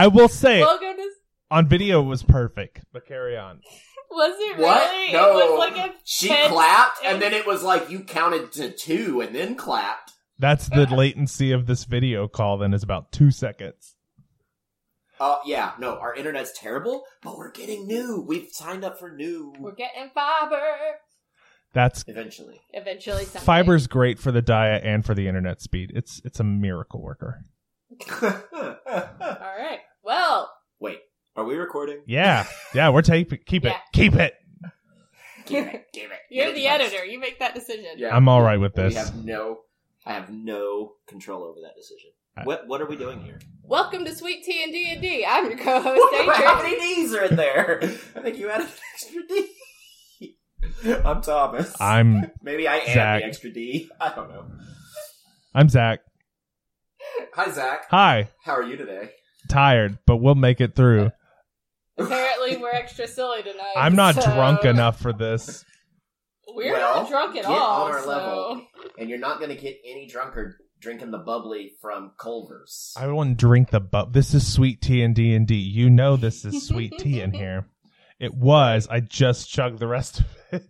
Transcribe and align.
I 0.00 0.06
will 0.06 0.28
say 0.28 0.60
Welcome 0.60 0.96
to. 0.96 1.10
on 1.50 1.68
video 1.68 2.00
it 2.02 2.06
was 2.06 2.22
perfect, 2.22 2.80
but 2.90 3.06
carry 3.06 3.36
on. 3.36 3.60
Was 4.10 4.34
it 4.38 4.58
What? 4.58 4.90
really? 4.90 5.12
No. 5.12 5.38
It 5.38 5.50
was 5.50 5.58
like 5.58 5.76
a 5.90 5.94
She 6.04 6.28
tense- 6.28 6.50
clapped, 6.50 6.98
and 7.04 7.20
then 7.20 7.34
it 7.34 7.46
was 7.46 7.62
like 7.62 7.90
you 7.90 8.00
counted 8.04 8.50
to 8.52 8.70
two 8.72 9.20
and 9.20 9.34
then 9.34 9.56
clapped. 9.56 10.12
That's 10.38 10.68
the 10.70 10.86
latency 10.86 11.52
of 11.52 11.66
this 11.66 11.84
video 11.84 12.26
call. 12.28 12.56
Then 12.56 12.72
is 12.72 12.82
about 12.82 13.12
two 13.12 13.30
seconds. 13.30 13.94
Uh, 15.20 15.36
yeah, 15.44 15.72
no, 15.78 15.98
our 15.98 16.14
internet's 16.14 16.58
terrible, 16.58 17.04
but 17.22 17.36
we're 17.36 17.50
getting 17.52 17.86
new. 17.86 18.24
We've 18.26 18.48
signed 18.50 18.82
up 18.84 18.98
for 18.98 19.10
new. 19.14 19.52
We're 19.58 19.74
getting 19.74 20.08
fiber. 20.14 20.62
That's 21.74 22.04
Eventually. 22.08 22.62
Eventually, 22.72 23.26
someday. 23.26 23.44
fiber's 23.44 23.86
great 23.86 24.18
for 24.18 24.32
the 24.32 24.40
diet 24.40 24.82
and 24.82 25.04
for 25.04 25.14
the 25.14 25.28
internet 25.28 25.60
speed. 25.60 25.92
It's 25.94 26.22
it's 26.24 26.40
a 26.40 26.44
miracle 26.44 27.02
worker. 27.02 27.44
All 28.22 28.28
right. 28.88 29.80
Well, 30.14 30.50
Wait, 30.80 30.98
are 31.36 31.44
we 31.44 31.54
recording? 31.54 32.00
Yeah, 32.04 32.44
yeah. 32.74 32.88
We're 32.88 33.00
tape. 33.02 33.30
Keep 33.46 33.64
it. 33.64 33.68
Yeah. 33.68 33.78
Keep 33.92 34.14
it. 34.16 34.34
Give 35.46 35.68
it, 35.68 35.84
give 35.94 36.10
it. 36.10 36.18
you're 36.32 36.46
give 36.46 36.54
the 36.56 36.62
to 36.62 36.66
editor. 36.68 37.04
You 37.04 37.20
make 37.20 37.38
that 37.38 37.54
decision. 37.54 37.92
Yeah. 37.96 38.16
I'm 38.16 38.28
all 38.28 38.42
right 38.42 38.58
with 38.58 38.76
We 38.76 38.82
this. 38.82 38.96
have 38.96 39.24
no, 39.24 39.60
I 40.04 40.14
have 40.14 40.28
no 40.28 40.94
control 41.06 41.44
over 41.44 41.60
that 41.62 41.76
decision. 41.76 42.10
I- 42.36 42.42
What 42.42 42.66
What 42.66 42.80
are 42.80 42.86
we 42.86 42.96
doing 42.96 43.20
here? 43.20 43.38
Welcome 43.62 44.04
to 44.04 44.12
Sweet 44.12 44.42
Tea 44.42 44.64
and 44.64 44.72
D 44.72 44.90
and 44.90 45.00
D. 45.00 45.24
I'm 45.24 45.46
your 45.48 45.58
co-host, 45.58 46.02
How 46.12 46.58
Adrian. 46.58 46.78
many 46.80 46.80
D's 46.96 47.14
are 47.14 47.24
in 47.26 47.36
there? 47.36 47.78
I 48.16 48.20
think 48.20 48.36
you 48.36 48.50
added 48.50 48.66
an 48.66 48.72
extra 48.92 49.22
D. 49.28 50.96
I'm 51.04 51.22
Thomas. 51.22 51.72
I'm 51.80 52.32
Maybe 52.42 52.66
I 52.66 52.78
am 52.78 52.94
Zach. 52.94 53.20
the 53.22 53.26
extra 53.28 53.50
D. 53.52 53.88
I 54.00 54.12
don't 54.12 54.28
know. 54.28 54.44
I'm 55.54 55.68
Zach. 55.68 56.00
Hi, 57.34 57.48
Zach. 57.52 57.84
Hi. 57.90 58.28
How 58.42 58.54
are 58.54 58.64
you 58.64 58.76
today? 58.76 59.10
Tired, 59.50 59.98
but 60.06 60.16
we'll 60.16 60.34
make 60.34 60.60
it 60.60 60.74
through. 60.74 61.10
Apparently, 61.98 62.56
we're 62.56 62.70
extra 62.72 63.06
silly 63.06 63.42
tonight. 63.42 63.74
I'm 63.76 63.94
not 63.96 64.14
so- 64.14 64.22
drunk 64.22 64.64
enough 64.64 65.00
for 65.00 65.12
this. 65.12 65.64
We're 66.48 66.72
Well, 66.72 67.02
not 67.02 67.10
drunk 67.10 67.30
at 67.36 67.42
get 67.42 67.44
all. 67.46 67.84
on 67.86 67.92
our 67.92 68.00
so- 68.02 68.08
level. 68.08 68.66
And 68.98 69.08
you're 69.10 69.18
not 69.18 69.38
going 69.38 69.50
to 69.54 69.60
get 69.60 69.76
any 69.84 70.06
drunker 70.06 70.56
drinking 70.80 71.10
the 71.10 71.18
bubbly 71.18 71.74
from 71.80 72.12
Culver's. 72.18 72.94
I 72.96 73.06
wouldn't 73.06 73.36
drink 73.36 73.70
the 73.70 73.80
but 73.80 74.12
this 74.14 74.32
is 74.34 74.50
sweet 74.52 74.80
tea 74.80 75.02
and 75.02 75.14
D 75.14 75.34
and 75.34 75.46
D. 75.46 75.54
You 75.56 75.90
know 75.90 76.16
this 76.16 76.44
is 76.44 76.66
sweet 76.66 76.94
tea 76.98 77.20
in 77.20 77.32
here. 77.34 77.66
It 78.18 78.34
was. 78.34 78.88
I 78.90 79.00
just 79.00 79.48
chugged 79.50 79.78
the 79.78 79.86
rest 79.86 80.20
of 80.20 80.26
it. 80.52 80.64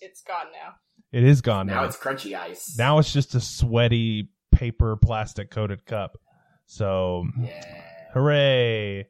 It's 0.00 0.22
gone 0.22 0.46
now. 0.52 0.74
It 1.12 1.24
is 1.24 1.40
gone 1.40 1.66
now 1.68 1.82
now. 1.82 1.84
it's 1.84 1.96
crunchy 1.96 2.36
ice. 2.36 2.74
Now 2.76 2.98
it's 2.98 3.12
just 3.12 3.34
a 3.34 3.40
sweaty 3.40 4.28
paper 4.52 4.96
plastic 4.96 5.50
coated 5.50 5.86
cup. 5.86 6.18
So 6.66 7.24
yeah. 7.40 7.82
Hooray! 8.14 9.06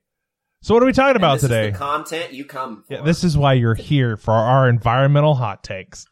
So 0.62 0.74
what 0.74 0.82
are 0.82 0.86
we 0.86 0.92
talking 0.92 1.16
about 1.16 1.34
this 1.34 1.44
is 1.44 1.48
today? 1.50 1.70
the 1.70 1.78
content 1.78 2.32
you 2.32 2.44
come 2.44 2.82
for. 2.82 2.94
yeah, 2.94 3.02
this 3.02 3.22
is 3.22 3.36
why 3.36 3.52
you're 3.52 3.74
here 3.74 4.16
for 4.16 4.32
our 4.32 4.68
environmental 4.68 5.34
hot 5.34 5.62
takes. 5.62 6.06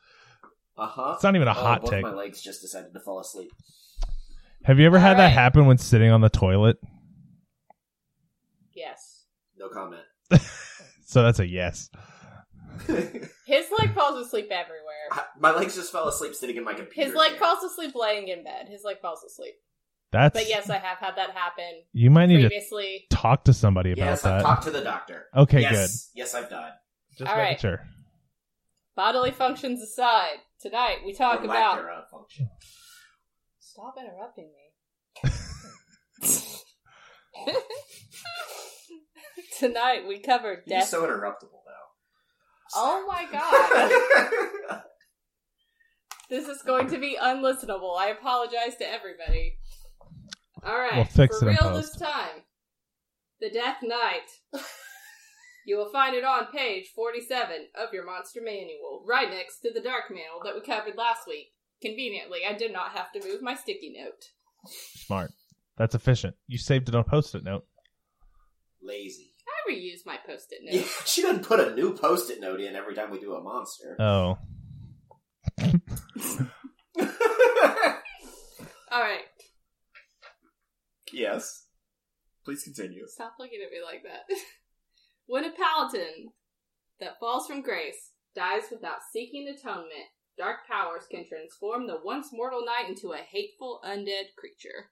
Uh 0.77 0.87
huh. 0.87 1.13
It's 1.15 1.25
not 1.25 1.35
even 1.35 1.49
a 1.49 1.53
oh, 1.53 1.55
hot 1.55 1.81
both 1.81 1.91
take. 1.91 2.03
my 2.03 2.13
legs 2.13 2.41
just 2.43 2.61
decided 2.61 2.93
to 2.93 3.01
fall 3.01 3.19
asleep. 3.19 3.51
Have 4.65 4.79
you 4.79 4.87
ever 4.87 4.99
had 4.99 5.19
that 5.19 5.33
happen 5.33 5.67
when 5.67 5.79
sitting 5.79 6.11
on 6.11 6.21
the 6.21 6.29
toilet? 6.29 6.77
Yes. 8.75 9.25
No 9.59 9.69
comment. 9.69 10.03
So 11.05 11.23
that's 11.23 11.41
a 11.41 11.47
yes. 11.47 11.91
His 12.87 13.67
leg 13.79 13.95
falls 13.95 14.27
asleep 14.27 14.49
everywhere. 14.51 15.27
my 15.39 15.51
legs 15.51 15.75
just 15.75 15.93
fell 15.93 16.09
asleep 16.09 16.35
sitting 16.35 16.57
in 16.57 16.65
my 16.65 16.73
computer. 16.73 17.07
His 17.07 17.15
leg 17.15 17.33
chair. 17.33 17.39
falls 17.39 17.63
asleep 17.63 17.95
laying 17.95 18.29
in 18.29 18.45
bed. 18.45 18.69
His 18.71 18.83
leg 18.83 18.97
falls 19.03 19.23
asleep. 19.23 19.57
That's 20.13 20.35
But 20.39 20.49
yes, 20.49 20.69
I 20.71 20.77
have 20.77 20.99
had 20.99 21.17
that 21.17 21.31
happen 21.31 21.65
you 21.93 22.11
might 22.11 22.27
need 22.27 22.43
to 22.43 22.49
previously. 22.49 23.07
talk 23.11 23.45
to 23.45 23.53
somebody 23.55 23.93
about 23.93 24.05
Yes, 24.05 24.25
I've 24.27 24.39
that. 24.39 24.43
talked 24.47 24.65
to 24.65 24.71
the 24.71 24.83
doctor. 24.83 25.27
Okay, 25.35 25.63
good. 25.63 25.73
yes, 25.73 26.11
Yes, 26.15 26.35
I've 26.35 26.51
died. 26.51 26.73
Just 27.19 27.31
All 27.31 27.37
making 27.37 27.49
right. 27.51 27.61
sure. 27.61 27.81
Bodily 28.95 29.31
functions 29.31 29.81
aside, 29.83 30.37
tonight 30.61 30.99
we 31.07 31.15
talk 31.15 31.41
Or 31.41 31.47
lack 31.47 31.57
about. 31.57 31.77
thereof 31.77 32.05
function. 32.11 32.51
Stop 33.59 33.95
interrupting 33.99 34.51
me. 35.25 35.25
tonight 39.59 40.07
we 40.07 40.19
covered 40.21 40.63
You're 40.67 40.81
death. 40.81 40.89
so 40.89 41.05
interruptible 41.07 41.63
now. 41.67 41.85
oh 42.77 43.07
my 43.09 43.27
god. 44.71 44.83
This 46.31 46.49
is 46.49 46.63
going 46.63 46.89
to 46.89 46.99
be 46.99 47.19
unlistenable. 47.21 47.95
I 47.99 48.07
apologize 48.09 48.77
to 48.79 48.89
everybody. 48.91 49.59
All 50.65 50.79
right, 50.79 50.95
We'll 50.97 51.05
fix 51.05 51.39
for 51.39 51.47
it 51.49 51.51
in 51.51 51.57
real 51.61 51.73
post. 51.75 51.93
this 51.99 52.01
time. 52.03 52.43
The 53.41 53.51
Death 53.51 53.79
Knight. 53.83 54.29
you 55.67 55.77
will 55.77 55.91
find 55.91 56.15
it 56.15 56.25
on 56.25 56.47
page 56.55 56.87
forty-seven 56.95 57.69
of 57.75 57.93
your 57.93 58.05
monster 58.07 58.41
manual, 58.43 59.05
right 59.07 59.29
next 59.31 59.59
to 59.61 59.71
the 59.73 59.81
Darkmantle 59.81 60.45
that 60.45 60.55
we 60.55 60.61
covered 60.61 60.97
last 60.97 61.27
week. 61.27 61.49
Conveniently, 61.81 62.41
I 62.49 62.53
did 62.53 62.73
not 62.73 62.93
have 62.93 63.11
to 63.13 63.25
move 63.27 63.43
my 63.43 63.55
sticky 63.57 63.95
note. 63.99 64.31
Smart. 64.67 65.33
That's 65.77 65.95
efficient. 65.97 66.37
You 66.47 66.59
saved 66.59 66.89
it 66.89 66.95
on 66.95 67.03
post-it 67.05 67.43
note. 67.43 67.65
Lazy. 68.81 69.33
I 69.49 69.73
reuse 69.73 70.07
my 70.07 70.19
post-it 70.25 70.61
Yeah, 70.63 70.81
note. 70.83 70.91
she 71.07 71.23
doesn't 71.23 71.45
put 71.45 71.59
a 71.59 71.75
new 71.75 71.97
post-it 71.97 72.41
note 72.41 72.61
in 72.61 72.77
every 72.77 72.95
time 72.95 73.11
we 73.11 73.19
do 73.19 73.35
a 73.35 73.43
monster. 73.43 73.97
Oh, 73.99 74.39
All 78.93 79.01
right, 79.01 79.23
yes. 81.13 81.67
Please 82.45 82.65
continue. 82.65 83.07
stop 83.07 83.35
looking 83.39 83.61
at 83.65 83.71
me 83.71 83.79
like 83.85 84.03
that. 84.03 84.35
when 85.27 85.45
a 85.45 85.51
paladin 85.51 86.33
that 86.99 87.21
falls 87.21 87.47
from 87.47 87.63
grace 87.63 88.11
dies 88.35 88.65
without 88.71 88.99
seeking 89.13 89.49
atonement, 89.49 90.11
dark 90.37 90.67
powers 90.69 91.05
can 91.11 91.27
transform 91.29 91.87
the 91.87 92.01
once 92.03 92.29
mortal 92.33 92.65
knight 92.65 92.89
into 92.89 93.13
a 93.13 93.19
hateful 93.19 93.81
undead 93.87 94.35
creature. 94.37 94.91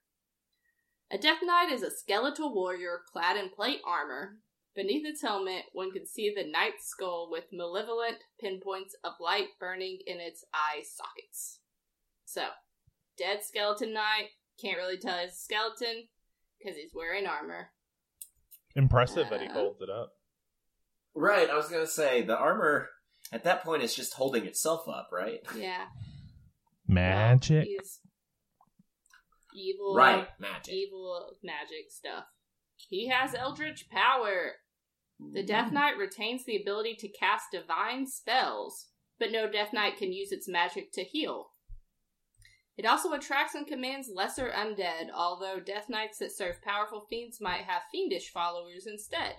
A 1.10 1.18
Death 1.18 1.40
Knight 1.42 1.72
is 1.72 1.82
a 1.82 1.90
skeletal 1.90 2.54
warrior 2.54 3.00
clad 3.10 3.36
in 3.36 3.50
plate 3.50 3.80
armor. 3.84 4.36
Beneath 4.76 5.04
its 5.04 5.22
helmet, 5.22 5.64
one 5.72 5.90
can 5.90 6.06
see 6.06 6.32
the 6.32 6.48
knight's 6.48 6.86
skull 6.86 7.28
with 7.28 7.52
malevolent 7.52 8.18
pinpoints 8.40 8.94
of 9.02 9.14
light 9.18 9.48
burning 9.58 9.98
in 10.06 10.20
its 10.20 10.44
eye 10.54 10.82
sockets. 10.84 11.58
So, 12.24 12.42
dead 13.18 13.42
skeleton 13.42 13.92
knight, 13.92 14.28
can't 14.60 14.78
really 14.78 14.98
tell 14.98 15.18
he's 15.20 15.32
a 15.32 15.34
skeleton 15.34 16.08
because 16.58 16.76
he's 16.76 16.92
wearing 16.94 17.26
armor. 17.26 17.70
impressive 18.76 19.28
that 19.30 19.40
he 19.40 19.48
Uh. 19.48 19.52
holds 19.52 19.80
it 19.82 19.90
up. 19.90 20.12
Right, 21.14 21.50
I 21.50 21.56
was 21.56 21.68
gonna 21.68 21.86
say 21.88 22.22
the 22.22 22.36
armor 22.38 22.88
at 23.32 23.42
that 23.44 23.62
point 23.64 23.82
is 23.82 23.94
just 23.96 24.14
holding 24.14 24.46
itself 24.46 24.88
up, 24.88 25.08
right? 25.12 25.40
Yeah. 25.56 25.88
Magic. 26.86 27.66
Well, 27.68 27.76
he's 27.78 28.00
evil. 29.54 29.94
Right, 29.94 30.28
magic. 30.38 30.72
Evil 30.72 31.36
magic 31.42 31.90
stuff. 31.90 32.24
He 32.76 33.08
has 33.08 33.34
eldritch 33.34 33.88
power. 33.90 34.52
The 35.32 35.42
Death 35.42 35.70
Knight 35.72 35.98
retains 35.98 36.44
the 36.44 36.56
ability 36.56 36.94
to 37.00 37.08
cast 37.08 37.50
divine 37.52 38.06
spells, 38.06 38.86
but 39.18 39.30
no 39.32 39.50
Death 39.50 39.72
Knight 39.72 39.96
can 39.98 40.12
use 40.12 40.32
its 40.32 40.48
magic 40.48 40.92
to 40.92 41.02
heal. 41.04 41.49
It 42.80 42.86
also 42.86 43.12
attracts 43.12 43.54
and 43.54 43.66
commands 43.66 44.08
lesser 44.10 44.50
undead, 44.56 45.10
although 45.14 45.60
Death 45.60 45.90
Knights 45.90 46.16
that 46.16 46.32
serve 46.32 46.62
powerful 46.62 47.04
fiends 47.10 47.38
might 47.38 47.64
have 47.64 47.82
fiendish 47.92 48.30
followers 48.32 48.86
instead. 48.86 49.34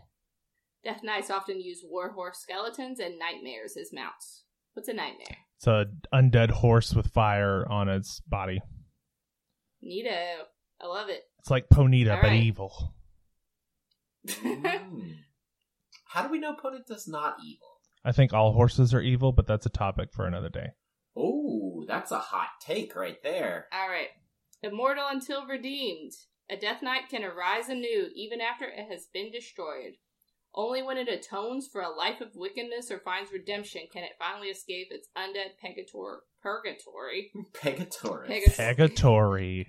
Death 0.83 0.99
Knights 1.01 1.31
often 1.31 1.59
use 1.59 1.83
warhorse 1.83 2.37
skeletons 2.37 2.99
and 2.99 3.17
nightmares 3.17 3.75
as 3.77 3.91
mounts. 3.91 4.43
What's 4.73 4.89
a 4.89 4.93
nightmare? 4.93 5.37
It's 5.57 5.65
a 5.65 5.87
undead 6.13 6.51
horse 6.51 6.93
with 6.93 7.07
fire 7.07 7.67
on 7.67 7.89
its 7.89 8.19
body. 8.27 8.61
Neato. 9.83 10.43
I 10.79 10.85
love 10.85 11.09
it. 11.09 11.23
It's 11.39 11.49
like 11.49 11.67
Ponyta, 11.67 12.11
All 12.11 12.21
but 12.21 12.27
right. 12.27 12.43
evil. 12.43 12.93
Mm. 14.27 15.15
How 16.05 16.21
do 16.21 16.29
we 16.29 16.37
know 16.37 16.53
Ponyta's 16.53 17.07
not 17.07 17.37
evil? 17.43 17.79
I 18.05 18.11
think 18.11 18.33
all 18.33 18.53
horses 18.53 18.93
are 18.93 19.01
evil, 19.01 19.31
but 19.31 19.47
that's 19.47 19.65
a 19.65 19.69
topic 19.69 20.09
for 20.13 20.27
another 20.27 20.49
day. 20.49 20.73
Oh, 21.15 21.83
that's 21.87 22.11
a 22.11 22.19
hot 22.19 22.49
take 22.61 22.95
right 22.95 23.21
there. 23.23 23.67
All 23.73 23.89
right. 23.89 24.09
Immortal 24.63 25.05
until 25.09 25.45
redeemed. 25.45 26.11
A 26.49 26.55
Death 26.57 26.81
Knight 26.81 27.09
can 27.09 27.23
arise 27.23 27.69
anew 27.69 28.09
even 28.15 28.41
after 28.41 28.65
it 28.65 28.87
has 28.91 29.07
been 29.13 29.31
destroyed. 29.31 29.93
Only 30.53 30.83
when 30.83 30.97
it 30.97 31.07
atones 31.07 31.67
for 31.71 31.81
a 31.81 31.89
life 31.89 32.19
of 32.19 32.35
wickedness 32.35 32.91
or 32.91 32.99
finds 32.99 33.31
redemption 33.31 33.83
can 33.91 34.03
it 34.03 34.11
finally 34.19 34.47
escape 34.49 34.87
its 34.91 35.07
undead 35.17 35.51
pegator- 35.63 36.19
purgatory. 36.41 37.31
Pegatoris. 37.53 38.27
Pegasus. 38.27 38.57
Pegatory. 38.57 39.67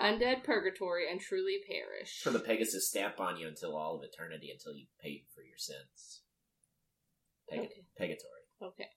Undead 0.00 0.44
purgatory 0.44 1.10
and 1.10 1.20
truly 1.20 1.58
perish. 1.68 2.20
For 2.22 2.30
the 2.30 2.38
Pegasus 2.40 2.88
stamp 2.88 3.18
on 3.20 3.36
you 3.38 3.48
until 3.48 3.76
all 3.76 3.96
of 3.96 4.02
eternity, 4.04 4.50
until 4.52 4.74
you 4.74 4.86
pay 5.02 5.24
for 5.34 5.42
your 5.42 5.58
sins. 5.58 6.22
Peg- 7.50 7.60
Okay. 7.60 7.84
Pegatory. 8.00 8.66
Okay. 8.68 8.88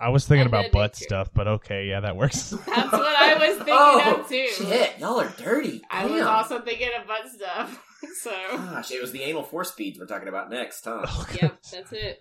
I 0.00 0.10
was 0.10 0.26
thinking 0.26 0.46
about 0.46 0.70
butt 0.70 0.94
nature. 0.94 1.04
stuff, 1.04 1.30
but 1.34 1.48
okay, 1.48 1.88
yeah, 1.88 2.00
that 2.00 2.16
works. 2.16 2.50
That's 2.66 2.92
what 2.92 3.16
I 3.16 3.34
was 3.34 3.56
thinking 3.56 3.74
oh, 3.76 4.20
of 4.20 4.28
too. 4.28 4.46
shit. 4.46 4.98
Y'all 5.00 5.20
are 5.20 5.32
dirty. 5.36 5.82
I 5.90 6.06
was 6.06 6.22
also 6.22 6.60
thinking 6.60 6.90
of 7.00 7.08
butt 7.08 7.28
stuff. 7.28 7.84
so, 8.22 8.30
Gosh, 8.52 8.92
it 8.92 9.02
was 9.02 9.10
the 9.10 9.22
anal 9.22 9.42
force 9.42 9.72
beads 9.72 9.98
we're 9.98 10.06
talking 10.06 10.28
about 10.28 10.50
next, 10.50 10.84
huh? 10.84 11.04
yep, 11.42 11.58
that's 11.72 11.92
it. 11.92 12.20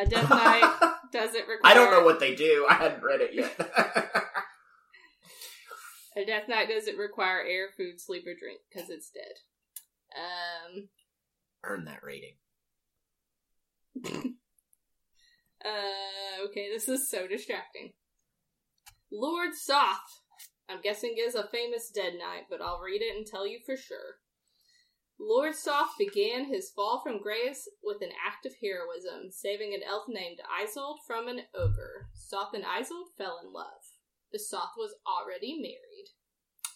A 0.00 0.06
Death 0.06 0.30
Knight 0.30 0.78
doesn't 1.12 1.48
require. 1.48 1.60
I 1.64 1.74
don't 1.74 1.90
know 1.90 2.04
what 2.04 2.20
they 2.20 2.36
do. 2.36 2.66
I 2.68 2.74
hadn't 2.74 3.02
read 3.02 3.20
it 3.22 3.34
yet. 3.34 3.58
A 6.16 6.24
Death 6.24 6.48
Knight 6.48 6.68
doesn't 6.68 6.96
require 6.96 7.40
air, 7.40 7.68
food, 7.76 8.00
sleep, 8.00 8.22
or 8.26 8.34
drink 8.38 8.60
because 8.72 8.90
it's 8.90 9.10
dead. 9.10 9.40
Um. 10.16 10.88
Earn 11.64 11.84
that 11.86 12.02
rating. 12.04 12.36
Uh. 15.66 16.44
Okay, 16.44 16.68
this 16.72 16.88
is 16.88 17.10
so 17.10 17.26
distracting. 17.26 17.92
Lord 19.10 19.54
Soth. 19.54 20.22
I'm 20.68 20.80
guessing 20.82 21.14
is 21.18 21.34
a 21.34 21.48
famous 21.48 21.90
dead 21.94 22.14
knight, 22.18 22.44
but 22.50 22.60
I'll 22.60 22.80
read 22.80 23.02
it 23.02 23.16
and 23.16 23.26
tell 23.26 23.46
you 23.46 23.58
for 23.64 23.76
sure. 23.76 24.18
Lord 25.18 25.54
Soth 25.54 25.96
began 25.98 26.44
his 26.44 26.70
fall 26.70 27.00
from 27.02 27.22
grace 27.22 27.68
with 27.82 28.02
an 28.02 28.10
act 28.26 28.44
of 28.44 28.52
heroism, 28.62 29.30
saving 29.30 29.74
an 29.74 29.80
elf 29.86 30.04
named 30.08 30.38
Isolde 30.60 30.98
from 31.06 31.28
an 31.28 31.42
ogre. 31.54 32.08
Soth 32.14 32.52
and 32.52 32.64
Isolde 32.64 33.08
fell 33.16 33.38
in 33.42 33.52
love. 33.52 33.96
The 34.32 34.38
Soth 34.38 34.74
was 34.76 34.94
already 35.06 35.54
married. 35.54 36.10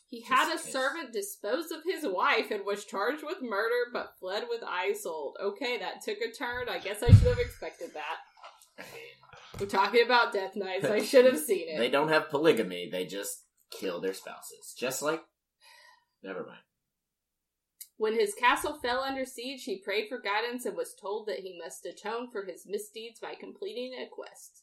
He 0.09 0.23
had 0.23 0.53
a 0.53 0.59
servant 0.59 1.13
dispose 1.13 1.71
of 1.71 1.85
his 1.85 2.05
wife 2.05 2.51
and 2.51 2.65
was 2.65 2.85
charged 2.85 3.23
with 3.23 3.43
murder, 3.43 3.91
but 3.93 4.15
fled 4.19 4.45
with 4.49 4.63
Isolde. 4.63 5.35
Okay, 5.41 5.79
that 5.79 6.03
took 6.03 6.19
a 6.19 6.33
turn. 6.33 6.69
I 6.69 6.79
guess 6.79 7.03
I 7.03 7.09
should 7.09 7.29
have 7.29 7.39
expected 7.39 7.93
that. 7.95 8.17
We're 9.59 9.67
talking 9.67 10.05
about 10.05 10.33
Death 10.33 10.57
Knights. 10.57 10.87
I 10.87 11.03
should 11.03 11.27
have 11.27 11.39
seen 11.39 11.69
it. 11.69 11.79
They 11.79 11.91
don't 11.91 12.09
have 12.09 12.31
polygamy. 12.31 12.89
They 12.91 13.05
just 13.05 13.45
kill 13.71 14.01
their 14.01 14.15
spouses. 14.15 14.75
Just 14.79 15.03
like. 15.03 15.23
Never 16.23 16.45
mind. 16.45 16.61
When 17.97 18.19
his 18.19 18.35
castle 18.35 18.79
fell 18.81 19.01
under 19.01 19.27
siege, 19.27 19.65
he 19.65 19.77
prayed 19.77 20.09
for 20.09 20.19
guidance 20.19 20.65
and 20.65 20.75
was 20.75 20.95
told 20.99 21.27
that 21.27 21.41
he 21.41 21.61
must 21.63 21.85
atone 21.85 22.31
for 22.31 22.47
his 22.47 22.65
misdeeds 22.67 23.21
by 23.21 23.35
completing 23.39 23.93
a 23.93 24.09
quest. 24.09 24.63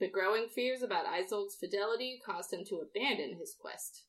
The 0.00 0.08
growing 0.08 0.48
fears 0.52 0.82
about 0.82 1.06
Isolde's 1.06 1.54
fidelity 1.54 2.20
caused 2.26 2.52
him 2.52 2.64
to 2.68 2.80
abandon 2.80 3.36
his 3.38 3.54
quest. 3.58 4.06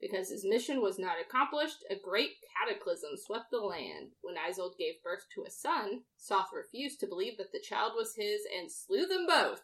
Because 0.00 0.30
his 0.30 0.44
mission 0.44 0.80
was 0.80 0.98
not 0.98 1.20
accomplished, 1.20 1.84
a 1.90 1.94
great 1.94 2.30
cataclysm 2.56 3.10
swept 3.16 3.50
the 3.50 3.58
land. 3.58 4.12
When 4.22 4.36
Isolde 4.36 4.78
gave 4.78 5.02
birth 5.04 5.26
to 5.34 5.44
a 5.46 5.50
son, 5.50 6.02
Soth 6.16 6.48
refused 6.54 7.00
to 7.00 7.06
believe 7.06 7.36
that 7.36 7.52
the 7.52 7.60
child 7.60 7.92
was 7.94 8.14
his 8.16 8.42
and 8.56 8.72
slew 8.72 9.06
them 9.06 9.26
both. 9.26 9.60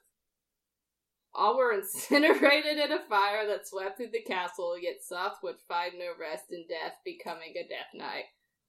All 1.34 1.56
were 1.56 1.72
incinerated 1.78 2.78
in 2.78 2.92
a 2.92 3.00
fire 3.08 3.46
that 3.46 3.66
swept 3.66 3.96
through 3.96 4.10
the 4.12 4.22
castle, 4.22 4.76
yet 4.78 5.02
Soth 5.02 5.38
would 5.42 5.56
find 5.66 5.94
no 5.98 6.12
rest 6.20 6.44
in 6.50 6.66
death, 6.68 6.96
becoming 7.04 7.54
a 7.56 7.62
death 7.66 7.94
knight. 7.94 8.24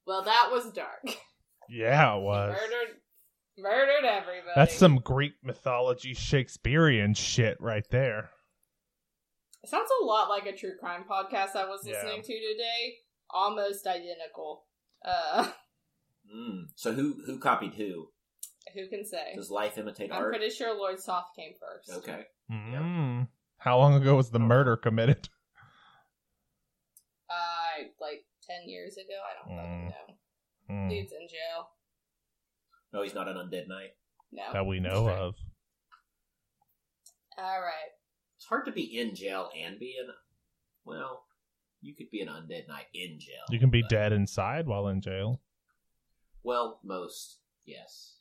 Well, 0.06 0.24
that 0.24 0.50
was 0.52 0.72
dark. 0.72 1.04
Yeah, 1.70 2.16
it 2.16 2.22
was. 2.22 2.56
Murdered, 2.56 2.96
murdered 3.58 4.06
everybody. 4.06 4.54
That's 4.56 4.76
some 4.76 5.00
Greek 5.00 5.34
mythology 5.44 6.14
Shakespearean 6.14 7.14
shit 7.14 7.58
right 7.60 7.86
there. 7.90 8.30
It 9.68 9.70
sounds 9.70 9.90
a 10.02 10.06
lot 10.06 10.30
like 10.30 10.46
a 10.46 10.56
true 10.56 10.76
crime 10.80 11.04
podcast 11.12 11.58
I 11.58 11.66
was 11.68 11.82
Yeah. 11.86 11.96
listening 11.96 12.22
to 12.22 12.28
today. 12.40 12.96
Almost 13.30 13.86
identical. 13.86 14.66
Uh, 15.04 15.52
Mm. 16.36 16.66
So 16.76 16.92
who 16.92 17.22
who 17.26 17.40
copied 17.40 17.74
who? 17.76 18.10
who 18.74 18.90
can 18.90 19.06
say? 19.06 19.32
Does 19.34 19.50
life 19.50 19.78
imitate 19.78 20.12
art? 20.12 20.18
I'm 20.20 20.24
art? 20.26 20.34
pretty 20.36 20.54
sure 20.54 20.76
Lord 20.78 21.00
Soth 21.00 21.28
came 21.38 21.54
first. 21.58 21.90
Okay. 22.00 22.24
Mm. 22.52 23.30
How 23.60 23.78
long 23.78 23.94
ago 23.94 24.16
was 24.16 24.30
the 24.30 24.40
murder 24.40 24.76
committed? 24.76 25.30
Uh, 27.30 27.84
like 28.02 28.26
10 28.46 28.68
years 28.68 28.98
ago? 28.98 29.14
I 29.24 29.48
don't 29.48 29.58
Mm. 29.58 29.90
know. 29.90 30.16
Mm. 30.70 30.90
Dude's 30.90 31.14
in 31.14 31.28
jail. 31.30 31.70
No, 32.92 33.04
he's 33.04 33.14
not 33.16 33.30
an 33.30 33.38
undead 33.38 33.70
knight. 33.70 33.92
No. 34.34 34.52
That 34.52 34.66
we 34.66 34.82
know 34.82 35.08
of. 35.08 35.36
Alright. 37.40 37.92
It's 38.48 38.50
hard 38.50 38.66
to 38.68 38.72
be 38.72 38.98
in 38.98 39.14
jail 39.14 39.50
and 39.62 39.78
be 39.78 39.96
an. 40.02 40.08
Well, 40.86 41.26
you 41.82 41.94
could 41.94 42.10
be 42.10 42.22
an 42.22 42.30
undead 42.30 42.70
knight 42.70 42.86
in 42.94 43.20
jail. 43.20 43.44
You 43.50 43.60
can 43.60 43.70
be 43.70 43.82
but- 43.82 43.90
dead 43.90 44.14
inside 44.14 44.68
while 44.68 44.88
in 44.88 45.02
jail. 45.02 45.42
Well, 46.44 46.80
most 46.82 47.40
yes, 47.66 48.20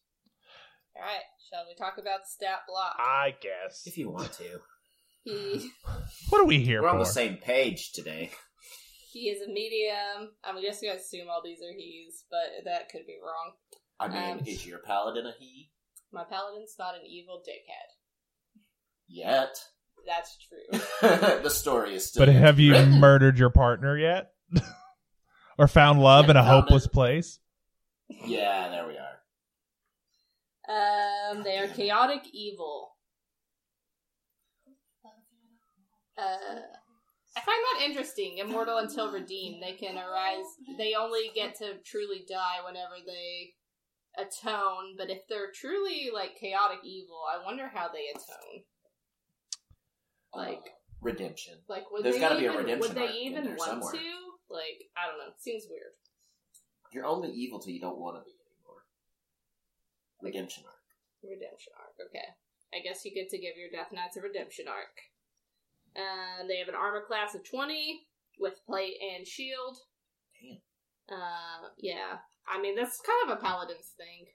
Alright. 0.96 1.20
Shall 1.48 1.64
we 1.68 1.76
talk 1.76 1.98
about 1.98 2.22
the 2.22 2.28
stat 2.28 2.62
block? 2.66 2.96
I 2.98 3.36
guess. 3.40 3.86
if 3.86 3.96
you 3.96 4.10
want 4.10 4.32
to. 4.32 4.58
He 5.22 5.70
What 6.30 6.40
are 6.40 6.44
we 6.44 6.58
here 6.58 6.82
We're 6.82 6.88
for? 6.88 6.94
on 6.94 6.98
the 6.98 7.04
same 7.06 7.36
page 7.36 7.92
today. 7.92 8.32
he 9.12 9.28
is 9.28 9.46
a 9.48 9.52
medium. 9.52 10.32
I'm 10.42 10.60
just 10.60 10.82
gonna 10.82 10.96
assume 10.96 11.28
all 11.30 11.40
these 11.44 11.60
are 11.60 11.72
he's, 11.72 12.24
but 12.28 12.64
that 12.64 12.88
could 12.88 13.06
be 13.06 13.18
wrong. 13.24 13.52
I 14.00 14.08
mean, 14.08 14.38
Um, 14.40 14.44
is 14.44 14.66
your 14.66 14.80
paladin 14.80 15.24
a 15.26 15.32
he? 15.38 15.70
My 16.10 16.24
paladin's 16.24 16.74
not 16.80 16.96
an 16.96 17.02
evil 17.08 17.40
dickhead. 17.48 17.92
Yet. 19.06 19.54
That's 20.06 20.38
true. 20.38 20.80
the 21.42 21.50
story 21.50 21.94
is 21.94 22.06
still. 22.06 22.24
But 22.24 22.34
have 22.34 22.58
you 22.60 22.74
murdered 22.86 23.38
your 23.38 23.50
partner 23.50 23.98
yet? 23.98 24.30
or 25.58 25.68
found 25.68 26.00
love 26.00 26.26
Yeah, 26.26 26.32
in 26.32 26.36
a 26.36 26.44
hopeless 26.44 26.86
it. 26.86 26.92
place? 26.92 27.38
Yeah, 28.24 28.68
there 28.68 28.86
we 28.86 28.94
are. 28.96 29.06
Um, 30.68 31.42
they 31.42 31.58
are 31.58 31.68
chaotic 31.68 32.22
evil. 32.32 32.92
Uh, 36.18 36.60
I 37.36 37.40
find 37.40 37.58
that 37.74 37.84
interesting. 37.84 38.38
Immortal 38.38 38.78
until 38.78 39.12
redeemed. 39.12 39.62
They 39.62 39.72
can 39.72 39.96
arise. 39.96 40.46
They 40.78 40.94
only 40.94 41.30
get 41.34 41.56
to 41.56 41.74
truly 41.84 42.24
die 42.28 42.64
whenever 42.64 42.94
they 43.04 43.52
atone. 44.16 44.94
But 44.96 45.10
if 45.10 45.26
they're 45.28 45.52
truly 45.54 46.10
like 46.12 46.38
chaotic 46.40 46.78
evil, 46.84 47.20
I 47.30 47.44
wonder 47.44 47.68
how 47.72 47.88
they 47.88 48.06
atone. 48.10 48.64
Like, 50.36 50.64
Redemption. 51.02 51.54
like 51.68 51.90
would 51.92 52.04
There's 52.04 52.14
they 52.16 52.20
gotta 52.20 52.38
be 52.38 52.46
a 52.46 52.52
even, 52.52 52.64
redemption 52.64 52.94
Would 52.94 53.08
they 53.08 53.14
even 53.14 53.44
want 53.56 53.60
somewhere. 53.60 53.92
to? 53.92 54.08
Like, 54.48 54.88
I 54.96 55.06
don't 55.08 55.18
know. 55.18 55.32
Seems 55.38 55.64
weird. 55.68 55.92
You're 56.92 57.04
only 57.06 57.30
evil 57.30 57.58
till 57.60 57.72
you 57.72 57.80
don't 57.80 57.98
want 57.98 58.16
to 58.16 58.24
be 58.24 58.32
anymore. 58.32 58.82
Redemption 60.22 60.64
arc. 60.66 60.86
Redemption 61.22 61.72
arc. 61.78 61.94
Okay. 62.08 62.24
I 62.74 62.80
guess 62.82 63.04
you 63.04 63.12
get 63.12 63.28
to 63.30 63.38
give 63.38 63.56
your 63.56 63.70
Death 63.70 63.92
Knights 63.92 64.16
a 64.16 64.20
redemption 64.22 64.66
arc. 64.68 64.94
Uh, 65.96 66.46
they 66.48 66.58
have 66.58 66.68
an 66.68 66.74
armor 66.74 67.02
class 67.06 67.34
of 67.34 67.44
20 67.48 68.00
with 68.38 68.54
plate 68.66 68.94
and 69.00 69.26
shield. 69.26 69.76
Damn. 70.40 70.60
Uh, 71.18 71.68
yeah. 71.78 72.18
I 72.48 72.60
mean, 72.60 72.76
that's 72.76 73.00
kind 73.00 73.30
of 73.30 73.38
a 73.38 73.40
paladin's 73.40 73.92
thing. 73.96 74.26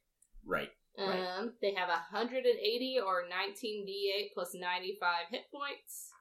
Right. 0.46 0.70
Um, 0.98 1.08
Right. 1.08 1.50
They 1.62 1.74
have 1.74 1.90
180 1.90 3.00
or 3.00 3.24
19d8 3.24 4.34
plus 4.34 4.54
95 4.54 5.28
hit 5.32 5.44
points. 5.52 6.12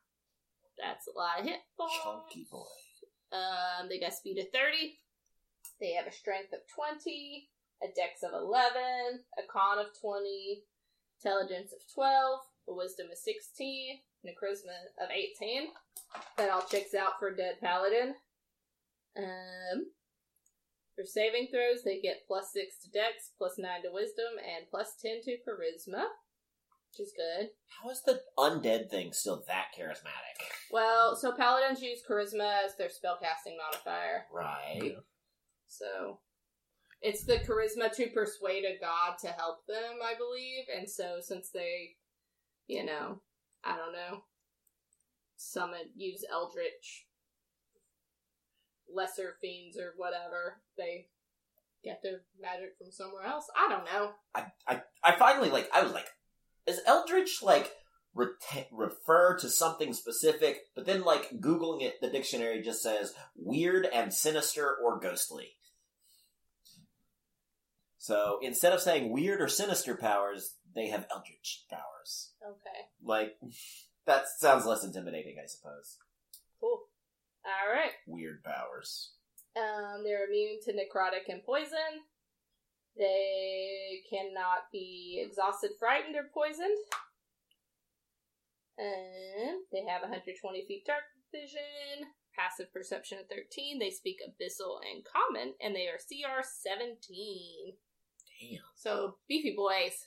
That's 0.78 1.06
a 1.08 1.18
lot 1.18 1.40
of 1.40 1.44
hit 1.46 1.60
points. 1.76 1.98
Chunky 2.02 2.46
boy. 2.50 2.64
Um, 3.32 3.88
they 3.88 4.00
got 4.00 4.14
speed 4.14 4.38
of 4.38 4.50
30. 4.52 4.98
They 5.80 5.92
have 5.92 6.06
a 6.06 6.12
strength 6.12 6.52
of 6.52 6.60
20, 6.74 7.48
a 7.82 7.86
dex 7.94 8.22
of 8.22 8.32
11, 8.32 8.80
a 9.38 9.42
con 9.50 9.78
of 9.78 9.86
20, 10.00 10.62
intelligence 11.18 11.72
of 11.72 11.80
12, 11.94 12.40
a 12.68 12.74
wisdom 12.74 13.06
of 13.10 13.18
16, 13.18 13.98
and 14.22 14.32
a 14.32 14.34
charisma 14.34 14.76
of 15.02 15.10
18. 15.10 15.68
That 16.36 16.50
all 16.50 16.62
checks 16.62 16.94
out 16.94 17.18
for 17.18 17.34
Dead 17.34 17.56
Paladin. 17.60 18.14
Um, 19.16 19.86
for 21.00 21.06
saving 21.06 21.48
throws, 21.50 21.82
they 21.84 22.00
get 22.00 22.26
plus 22.26 22.52
6 22.52 22.76
to 22.84 22.90
dex, 22.90 23.32
plus 23.38 23.54
9 23.58 23.82
to 23.82 23.90
wisdom, 23.92 24.36
and 24.38 24.66
plus 24.70 24.94
10 25.00 25.22
to 25.24 25.36
charisma, 25.46 26.04
which 26.90 27.00
is 27.00 27.12
good. 27.16 27.48
How 27.68 27.90
is 27.90 28.02
the 28.02 28.20
undead 28.38 28.90
thing 28.90 29.12
still 29.12 29.42
that 29.48 29.68
charismatic? 29.78 30.44
Well, 30.70 31.16
so 31.16 31.32
paladins 31.32 31.82
use 31.82 32.02
charisma 32.08 32.64
as 32.64 32.76
their 32.76 32.88
spellcasting 32.88 33.56
modifier. 33.56 34.26
Right. 34.32 34.96
So 35.68 36.18
it's 37.00 37.24
the 37.24 37.36
charisma 37.36 37.94
to 37.96 38.08
persuade 38.08 38.64
a 38.64 38.78
god 38.78 39.16
to 39.22 39.28
help 39.28 39.66
them, 39.66 40.00
I 40.04 40.14
believe. 40.18 40.64
And 40.76 40.88
so 40.88 41.18
since 41.20 41.50
they, 41.50 41.96
you 42.66 42.84
know, 42.84 43.22
I 43.64 43.76
don't 43.76 43.92
know, 43.92 44.24
summon 45.36 45.88
use 45.96 46.24
eldritch 46.30 47.06
lesser 48.94 49.36
fiends 49.40 49.78
or 49.78 49.94
whatever, 49.96 50.60
they 50.76 51.06
get 51.84 52.02
their 52.02 52.22
magic 52.40 52.76
from 52.78 52.90
somewhere 52.90 53.24
else. 53.24 53.46
I 53.56 53.68
don't 53.68 53.84
know. 53.84 54.12
I, 54.34 54.46
I, 54.66 54.82
I 55.02 55.16
finally 55.16 55.50
like. 55.50 55.68
I 55.74 55.82
was 55.82 55.92
like, 55.92 56.08
is 56.66 56.80
Eldritch 56.86 57.42
like 57.42 57.72
reta- 58.16 58.66
refer 58.70 59.36
to 59.38 59.48
something 59.48 59.92
specific? 59.92 60.66
But 60.74 60.86
then, 60.86 61.02
like 61.02 61.30
googling 61.40 61.82
it, 61.82 62.00
the 62.00 62.10
dictionary 62.10 62.62
just 62.62 62.82
says 62.82 63.14
weird 63.36 63.86
and 63.86 64.12
sinister 64.12 64.76
or 64.82 64.98
ghostly. 65.00 65.56
So 67.98 68.38
instead 68.40 68.72
of 68.72 68.80
saying 68.80 69.12
weird 69.12 69.42
or 69.42 69.48
sinister 69.48 69.94
powers, 69.94 70.54
they 70.74 70.88
have 70.88 71.06
Eldritch 71.10 71.64
powers. 71.70 72.30
Okay, 72.42 72.86
Like 73.04 73.36
that 74.06 74.24
sounds 74.38 74.64
less 74.64 74.84
intimidating, 74.84 75.36
I 75.42 75.46
suppose. 75.46 75.98
All 77.44 77.72
right. 77.72 77.92
Weird 78.06 78.42
powers. 78.44 79.12
Um, 79.56 80.02
they're 80.04 80.26
immune 80.26 80.58
to 80.64 80.72
necrotic 80.72 81.28
and 81.28 81.42
poison. 81.44 82.04
They 82.96 84.02
cannot 84.10 84.70
be 84.72 85.22
exhausted, 85.24 85.70
frightened, 85.78 86.16
or 86.16 86.28
poisoned. 86.34 86.76
And 88.78 89.60
they 89.72 89.84
have 89.88 90.02
120 90.02 90.64
feet 90.66 90.84
dark 90.86 91.02
vision, 91.32 92.08
passive 92.36 92.72
perception 92.72 93.18
of 93.18 93.26
13. 93.28 93.78
They 93.78 93.90
speak 93.90 94.18
Abyssal 94.24 94.78
and 94.90 95.04
Common, 95.04 95.54
and 95.60 95.74
they 95.74 95.86
are 95.86 95.98
CR 95.98 96.42
17. 96.42 97.74
Damn. 98.40 98.60
So, 98.74 99.16
beefy 99.28 99.54
boys. 99.56 100.06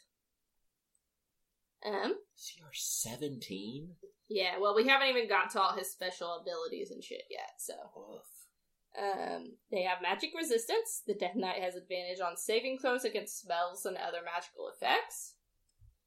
Um, 1.86 2.16
CR 2.36 2.72
seventeen. 2.72 3.90
Yeah, 4.34 4.58
well, 4.60 4.76
we 4.76 4.88
haven't 4.88 5.10
even 5.10 5.30
got 5.30 5.52
to 5.52 5.62
all 5.62 5.78
his 5.78 5.92
special 5.92 6.42
abilities 6.42 6.90
and 6.90 7.04
shit 7.04 7.24
yet, 7.30 7.52
so. 7.60 7.74
Woof. 7.96 8.26
Um, 9.00 9.54
they 9.72 9.84
have 9.84 10.02
magic 10.02 10.32
resistance. 10.36 11.04
The 11.06 11.14
Death 11.14 11.36
Knight 11.36 11.62
has 11.62 11.76
advantage 11.76 12.20
on 12.20 12.36
saving 12.36 12.80
throws 12.80 13.06
against 13.06 13.40
spells 13.40 13.86
and 13.86 13.96
other 13.96 14.20
magical 14.26 14.72
effects. 14.74 15.36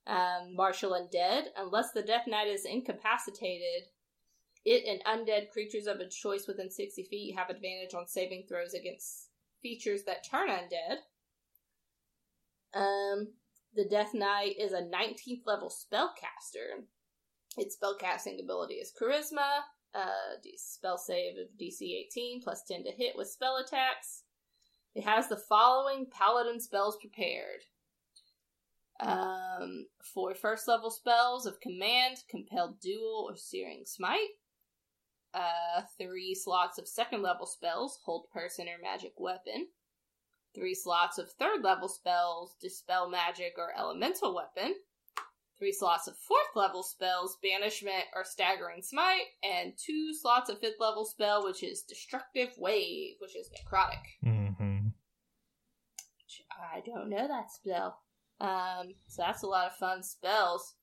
Um, 0.08 0.56
martial 0.56 0.90
undead. 0.90 1.44
Unless 1.56 1.92
the 1.92 2.02
Death 2.02 2.26
Knight 2.26 2.48
is 2.48 2.64
incapacitated, 2.64 3.88
it 4.64 4.82
and 4.86 5.04
undead 5.04 5.50
creatures 5.50 5.86
of 5.86 6.00
its 6.00 6.16
choice 6.16 6.46
within 6.48 6.70
60 6.70 7.04
feet 7.04 7.36
have 7.36 7.48
advantage 7.48 7.94
on 7.94 8.08
saving 8.08 8.46
throws 8.48 8.74
against 8.74 9.28
features 9.62 10.02
that 10.04 10.28
turn 10.28 10.48
undead. 10.48 10.98
Um, 12.74 13.28
the 13.74 13.84
Death 13.84 14.14
Knight 14.14 14.56
is 14.58 14.72
a 14.72 14.82
19th 14.82 15.46
level 15.46 15.70
spellcaster. 15.70 16.82
Its 17.56 17.76
spellcasting 17.76 18.42
ability 18.42 18.74
is 18.74 18.92
Charisma, 18.92 19.60
uh, 19.94 20.36
spell 20.56 20.98
save 20.98 21.38
of 21.38 21.48
DC 21.58 21.80
18 21.80 22.42
plus 22.42 22.62
10 22.68 22.84
to 22.84 22.90
hit 22.90 23.16
with 23.16 23.28
spell 23.28 23.56
attacks. 23.56 24.24
It 24.94 25.04
has 25.04 25.28
the 25.28 25.36
following 25.36 26.06
paladin 26.10 26.60
spells 26.60 26.96
prepared. 27.00 27.64
Um, 29.00 29.86
for 30.02 30.34
first 30.34 30.68
level 30.68 30.90
spells 30.90 31.46
of 31.46 31.60
command, 31.60 32.18
compelled 32.30 32.80
duel, 32.80 33.26
or 33.28 33.36
searing 33.36 33.84
smite. 33.84 34.36
Uh, 35.34 35.82
three 35.98 36.34
slots 36.34 36.78
of 36.78 36.88
second 36.88 37.22
level 37.22 37.46
spells, 37.46 37.98
hold 38.04 38.30
person 38.32 38.68
or 38.68 38.80
magic 38.82 39.12
weapon. 39.18 39.68
Three 40.54 40.74
slots 40.74 41.18
of 41.18 41.30
third 41.32 41.62
level 41.62 41.88
spells, 41.88 42.56
dispel 42.60 43.10
magic 43.10 43.54
or 43.58 43.78
elemental 43.78 44.34
weapon 44.34 44.74
three 45.58 45.72
slots 45.72 46.06
of 46.06 46.16
fourth 46.16 46.54
level 46.54 46.82
spells, 46.82 47.38
banishment 47.42 48.04
or 48.14 48.24
staggering 48.24 48.82
smite, 48.82 49.26
and 49.42 49.72
two 49.76 50.12
slots 50.12 50.50
of 50.50 50.58
fifth 50.58 50.80
level 50.80 51.04
spell, 51.04 51.44
which 51.44 51.62
is 51.62 51.82
destructive 51.82 52.50
wave, 52.58 53.14
which 53.20 53.36
is 53.36 53.48
necrotic. 53.50 54.02
hmm 54.22 54.88
Which 56.18 56.42
I 56.50 56.80
don't 56.84 57.08
know 57.08 57.26
that 57.28 57.50
spell. 57.50 58.00
Um, 58.40 58.94
so 59.08 59.22
that's 59.22 59.42
a 59.42 59.46
lot 59.46 59.66
of 59.66 59.76
fun 59.76 60.02
spells. 60.02 60.74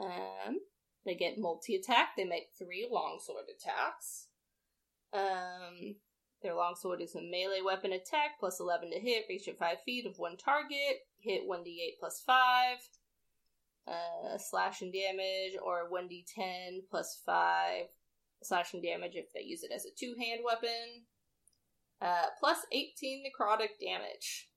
Um, 0.00 0.60
they 1.04 1.14
get 1.14 1.38
multi 1.38 1.74
attack. 1.74 2.10
They 2.16 2.24
make 2.24 2.48
three 2.58 2.88
longsword 2.90 3.44
attacks. 3.54 4.28
Um, 5.12 5.96
their 6.42 6.54
longsword 6.54 7.00
is 7.00 7.14
a 7.14 7.22
melee 7.22 7.62
weapon 7.64 7.92
attack 7.92 8.38
plus 8.40 8.60
11 8.60 8.90
to 8.90 8.98
hit, 8.98 9.26
reach 9.28 9.48
at 9.48 9.58
5 9.58 9.76
feet 9.84 10.06
of 10.06 10.18
one 10.18 10.36
target, 10.36 11.06
hit 11.18 11.48
1d8 11.48 11.98
plus 12.00 12.22
5, 12.26 12.78
uh, 13.88 14.38
slashing 14.38 14.92
damage, 14.92 15.58
or 15.64 15.90
1d10 15.90 16.80
plus 16.90 17.20
5 17.24 17.86
slashing 18.42 18.82
damage 18.82 19.12
if 19.14 19.32
they 19.32 19.42
use 19.42 19.62
it 19.62 19.70
as 19.72 19.84
a 19.84 19.90
two 19.96 20.14
hand 20.18 20.40
weapon, 20.44 21.04
uh, 22.00 22.26
plus 22.40 22.58
18 22.72 23.24
necrotic 23.24 23.78
damage. 23.80 24.48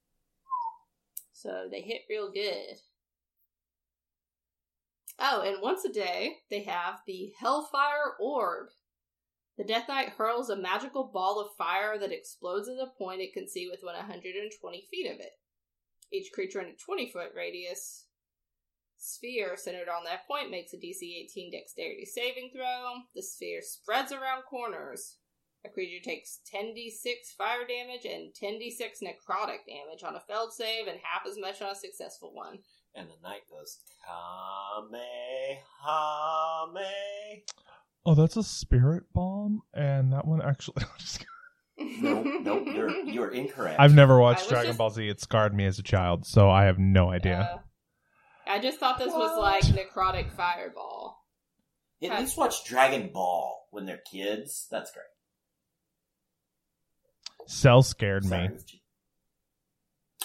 So 1.34 1.68
they 1.70 1.82
hit 1.82 2.02
real 2.10 2.32
good. 2.32 2.78
Oh, 5.20 5.42
and 5.42 5.62
once 5.62 5.86
a 5.86 5.90
day, 5.90 6.38
they 6.50 6.64
have 6.64 7.02
the 7.06 7.32
Hellfire 7.40 8.16
Orb. 8.20 8.68
The 9.58 9.64
Death 9.64 9.88
Knight 9.88 10.10
hurls 10.10 10.50
a 10.50 10.56
magical 10.56 11.06
ball 11.06 11.40
of 11.40 11.56
fire 11.58 11.98
that 11.98 12.12
explodes 12.12 12.68
at 12.68 12.76
a 12.76 12.92
point 12.98 13.22
it 13.22 13.34
can 13.34 13.48
see 13.48 13.70
within 13.70 13.88
120 13.88 14.88
feet 14.92 15.10
of 15.10 15.20
it. 15.20 15.32
Each 16.12 16.32
creature 16.34 16.60
in 16.60 16.68
a 16.68 16.76
20 16.76 17.10
foot 17.12 17.32
radius 17.36 18.06
sphere 18.98 19.56
centered 19.56 19.88
on 19.88 20.04
that 20.06 20.28
point 20.28 20.50
makes 20.52 20.74
a 20.74 20.78
DC 20.78 21.02
18 21.02 21.52
dexterity 21.52 22.06
saving 22.06 22.52
throw. 22.54 23.04
The 23.14 23.24
sphere 23.24 23.62
spreads 23.62 24.12
around 24.12 24.44
corners. 24.50 25.18
A 25.66 25.70
creature 25.70 26.04
takes 26.04 26.40
10d6 26.54 27.36
fire 27.38 27.66
damage 27.68 28.06
and 28.06 28.34
10d6 28.34 29.02
necrotic 29.02 29.66
damage 29.66 30.04
on 30.04 30.16
a 30.16 30.20
failed 30.28 30.54
save 30.54 30.88
and 30.88 31.00
half 31.02 31.26
as 31.26 31.40
much 31.40 31.62
on 31.62 31.72
a 31.72 31.76
successful 31.76 32.34
one. 32.34 32.60
And 32.94 33.10
the 33.10 33.16
knight 33.24 33.42
goes 33.50 33.80
Kamehameha. 34.06 35.06
Oh, 38.06 38.14
that's 38.16 38.38
a 38.38 38.44
spirit 38.44 39.04
bomb, 39.14 39.62
and 39.74 40.14
that 40.14 40.26
one 40.28 40.42
actually. 40.42 40.76
I'm 40.84 40.98
just 41.00 41.26
no, 41.78 42.22
no, 42.24 42.60
you're 42.66 42.90
you're 43.06 43.32
incorrect. 43.32 43.80
I've 43.80 43.94
never 43.96 44.20
watched 44.20 44.48
Dragon 44.50 44.68
just- 44.70 44.78
Ball 44.78 44.90
Z. 44.92 45.08
It 45.10 45.20
scarred 45.20 45.54
me 45.54 45.66
as 45.66 45.80
a 45.80 45.84
child, 45.84 46.26
so 46.26 46.50
I 46.50 46.66
have 46.66 46.78
no 46.80 47.10
idea. 47.10 47.58
Uh, 48.48 48.50
I 48.50 48.60
just 48.60 48.80
thought 48.80 49.00
this 49.00 49.12
was 49.12 49.38
like 49.40 49.64
necrotic 49.64 50.32
fireball. 50.32 51.20
At 52.04 52.20
least 52.20 52.38
watch 52.38 52.64
Dragon 52.66 53.10
Ball 53.12 53.68
when 53.72 53.86
they're 53.88 54.02
kids. 54.12 54.68
That's 54.70 54.92
great. 54.92 55.06
Cell 57.48 57.82
scared 57.82 58.26
Sorry, 58.26 58.50
me. 58.50 58.56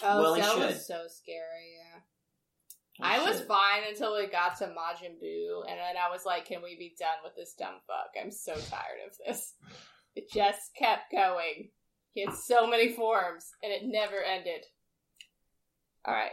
Oh, 0.02 0.20
Well, 0.22 0.34
he 0.34 0.40
that 0.42 0.52
should. 0.52 0.60
was 0.66 0.86
so 0.86 1.04
scary. 1.08 1.76
Yeah, 1.78 1.89
I 3.02 3.22
was 3.22 3.40
fine 3.42 3.82
until 3.88 4.16
we 4.16 4.26
got 4.26 4.58
to 4.58 4.66
Majin 4.66 5.16
Buu, 5.22 5.62
and 5.68 5.78
then 5.78 5.96
I 5.96 6.10
was 6.10 6.24
like, 6.24 6.46
"Can 6.46 6.62
we 6.62 6.76
be 6.76 6.94
done 6.98 7.18
with 7.24 7.34
this 7.36 7.54
dumb 7.54 7.80
fuck? 7.86 8.10
I'm 8.20 8.30
so 8.30 8.54
tired 8.54 9.00
of 9.06 9.16
this." 9.26 9.54
It 10.16 10.28
just 10.28 10.74
kept 10.74 11.12
going. 11.12 11.70
He 12.12 12.24
had 12.24 12.34
so 12.34 12.66
many 12.66 12.92
forms, 12.92 13.52
and 13.62 13.72
it 13.72 13.82
never 13.84 14.20
ended. 14.20 14.66
All 16.04 16.14
right. 16.14 16.32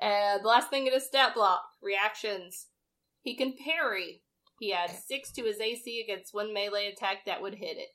Uh, 0.00 0.38
the 0.38 0.48
last 0.48 0.70
thing 0.70 0.86
in 0.86 0.92
his 0.92 1.06
stat 1.06 1.34
block 1.34 1.62
reactions. 1.80 2.66
He 3.22 3.36
can 3.36 3.54
parry. 3.56 4.22
He 4.58 4.72
adds 4.72 5.04
six 5.06 5.30
to 5.32 5.42
his 5.42 5.60
AC 5.60 6.02
against 6.02 6.34
one 6.34 6.52
melee 6.52 6.88
attack 6.88 7.24
that 7.26 7.42
would 7.42 7.54
hit 7.54 7.76
it. 7.76 7.90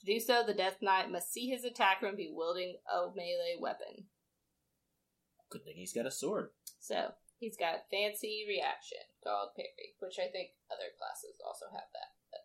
To 0.00 0.06
do 0.06 0.20
so, 0.20 0.42
the 0.46 0.54
Death 0.54 0.76
Knight 0.80 1.10
must 1.10 1.32
see 1.32 1.48
his 1.48 1.64
attacker 1.64 2.06
and 2.06 2.16
be 2.16 2.32
wielding 2.32 2.76
a 2.90 3.08
melee 3.14 3.56
weapon. 3.60 4.06
Good 5.50 5.64
thing 5.64 5.74
he's 5.76 5.92
got 5.92 6.06
a 6.06 6.10
sword. 6.10 6.50
So 6.78 7.12
he's 7.38 7.56
got 7.56 7.84
fancy 7.90 8.44
reaction 8.48 8.98
called 9.24 9.50
parry, 9.56 9.94
which 10.00 10.18
I 10.18 10.30
think 10.30 10.50
other 10.70 10.90
classes 10.98 11.40
also 11.46 11.66
have 11.72 11.88
that. 11.92 12.10
But 12.30 12.40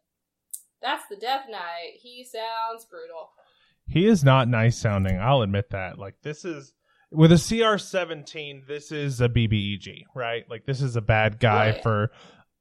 that's 0.82 1.08
the 1.10 1.16
Death 1.16 1.46
Knight. 1.50 1.94
He 2.02 2.24
sounds 2.24 2.86
brutal. 2.86 3.32
He 3.88 4.06
is 4.08 4.24
not 4.24 4.48
nice 4.48 4.78
sounding. 4.78 5.20
I'll 5.20 5.42
admit 5.42 5.70
that. 5.72 5.98
Like 6.00 6.16
this 6.24 6.46
is 6.46 6.74
with 7.12 7.32
a 7.32 7.38
CR 7.38 7.78
seventeen. 7.78 8.64
This 8.68 8.92
is 8.92 9.20
a 9.22 9.30
BBEG, 9.30 10.04
right? 10.16 10.44
Like 10.50 10.66
this 10.66 10.82
is 10.82 10.96
a 10.96 11.02
bad 11.02 11.40
guy 11.40 11.72
Right. 11.72 11.84
for 11.84 12.12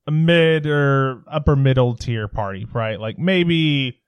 a 0.06 0.10
mid 0.10 0.66
or 0.66 1.22
upper 1.30 1.54
middle 1.54 1.94
tier 1.94 2.26
party, 2.28 2.66
right? 2.72 2.98
Like 2.98 3.18
maybe 3.18 4.00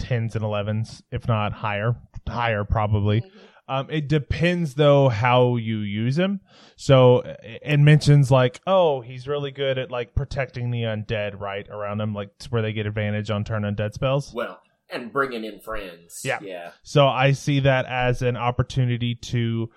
tens 0.00 0.34
and 0.34 0.44
elevens, 0.44 1.00
if 1.12 1.28
not 1.28 1.52
higher, 1.52 1.94
higher 2.28 2.64
probably. 2.64 3.20
Mhm. 3.20 3.30
Um, 3.72 3.86
it 3.88 4.06
depends 4.06 4.74
though 4.74 5.08
how 5.08 5.56
you 5.56 5.78
use 5.78 6.18
him. 6.18 6.40
So 6.76 7.22
it 7.42 7.80
mentions 7.80 8.30
like, 8.30 8.60
oh, 8.66 9.00
he's 9.00 9.26
really 9.26 9.50
good 9.50 9.78
at 9.78 9.90
like 9.90 10.14
protecting 10.14 10.70
the 10.70 10.82
undead 10.82 11.40
right 11.40 11.66
around 11.70 12.02
him, 12.02 12.12
like 12.12 12.28
where 12.50 12.60
they 12.60 12.74
get 12.74 12.84
advantage 12.84 13.30
on 13.30 13.44
turn 13.44 13.62
undead 13.62 13.94
spells. 13.94 14.30
Well, 14.34 14.60
and 14.90 15.10
bringing 15.10 15.44
in 15.44 15.60
friends. 15.60 16.20
Yeah. 16.22 16.40
Yeah. 16.42 16.72
So 16.82 17.06
I 17.06 17.32
see 17.32 17.60
that 17.60 17.86
as 17.86 18.20
an 18.20 18.36
opportunity 18.36 19.14
to, 19.14 19.70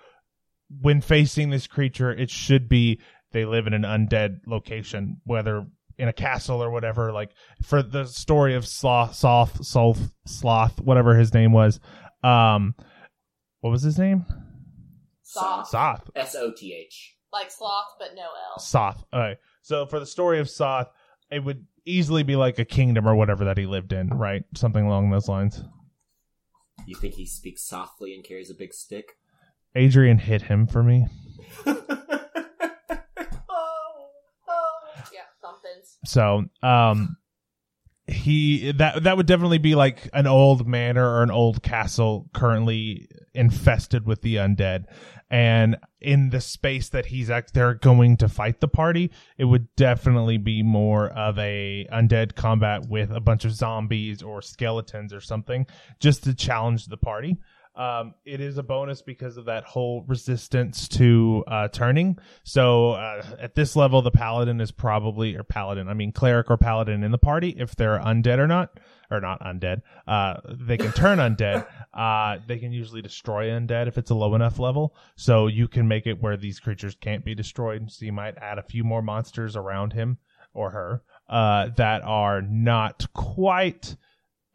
when 0.82 1.00
facing 1.00 1.48
this 1.48 1.66
creature, 1.66 2.12
it 2.12 2.28
should 2.28 2.68
be 2.68 3.00
they 3.32 3.46
live 3.46 3.66
in 3.66 3.72
an 3.72 3.84
undead 3.84 4.40
location, 4.46 5.22
whether 5.24 5.64
in 5.96 6.08
a 6.08 6.12
castle 6.12 6.62
or 6.62 6.70
whatever. 6.70 7.14
Like 7.14 7.30
for 7.62 7.82
the 7.82 8.04
story 8.04 8.56
of 8.56 8.66
Sloth, 8.66 9.14
Soth, 9.14 9.64
Sloth, 9.64 10.12
Sloth, 10.26 10.82
whatever 10.82 11.16
his 11.16 11.32
name 11.32 11.52
was. 11.52 11.80
Um, 12.22 12.74
what 13.60 13.70
was 13.70 13.82
his 13.82 13.98
name? 13.98 14.24
Soth. 15.22 15.68
Soth. 15.68 16.10
S 16.14 16.34
O 16.34 16.52
T 16.56 16.74
H. 16.74 17.16
Like 17.32 17.50
sloth, 17.50 17.96
but 17.98 18.14
no 18.14 18.22
L. 18.22 18.58
Soth. 18.58 19.04
All 19.12 19.20
right. 19.20 19.36
So 19.62 19.86
for 19.86 19.98
the 19.98 20.06
story 20.06 20.38
of 20.38 20.48
Soth, 20.48 20.88
it 21.30 21.44
would 21.44 21.66
easily 21.84 22.22
be 22.22 22.36
like 22.36 22.58
a 22.58 22.64
kingdom 22.64 23.06
or 23.06 23.14
whatever 23.14 23.44
that 23.44 23.58
he 23.58 23.66
lived 23.66 23.92
in, 23.92 24.08
right? 24.08 24.44
Something 24.54 24.86
along 24.86 25.10
those 25.10 25.28
lines. 25.28 25.62
You 26.86 26.94
think 26.96 27.14
he 27.14 27.26
speaks 27.26 27.62
softly 27.62 28.14
and 28.14 28.22
carries 28.24 28.50
a 28.50 28.54
big 28.54 28.72
stick? 28.72 29.12
Adrian 29.74 30.18
hit 30.18 30.42
him 30.42 30.66
for 30.66 30.82
me. 30.82 31.06
oh, 31.66 31.82
oh. 34.48 34.68
Yeah, 35.12 35.26
somethings. 35.40 35.98
So, 36.04 36.44
um, 36.62 37.16
he 38.08 38.70
that 38.72 39.02
that 39.02 39.16
would 39.16 39.26
definitely 39.26 39.58
be 39.58 39.74
like 39.74 40.08
an 40.12 40.26
old 40.26 40.66
manor 40.66 41.04
or 41.04 41.22
an 41.22 41.30
old 41.30 41.62
castle 41.62 42.28
currently 42.32 43.08
infested 43.34 44.06
with 44.06 44.22
the 44.22 44.36
undead. 44.36 44.84
And 45.28 45.76
in 46.00 46.30
the 46.30 46.40
space 46.40 46.88
that 46.90 47.06
he's 47.06 47.30
act 47.30 47.52
they're 47.52 47.74
going 47.74 48.16
to 48.18 48.28
fight 48.28 48.60
the 48.60 48.68
party 48.68 49.10
it 49.36 49.44
would 49.44 49.74
definitely 49.74 50.36
be 50.36 50.62
more 50.62 51.08
of 51.08 51.36
a 51.38 51.84
undead 51.92 52.36
combat 52.36 52.88
with 52.88 53.10
a 53.10 53.20
bunch 53.20 53.44
of 53.44 53.50
zombies 53.52 54.22
or 54.22 54.40
skeletons 54.40 55.12
or 55.12 55.20
something 55.20 55.66
just 55.98 56.22
to 56.22 56.34
challenge 56.34 56.86
the 56.86 56.96
party 56.96 57.36
um, 57.76 58.14
it 58.24 58.40
is 58.40 58.56
a 58.56 58.62
bonus 58.62 59.02
because 59.02 59.36
of 59.36 59.44
that 59.46 59.64
whole 59.64 60.04
resistance 60.08 60.88
to 60.88 61.44
uh, 61.46 61.68
turning. 61.68 62.18
So 62.42 62.92
uh, 62.92 63.36
at 63.38 63.54
this 63.54 63.76
level, 63.76 64.00
the 64.02 64.10
paladin 64.10 64.60
is 64.60 64.70
probably 64.70 65.36
or 65.36 65.42
paladin, 65.42 65.88
I 65.88 65.94
mean 65.94 66.12
cleric 66.12 66.50
or 66.50 66.56
paladin 66.56 67.04
in 67.04 67.10
the 67.10 67.18
party 67.18 67.54
if 67.58 67.76
they're 67.76 67.98
undead 67.98 68.38
or 68.38 68.46
not, 68.46 68.80
or 69.10 69.20
not 69.20 69.40
undead. 69.42 69.82
Uh, 70.06 70.36
they 70.46 70.76
can 70.76 70.92
turn 70.92 71.18
undead. 71.18 71.66
Uh, 71.96 72.36
they 72.46 72.58
can 72.58 72.72
usually 72.72 73.00
destroy 73.00 73.48
undead 73.48 73.88
if 73.88 73.96
it's 73.96 74.10
a 74.10 74.14
low 74.14 74.34
enough 74.34 74.58
level. 74.58 74.94
So 75.16 75.46
you 75.46 75.66
can 75.66 75.88
make 75.88 76.06
it 76.06 76.20
where 76.20 76.36
these 76.36 76.60
creatures 76.60 76.94
can't 76.94 77.24
be 77.24 77.34
destroyed. 77.34 77.90
So 77.90 78.04
you 78.04 78.12
might 78.12 78.36
add 78.36 78.58
a 78.58 78.62
few 78.62 78.84
more 78.84 79.00
monsters 79.00 79.56
around 79.56 79.94
him 79.94 80.18
or 80.52 80.70
her 80.72 81.02
uh, 81.30 81.68
that 81.76 82.02
are 82.02 82.42
not 82.42 83.06
quite 83.14 83.96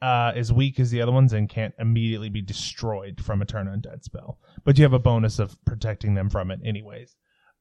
uh, 0.02 0.32
as 0.36 0.52
weak 0.52 0.80
as 0.80 0.90
the 0.90 1.02
other 1.02 1.12
ones 1.12 1.34
and 1.34 1.48
can't 1.48 1.76
immediately 1.78 2.30
be 2.30 2.42
destroyed 2.42 3.22
from 3.24 3.42
a 3.42 3.46
turn 3.46 3.68
undead 3.68 4.04
spell. 4.04 4.40
But 4.64 4.78
you 4.78 4.84
have 4.84 4.94
a 4.94 5.00
bonus 5.00 5.40
of 5.40 5.56
protecting 5.66 6.16
them 6.16 6.30
from 6.30 6.52
it, 6.52 6.60
anyways. 6.66 7.16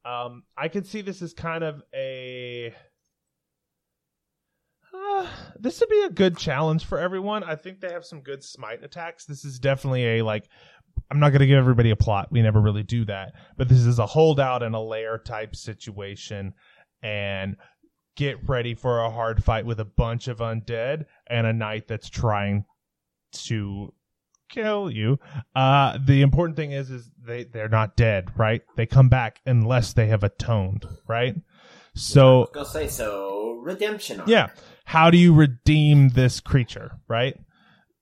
Um, 0.04 0.44
I 0.56 0.68
could 0.68 0.86
see 0.86 1.02
this 1.02 1.20
as 1.20 1.34
kind 1.34 1.62
of 1.62 1.82
a. 1.94 2.74
Uh, 4.92 5.26
this 5.58 5.80
would 5.80 5.88
be 5.88 6.02
a 6.02 6.10
good 6.10 6.36
challenge 6.36 6.84
for 6.84 6.98
everyone. 6.98 7.44
I 7.44 7.54
think 7.56 7.80
they 7.80 7.92
have 7.92 8.06
some 8.06 8.22
good 8.22 8.42
smite 8.42 8.82
attacks. 8.82 9.26
This 9.26 9.44
is 9.44 9.58
definitely 9.58 10.18
a 10.18 10.22
like. 10.22 10.48
I'm 11.10 11.20
not 11.20 11.30
going 11.30 11.40
to 11.40 11.46
give 11.46 11.58
everybody 11.58 11.90
a 11.90 11.96
plot. 11.96 12.28
We 12.30 12.40
never 12.40 12.60
really 12.60 12.82
do 12.82 13.04
that. 13.06 13.32
But 13.56 13.68
this 13.68 13.80
is 13.80 13.98
a 13.98 14.06
holdout 14.06 14.62
and 14.62 14.74
a 14.74 14.80
lair 14.80 15.18
type 15.18 15.54
situation. 15.56 16.54
And 17.02 17.56
get 18.20 18.46
ready 18.46 18.74
for 18.74 19.00
a 19.00 19.10
hard 19.10 19.42
fight 19.42 19.64
with 19.64 19.80
a 19.80 19.84
bunch 19.86 20.28
of 20.28 20.40
undead 20.40 21.06
and 21.26 21.46
a 21.46 21.54
knight 21.54 21.88
that's 21.88 22.10
trying 22.10 22.66
to 23.32 23.94
kill 24.50 24.90
you. 24.90 25.18
Uh, 25.56 25.96
the 26.04 26.20
important 26.20 26.54
thing 26.54 26.70
is, 26.72 26.90
is 26.90 27.10
they, 27.18 27.44
they're 27.44 27.70
not 27.70 27.96
dead, 27.96 28.30
right? 28.36 28.60
They 28.76 28.84
come 28.84 29.08
back 29.08 29.40
unless 29.46 29.94
they 29.94 30.08
have 30.08 30.22
atoned, 30.22 30.84
right? 31.08 31.34
So, 31.94 32.50
Go 32.52 32.64
say 32.64 32.88
so. 32.88 33.58
Redemption. 33.62 34.20
arc. 34.20 34.28
yeah. 34.28 34.48
How 34.84 35.10
do 35.10 35.16
you 35.16 35.32
redeem 35.32 36.10
this 36.10 36.40
creature, 36.40 36.92
right? 37.08 37.38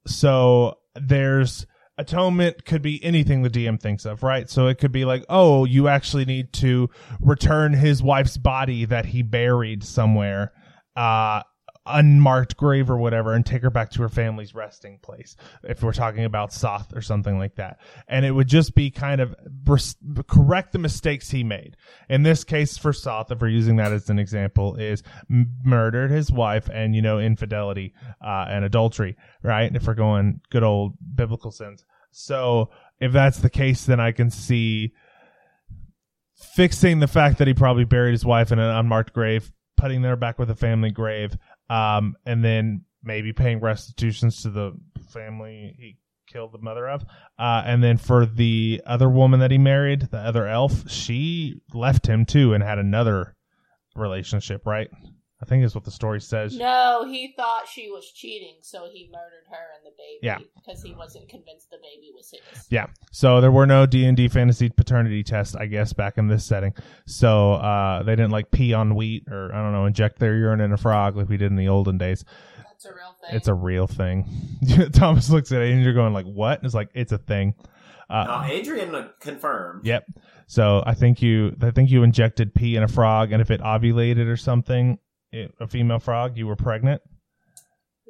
So 0.04 0.78
there's 0.96 1.64
atonement 1.98 2.64
could 2.64 2.80
be 2.80 3.02
anything 3.04 3.42
the 3.42 3.50
DM 3.50 3.80
thinks 3.80 4.06
of, 4.06 4.22
right? 4.22 4.48
So 4.48 4.68
it 4.68 4.78
could 4.78 4.92
be 4.92 5.04
like, 5.04 5.24
oh, 5.28 5.64
you 5.64 5.88
actually 5.88 6.24
need 6.24 6.52
to 6.54 6.88
return 7.20 7.72
his 7.72 8.02
wife's 8.02 8.36
body 8.36 8.84
that 8.86 9.06
he 9.06 9.22
buried 9.22 9.84
somewhere, 9.84 10.52
uh, 10.96 11.42
unmarked 11.88 12.56
grave 12.56 12.90
or 12.90 12.96
whatever, 12.96 13.32
and 13.32 13.44
take 13.44 13.62
her 13.62 13.70
back 13.70 13.90
to 13.90 14.02
her 14.02 14.08
family's 14.08 14.54
resting 14.54 14.98
place. 15.02 15.36
If 15.62 15.82
we're 15.82 15.92
talking 15.92 16.24
about 16.24 16.52
Soth 16.52 16.94
or 16.94 17.00
something 17.00 17.38
like 17.38 17.56
that, 17.56 17.78
and 18.08 18.24
it 18.24 18.32
would 18.32 18.48
just 18.48 18.74
be 18.74 18.90
kind 18.90 19.20
of 19.20 19.34
res- 19.66 19.96
correct 20.26 20.72
the 20.72 20.78
mistakes 20.78 21.30
he 21.30 21.44
made. 21.44 21.76
In 22.08 22.22
this 22.22 22.44
case, 22.44 22.76
for 22.78 22.92
Soth, 22.92 23.30
if 23.30 23.40
we're 23.40 23.48
using 23.48 23.76
that 23.76 23.92
as 23.92 24.10
an 24.10 24.18
example, 24.18 24.76
is 24.76 25.02
m- 25.30 25.54
murdered 25.64 26.10
his 26.10 26.30
wife 26.30 26.68
and 26.72 26.94
you 26.94 27.02
know 27.02 27.18
infidelity 27.18 27.94
uh, 28.24 28.46
and 28.48 28.64
adultery, 28.64 29.16
right? 29.42 29.74
If 29.74 29.86
we're 29.86 29.94
going 29.94 30.40
good 30.50 30.62
old 30.62 30.94
biblical 31.14 31.50
sins. 31.50 31.84
So 32.10 32.70
if 33.00 33.12
that's 33.12 33.38
the 33.38 33.50
case, 33.50 33.84
then 33.86 34.00
I 34.00 34.12
can 34.12 34.30
see 34.30 34.92
fixing 36.34 37.00
the 37.00 37.06
fact 37.06 37.38
that 37.38 37.48
he 37.48 37.54
probably 37.54 37.84
buried 37.84 38.12
his 38.12 38.24
wife 38.24 38.52
in 38.52 38.58
an 38.58 38.70
unmarked 38.70 39.12
grave, 39.12 39.52
putting 39.76 40.02
her 40.02 40.16
back 40.16 40.38
with 40.38 40.50
a 40.50 40.54
family 40.54 40.90
grave, 40.90 41.36
um, 41.68 42.16
and 42.24 42.44
then 42.44 42.84
maybe 43.02 43.32
paying 43.32 43.60
restitutions 43.60 44.42
to 44.42 44.50
the 44.50 44.72
family 45.10 45.74
he 45.78 45.96
killed 46.26 46.52
the 46.52 46.58
mother 46.58 46.88
of. 46.88 47.04
Uh, 47.38 47.62
and 47.64 47.82
then 47.82 47.96
for 47.96 48.26
the 48.26 48.82
other 48.86 49.08
woman 49.08 49.40
that 49.40 49.50
he 49.50 49.58
married, 49.58 50.02
the 50.10 50.18
other 50.18 50.46
elf, 50.46 50.90
she 50.90 51.60
left 51.72 52.06
him 52.06 52.24
too 52.24 52.54
and 52.54 52.62
had 52.62 52.78
another 52.78 53.34
relationship, 53.96 54.66
right? 54.66 54.90
I 55.40 55.44
think 55.44 55.64
is 55.64 55.72
what 55.74 55.84
the 55.84 55.90
story 55.92 56.20
says. 56.20 56.56
No, 56.56 57.04
he 57.08 57.32
thought 57.36 57.68
she 57.68 57.90
was 57.90 58.10
cheating, 58.10 58.56
so 58.60 58.88
he 58.92 59.08
murdered 59.12 59.46
her 59.50 59.66
and 59.76 59.86
the 59.86 59.90
baby. 59.96 60.18
Yeah. 60.22 60.38
because 60.56 60.82
he 60.82 60.94
wasn't 60.94 61.28
convinced 61.28 61.70
the 61.70 61.76
baby 61.76 62.10
was 62.12 62.30
his. 62.30 62.66
Yeah. 62.70 62.86
So 63.12 63.40
there 63.40 63.52
were 63.52 63.66
no 63.66 63.86
D 63.86 64.04
and 64.04 64.16
D 64.16 64.26
fantasy 64.26 64.68
paternity 64.68 65.22
tests, 65.22 65.54
I 65.54 65.66
guess, 65.66 65.92
back 65.92 66.18
in 66.18 66.26
this 66.26 66.44
setting. 66.44 66.74
So 67.06 67.52
uh, 67.52 68.02
they 68.02 68.16
didn't 68.16 68.32
like 68.32 68.50
pee 68.50 68.74
on 68.74 68.96
wheat 68.96 69.28
or 69.30 69.54
I 69.54 69.62
don't 69.62 69.72
know, 69.72 69.86
inject 69.86 70.18
their 70.18 70.34
urine 70.34 70.60
in 70.60 70.72
a 70.72 70.76
frog 70.76 71.16
like 71.16 71.28
we 71.28 71.36
did 71.36 71.52
in 71.52 71.56
the 71.56 71.68
olden 71.68 71.98
days. 71.98 72.24
That's 72.56 72.84
a 72.86 72.94
real 72.94 73.16
thing. 73.20 73.36
It's 73.36 73.48
a 73.48 73.54
real 73.54 73.86
thing. 73.86 74.90
Thomas 74.92 75.30
looks 75.30 75.52
at 75.52 75.62
it 75.62 75.70
and 75.72 75.84
you're 75.84 75.94
going 75.94 76.12
like, 76.12 76.26
"What?" 76.26 76.58
And 76.58 76.66
it's 76.66 76.74
like 76.74 76.90
it's 76.94 77.12
a 77.12 77.18
thing. 77.18 77.54
Uh, 78.10 78.24
No, 78.24 78.52
Adrian 78.52 78.94
uh, 78.94 79.08
confirmed. 79.20 79.84
Yep. 79.84 80.04
So 80.46 80.82
I 80.86 80.94
think 80.94 81.20
you, 81.20 81.54
I 81.60 81.70
think 81.72 81.90
you 81.90 82.02
injected 82.02 82.54
pee 82.54 82.74
in 82.76 82.82
a 82.82 82.88
frog, 82.88 83.32
and 83.32 83.42
if 83.42 83.50
it 83.50 83.60
ovulated 83.60 84.28
or 84.28 84.36
something, 84.36 84.98
it, 85.32 85.52
a 85.60 85.66
female 85.66 85.98
frog, 85.98 86.36
you 86.36 86.46
were 86.46 86.56
pregnant. 86.56 87.02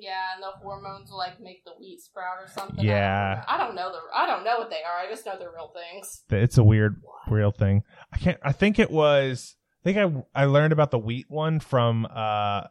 Yeah, 0.01 0.13
and 0.35 0.43
the 0.43 0.51
hormones 0.63 1.11
will 1.11 1.19
like 1.19 1.41
make 1.41 1.65
the 1.65 1.73
wheat 1.81 2.01
sprout 2.01 2.37
or 2.41 2.47
something. 2.47 2.85
Yeah. 2.85 3.43
I 3.49 3.57
don't 3.59 3.75
know 3.75 3.91
the. 3.91 3.99
I 4.15 4.27
don't 4.29 4.45
know 4.45 4.59
what 4.59 4.71
they 4.71 4.77
are. 4.77 5.05
I 5.05 5.11
just 5.11 5.27
know 5.27 5.37
they're 5.37 5.51
real 5.51 5.73
things. 5.75 6.23
It's 6.31 6.57
a 6.57 6.63
weird, 6.63 7.03
real 7.29 7.51
thing. 7.51 7.83
I 8.13 8.19
can't. 8.19 8.39
I 8.43 8.53
think 8.53 8.79
it 8.79 8.91
was. 8.93 9.57
I 9.85 9.93
think 9.93 10.25
I 10.35 10.43
I 10.43 10.45
learned 10.45 10.73
about 10.73 10.93
the 10.93 10.99
wheat 11.01 11.27
one 11.29 11.59
from 11.59 12.07
uh, 12.15 12.63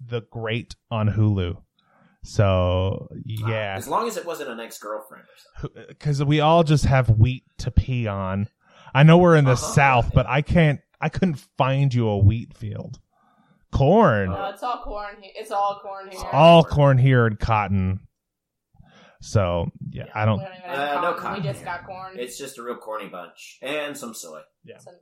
the 0.00 0.22
Great 0.30 0.74
on 0.90 1.10
Hulu. 1.10 1.56
So 2.24 3.08
yeah, 3.24 3.74
As 3.76 3.86
long 3.86 4.08
as 4.08 4.16
it 4.16 4.24
wasn't 4.26 4.50
an 4.50 4.60
ex 4.60 4.78
girlfriend 4.78 5.24
or 5.24 5.60
something. 5.60 5.84
because 5.88 6.22
we 6.24 6.40
all 6.40 6.64
just 6.64 6.84
have 6.86 7.08
wheat 7.10 7.44
to 7.58 7.70
pee 7.70 8.06
on. 8.06 8.48
I 8.94 9.02
know 9.02 9.18
we're 9.18 9.36
in 9.36 9.44
the 9.44 9.52
Uh-huh. 9.52 9.74
South, 9.74 10.10
but 10.14 10.26
I 10.26 10.42
can't. 10.42 10.80
I 11.00 11.10
couldn't 11.10 11.44
find 11.58 11.92
you 11.92 12.08
a 12.08 12.18
wheat 12.18 12.56
field. 12.56 12.98
Corn. 13.72 14.30
No, 14.30 14.46
it's 14.46 14.62
all 14.62 14.82
corn. 14.82 15.16
He- 15.20 15.32
it's 15.38 15.50
all 15.50 15.80
corn 15.82 16.06
here. 16.06 16.14
It's 16.14 16.24
all 16.32 16.64
corn 16.64 16.98
here 16.98 17.26
and 17.26 17.38
cotton. 17.38 18.00
So 19.20 19.70
yeah, 19.90 20.04
I 20.14 20.24
don't. 20.24 20.38
don't 20.38 20.48
even 20.48 20.60
have 20.70 20.78
Uh, 20.98 21.00
no 21.00 21.12
cotton. 21.12 21.18
cotton 21.22 21.42
We 21.42 21.48
just 21.48 21.58
here. 21.60 21.64
got 21.66 21.86
corn. 21.86 22.18
It's 22.18 22.38
just 22.38 22.58
a 22.58 22.62
real 22.62 22.76
corny 22.76 23.08
bunch. 23.08 23.58
And 23.62 23.96
some 23.96 24.14
soy. 24.14 24.40
Some- 24.78 24.94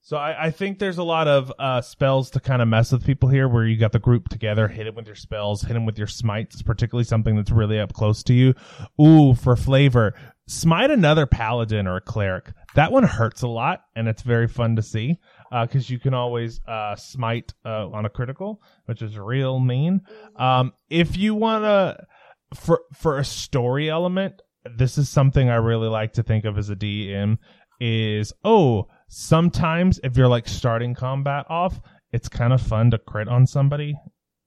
So 0.00 0.16
I, 0.16 0.46
I 0.46 0.50
think 0.50 0.78
there's 0.78 0.98
a 0.98 1.02
lot 1.02 1.28
of 1.28 1.52
uh, 1.58 1.80
spells 1.80 2.30
to 2.30 2.40
kind 2.40 2.62
of 2.62 2.68
mess 2.68 2.92
with 2.92 3.04
people 3.04 3.28
here, 3.28 3.48
where 3.48 3.64
you 3.66 3.76
got 3.78 3.92
the 3.92 3.98
group 3.98 4.28
together, 4.28 4.68
hit 4.68 4.84
them 4.84 4.94
with 4.94 5.06
your 5.06 5.16
spells, 5.16 5.62
hit 5.62 5.74
them 5.74 5.84
with 5.86 5.98
your 5.98 6.06
smites, 6.06 6.62
particularly 6.62 7.04
something 7.04 7.36
that's 7.36 7.50
really 7.50 7.78
up 7.80 7.92
close 7.92 8.22
to 8.24 8.32
you. 8.34 8.54
Ooh, 9.00 9.34
for 9.34 9.54
flavor, 9.56 10.14
smite 10.46 10.90
another 10.90 11.26
paladin 11.26 11.86
or 11.86 11.96
a 11.96 12.00
cleric. 12.00 12.52
That 12.74 12.92
one 12.92 13.02
hurts 13.02 13.42
a 13.42 13.48
lot, 13.48 13.82
and 13.96 14.08
it's 14.08 14.22
very 14.22 14.46
fun 14.48 14.76
to 14.76 14.82
see 14.82 15.18
because 15.50 15.88
you 15.88 15.98
can 15.98 16.14
always 16.14 16.60
uh, 16.66 16.96
smite 16.96 17.54
uh, 17.64 17.88
on 17.88 18.04
a 18.04 18.10
critical, 18.10 18.62
which 18.86 19.02
is 19.02 19.18
real 19.18 19.58
mean. 19.58 20.02
Um, 20.36 20.72
if 20.90 21.16
you 21.16 21.34
want 21.34 21.64
to, 21.64 22.06
for 22.54 22.82
for 22.94 23.18
a 23.18 23.24
story 23.24 23.90
element, 23.90 24.40
this 24.76 24.98
is 24.98 25.08
something 25.08 25.48
I 25.48 25.56
really 25.56 25.88
like 25.88 26.14
to 26.14 26.22
think 26.22 26.44
of 26.44 26.58
as 26.58 26.70
a 26.70 26.76
DM. 26.76 27.38
Is 27.80 28.32
oh, 28.44 28.88
sometimes 29.08 30.00
if 30.02 30.16
you're 30.16 30.28
like 30.28 30.48
starting 30.48 30.94
combat 30.94 31.46
off, 31.48 31.80
it's 32.12 32.28
kind 32.28 32.52
of 32.52 32.60
fun 32.60 32.90
to 32.90 32.98
crit 32.98 33.28
on 33.28 33.46
somebody 33.46 33.94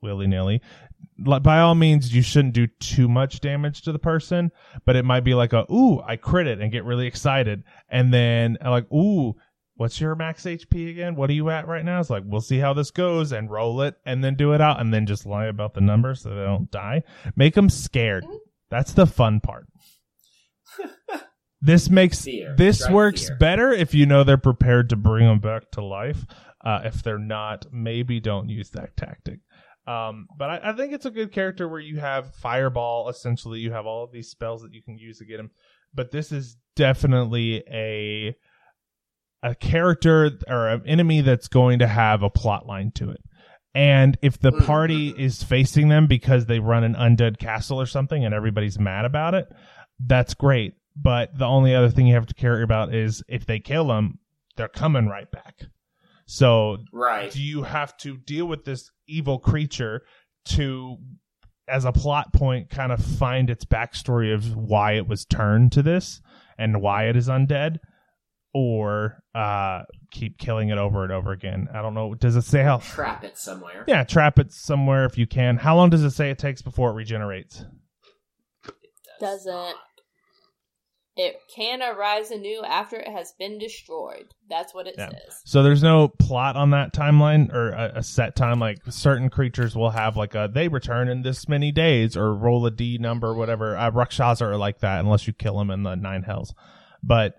willy 0.02 0.28
nilly. 0.28 0.62
By 1.18 1.60
all 1.60 1.76
means, 1.76 2.14
you 2.14 2.22
shouldn't 2.22 2.56
do 2.56 2.68
too 2.80 3.08
much 3.08 3.42
damage 3.42 3.84
to 3.84 3.92
the 3.92 4.00
person, 4.00 4.52
but 4.86 4.96
it 4.96 5.06
might 5.06 5.24
be 5.24 5.36
like 5.36 5.54
a 5.54 5.72
ooh, 5.72 6.02
I 6.02 6.16
crit 6.16 6.48
it 6.48 6.60
and 6.60 6.72
get 6.72 6.84
really 6.84 7.06
excited, 7.08 7.64
and 7.90 8.14
then 8.14 8.58
like 8.64 8.92
ooh, 8.92 9.36
what's 9.82 10.00
your 10.00 10.14
max 10.14 10.44
HP 10.44 10.92
again? 10.92 11.16
What 11.16 11.32
are 11.32 11.34
you 11.34 11.50
at 11.50 11.68
right 11.68 11.84
now? 11.84 12.00
It's 12.00 12.12
like, 12.12 12.22
we'll 12.24 12.40
see 12.40 12.60
how 12.60 12.72
this 12.72 12.92
goes 12.92 13.32
and 13.32 13.50
roll 13.50 13.82
it 13.82 13.96
and 14.06 14.24
then 14.24 14.36
do 14.36 14.54
it 14.54 14.62
out 14.62 14.80
and 14.80 14.94
then 14.94 15.08
just 15.08 15.26
lie 15.26 15.48
about 15.48 15.74
the 15.74 15.82
numbers 15.82 16.22
so 16.22 16.30
they 16.30 16.44
don't 16.44 16.70
die. 16.70 17.02
Make 17.36 17.56
them 17.56 17.68
scared. 17.68 18.24
That's 18.70 18.94
the 18.94 19.08
fun 19.08 19.40
part. 19.40 19.66
this 21.62 21.90
makes, 21.90 22.22
Fear. 22.22 22.54
this 22.60 22.88
works 22.92 23.28
fear. 23.28 23.38
better 23.40 23.72
if 23.72 23.96
you 23.96 24.06
know 24.06 24.24
they're 24.24 24.38
prepared 24.38 24.90
to 24.90 24.96
bring 24.96 25.26
them 25.26 25.40
back 25.40 25.72
to 25.72 25.84
life. 25.84 26.28
Uh, 26.64 26.82
if 26.86 27.02
they're 27.02 27.18
not, 27.18 27.66
maybe 27.74 28.20
don't 28.20 28.50
use 28.50 28.70
that 28.70 28.96
tactic. 28.96 29.40
Um, 29.88 30.28
but 30.38 30.52
I, 30.52 30.60
I 30.66 30.74
think 30.74 30.94
it's 30.94 31.08
a 31.08 31.12
good 31.12 31.32
character 31.32 31.68
where 31.68 31.80
you 31.80 32.00
have 32.00 32.36
fireball. 32.36 33.10
Essentially, 33.10 33.58
you 33.58 33.72
have 33.72 33.88
all 33.88 34.04
of 34.04 34.12
these 34.12 34.30
spells 34.30 34.62
that 34.62 34.76
you 34.76 34.84
can 34.84 35.00
use 35.00 35.18
to 35.18 35.26
get 35.26 35.40
him. 35.40 35.50
But 35.92 36.12
this 36.12 36.32
is 36.32 36.56
definitely 36.76 37.64
a 37.68 38.36
a 39.44 39.56
character 39.56 40.32
or 40.48 40.68
an 40.70 40.84
enemy 40.86 41.22
that's 41.22 41.48
going 41.48 41.80
to 41.80 41.88
have 41.88 42.24
a 42.24 42.30
plot 42.30 42.66
line 42.68 42.92
to 42.96 43.10
it. 43.10 43.22
And 43.74 44.18
if 44.22 44.38
the 44.40 44.52
Mhm. 44.52 44.66
party 44.66 45.10
is 45.10 45.44
facing 45.44 45.88
them 45.90 46.06
because 46.08 46.46
they 46.46 46.60
run 46.60 46.84
an 46.84 46.94
undead 46.96 47.40
castle 47.40 47.80
or 47.80 47.86
something 47.86 48.24
and 48.26 48.34
everybody's 48.34 48.78
mad 48.78 49.06
about 49.06 49.34
it, 49.34 49.48
that's 50.00 50.34
great. 50.34 50.74
But 50.96 51.38
the 51.38 51.46
only 51.46 51.74
other 51.74 51.90
thing 51.90 52.06
you 52.06 52.16
have 52.16 52.28
to 52.28 52.34
care 52.34 52.62
about 52.62 52.94
is 52.94 53.24
if 53.30 53.46
they 53.46 53.60
kill 53.60 53.88
them, 53.88 54.20
they're 54.58 54.68
coming 54.68 55.08
right 55.08 55.32
back. 55.32 55.56
So 56.26 56.78
Right. 56.92 57.32
do 57.32 57.42
you 57.42 57.64
have 57.64 57.96
to 57.98 58.18
deal 58.18 58.46
with 58.46 58.66
this 58.66 58.92
evil 59.08 59.40
creature 59.40 60.02
to 60.46 60.98
as 61.68 61.86
a 61.86 61.92
plot 61.94 62.34
point 62.34 62.70
kind 62.70 62.92
of 62.92 63.00
find 63.04 63.50
its 63.50 63.64
backstory 63.64 64.34
of 64.34 64.56
why 64.56 64.94
it 64.94 65.08
was 65.08 65.24
turned 65.26 65.72
to 65.72 65.82
this 65.82 66.22
and 66.58 66.82
why 66.82 67.06
it 67.06 67.16
is 67.16 67.30
undead 67.30 67.78
or 68.54 69.24
uh 69.34 69.82
keep 70.12 70.38
killing 70.38 70.70
it 70.70 70.78
over 70.78 71.04
and 71.04 71.12
over 71.14 71.32
again 71.32 71.68
i 71.74 71.82
don't 71.82 71.94
know 71.94 72.14
does 72.16 72.36
it 72.36 72.42
say 72.42 72.62
how 72.64 72.78
Trap 72.78 73.24
it 73.24 73.38
somewhere. 73.38 73.86
yeah 73.88 74.04
trap 74.04 74.38
it 74.40 74.52
somewhere 74.52 75.06
if 75.06 75.18
you 75.18 75.26
can 75.26 75.56
how 75.58 75.76
long 75.76 75.90
does 75.90 76.04
it 76.04 76.12
say 76.12 76.30
it 76.30 76.38
takes 76.38 76.62
before 76.62 76.90
it 76.90 76.94
regenerates 76.94 77.64
Doesn't. 79.20 79.76
It 81.18 81.36
can 81.54 81.82
arise 81.84 82.32
anew 82.32 82.64
after 82.66 82.96
it 82.96 83.10
has 83.10 83.34
been 83.38 83.60
destroyed. 83.60 84.28
That's 84.50 84.74
what 84.74 84.88
it 84.88 84.96
Yeah. 84.98 85.10
says. 85.10 85.42
so 85.44 85.62
there's 85.62 85.84
no 85.84 86.08
plot 86.08 86.56
on 86.56 86.70
that 86.72 86.94
timeline 86.94 87.54
or 87.54 87.70
a, 87.72 87.92
a 87.98 88.04
set 88.04 88.36
time 88.36 88.60
like 88.60 88.78
certain 88.90 89.30
creatures 89.30 89.76
will 89.76 89.90
have 89.92 90.16
like 90.16 90.36
a 90.36 90.50
they 90.52 90.70
return 90.70 91.10
in 91.10 91.22
this 91.22 91.48
many 91.50 91.72
days 91.72 92.16
or 92.16 92.34
roll 92.34 92.66
a 92.66 92.72
d 92.72 92.98
number 92.98 93.34
whatever 93.36 93.76
uh, 93.78 93.92
rakshasa 93.92 94.46
are 94.46 94.56
like 94.58 94.80
that 94.80 95.02
unless 95.02 95.28
you 95.28 95.34
kill 95.34 95.58
them 95.60 95.70
in 95.70 95.84
the 95.84 95.96
nine 95.96 96.24
hells 96.24 96.56
but 97.04 97.36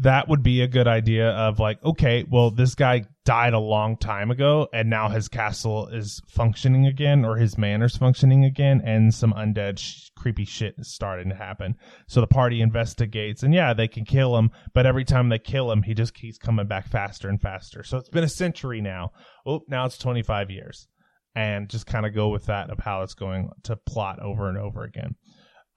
that 0.00 0.28
would 0.28 0.42
be 0.42 0.60
a 0.60 0.66
good 0.66 0.88
idea 0.88 1.30
of 1.30 1.60
like 1.60 1.82
okay 1.84 2.24
well 2.28 2.50
this 2.50 2.74
guy 2.74 3.04
died 3.24 3.54
a 3.54 3.58
long 3.58 3.96
time 3.96 4.30
ago 4.30 4.68
and 4.72 4.90
now 4.90 5.08
his 5.08 5.28
castle 5.28 5.88
is 5.88 6.20
functioning 6.28 6.86
again 6.86 7.24
or 7.24 7.36
his 7.36 7.56
manor's 7.56 7.96
functioning 7.96 8.44
again 8.44 8.82
and 8.84 9.14
some 9.14 9.32
undead 9.32 9.78
sh- 9.78 10.10
creepy 10.16 10.44
shit 10.44 10.74
is 10.78 10.92
starting 10.92 11.30
to 11.30 11.34
happen. 11.34 11.74
So 12.06 12.20
the 12.20 12.26
party 12.26 12.60
investigates 12.60 13.42
and 13.42 13.54
yeah 13.54 13.72
they 13.72 13.88
can 13.88 14.04
kill 14.04 14.36
him 14.36 14.50
but 14.74 14.84
every 14.84 15.04
time 15.04 15.28
they 15.28 15.38
kill 15.38 15.70
him 15.70 15.82
he 15.82 15.94
just 15.94 16.12
keeps 16.12 16.38
coming 16.38 16.66
back 16.66 16.88
faster 16.88 17.28
and 17.28 17.40
faster. 17.40 17.82
So 17.82 17.96
it's 17.96 18.10
been 18.10 18.24
a 18.24 18.28
century 18.28 18.80
now. 18.80 19.12
Oh 19.46 19.60
now 19.68 19.86
it's 19.86 19.98
25 19.98 20.50
years. 20.50 20.88
And 21.36 21.68
just 21.68 21.86
kind 21.86 22.06
of 22.06 22.14
go 22.14 22.28
with 22.28 22.46
that 22.46 22.70
of 22.70 22.78
how 22.78 23.02
it's 23.02 23.14
going 23.14 23.48
to 23.64 23.74
plot 23.74 24.20
over 24.20 24.48
and 24.48 24.56
over 24.56 24.84
again 24.84 25.16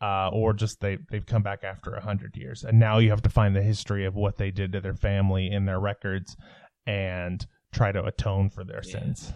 uh, 0.01 0.29
or 0.31 0.53
just 0.53 0.79
they 0.79 0.97
they've 1.10 1.25
come 1.25 1.43
back 1.43 1.63
after 1.63 1.93
a 1.93 2.01
hundred 2.01 2.38
years, 2.38 2.63
and 2.63 2.79
now 2.79 2.97
you 2.99 3.10
have 3.10 3.21
to 3.23 3.29
find 3.29 3.55
the 3.55 3.62
history 3.62 4.05
of 4.05 4.15
what 4.15 4.38
they 4.38 4.51
did 4.51 4.71
to 4.73 4.81
their 4.81 4.93
family 4.93 5.49
in 5.51 5.65
their 5.65 5.79
records, 5.79 6.38
and 6.86 7.45
try 7.73 7.91
to 7.91 8.03
atone 8.03 8.49
for 8.49 8.63
their 8.63 8.81
Yeah. 8.83 8.91
sins. 8.91 9.33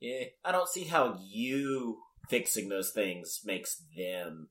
Yeah, 0.00 0.24
I 0.44 0.52
don't 0.52 0.68
see 0.68 0.84
how 0.84 1.18
you 1.24 1.98
fixing 2.28 2.68
those 2.68 2.90
things 2.90 3.40
makes 3.44 3.82
them 3.96 4.48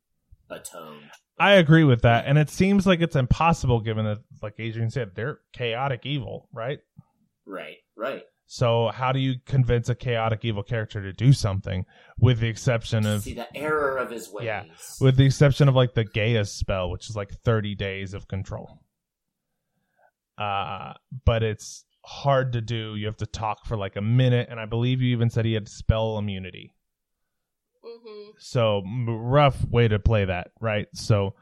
atoned. 0.49 1.11
I 1.39 1.53
agree 1.53 1.83
with 1.83 2.01
that, 2.03 2.25
and 2.25 2.37
it 2.37 2.49
seems 2.49 2.87
like 2.87 3.01
it's 3.01 3.15
impossible 3.15 3.79
given 3.81 4.05
that, 4.05 4.19
like 4.41 4.55
Adrian 4.59 4.89
said, 4.89 5.11
they're 5.15 5.39
chaotic 5.51 6.05
evil, 6.05 6.47
right? 6.53 6.79
Right, 7.45 7.77
right. 7.95 8.23
So 8.45 8.91
how 8.93 9.12
do 9.12 9.19
you 9.19 9.36
convince 9.45 9.89
a 9.89 9.95
chaotic 9.95 10.43
evil 10.43 10.63
character 10.63 11.01
to 11.01 11.13
do 11.13 11.34
something, 11.34 11.86
with 12.19 12.39
the 12.39 12.47
exception 12.47 13.06
of 13.06 13.23
See 13.23 13.34
the 13.34 13.56
error 13.56 13.97
of 13.97 14.12
his 14.12 14.29
ways. 14.29 14.45
Yeah, 14.45 14.63
with 15.01 15.17
the 15.17 15.25
exception 15.25 15.67
of 15.67 15.75
like 15.75 15.93
the 15.93 16.03
geas 16.03 16.51
spell, 16.51 16.89
which 16.89 17.10
is 17.10 17.15
like 17.15 17.32
30 17.32 17.75
days 17.75 18.13
of 18.13 18.27
control. 18.27 18.79
Uh, 20.38 20.93
but 21.25 21.43
it's 21.43 21.86
hard 22.06 22.53
to 22.53 22.62
do. 22.62 22.95
You 22.95 23.06
have 23.06 23.17
to 23.17 23.25
talk 23.25 23.65
for 23.65 23.77
like 23.77 23.95
a 23.95 24.01
minute, 24.01 24.47
and 24.49 24.60
I 24.60 24.65
believe 24.65 25.01
you 25.01 25.12
even 25.15 25.29
said 25.29 25.45
he 25.45 25.53
had 25.53 25.67
spell 25.67 26.17
immunity. 26.17 26.75
Mm-hmm. 27.84 28.32
So 28.39 28.84
rough 29.08 29.63
way 29.69 29.88
to 29.88 29.99
play 29.99 30.25
that, 30.25 30.51
right? 30.60 30.88
So 30.93 31.36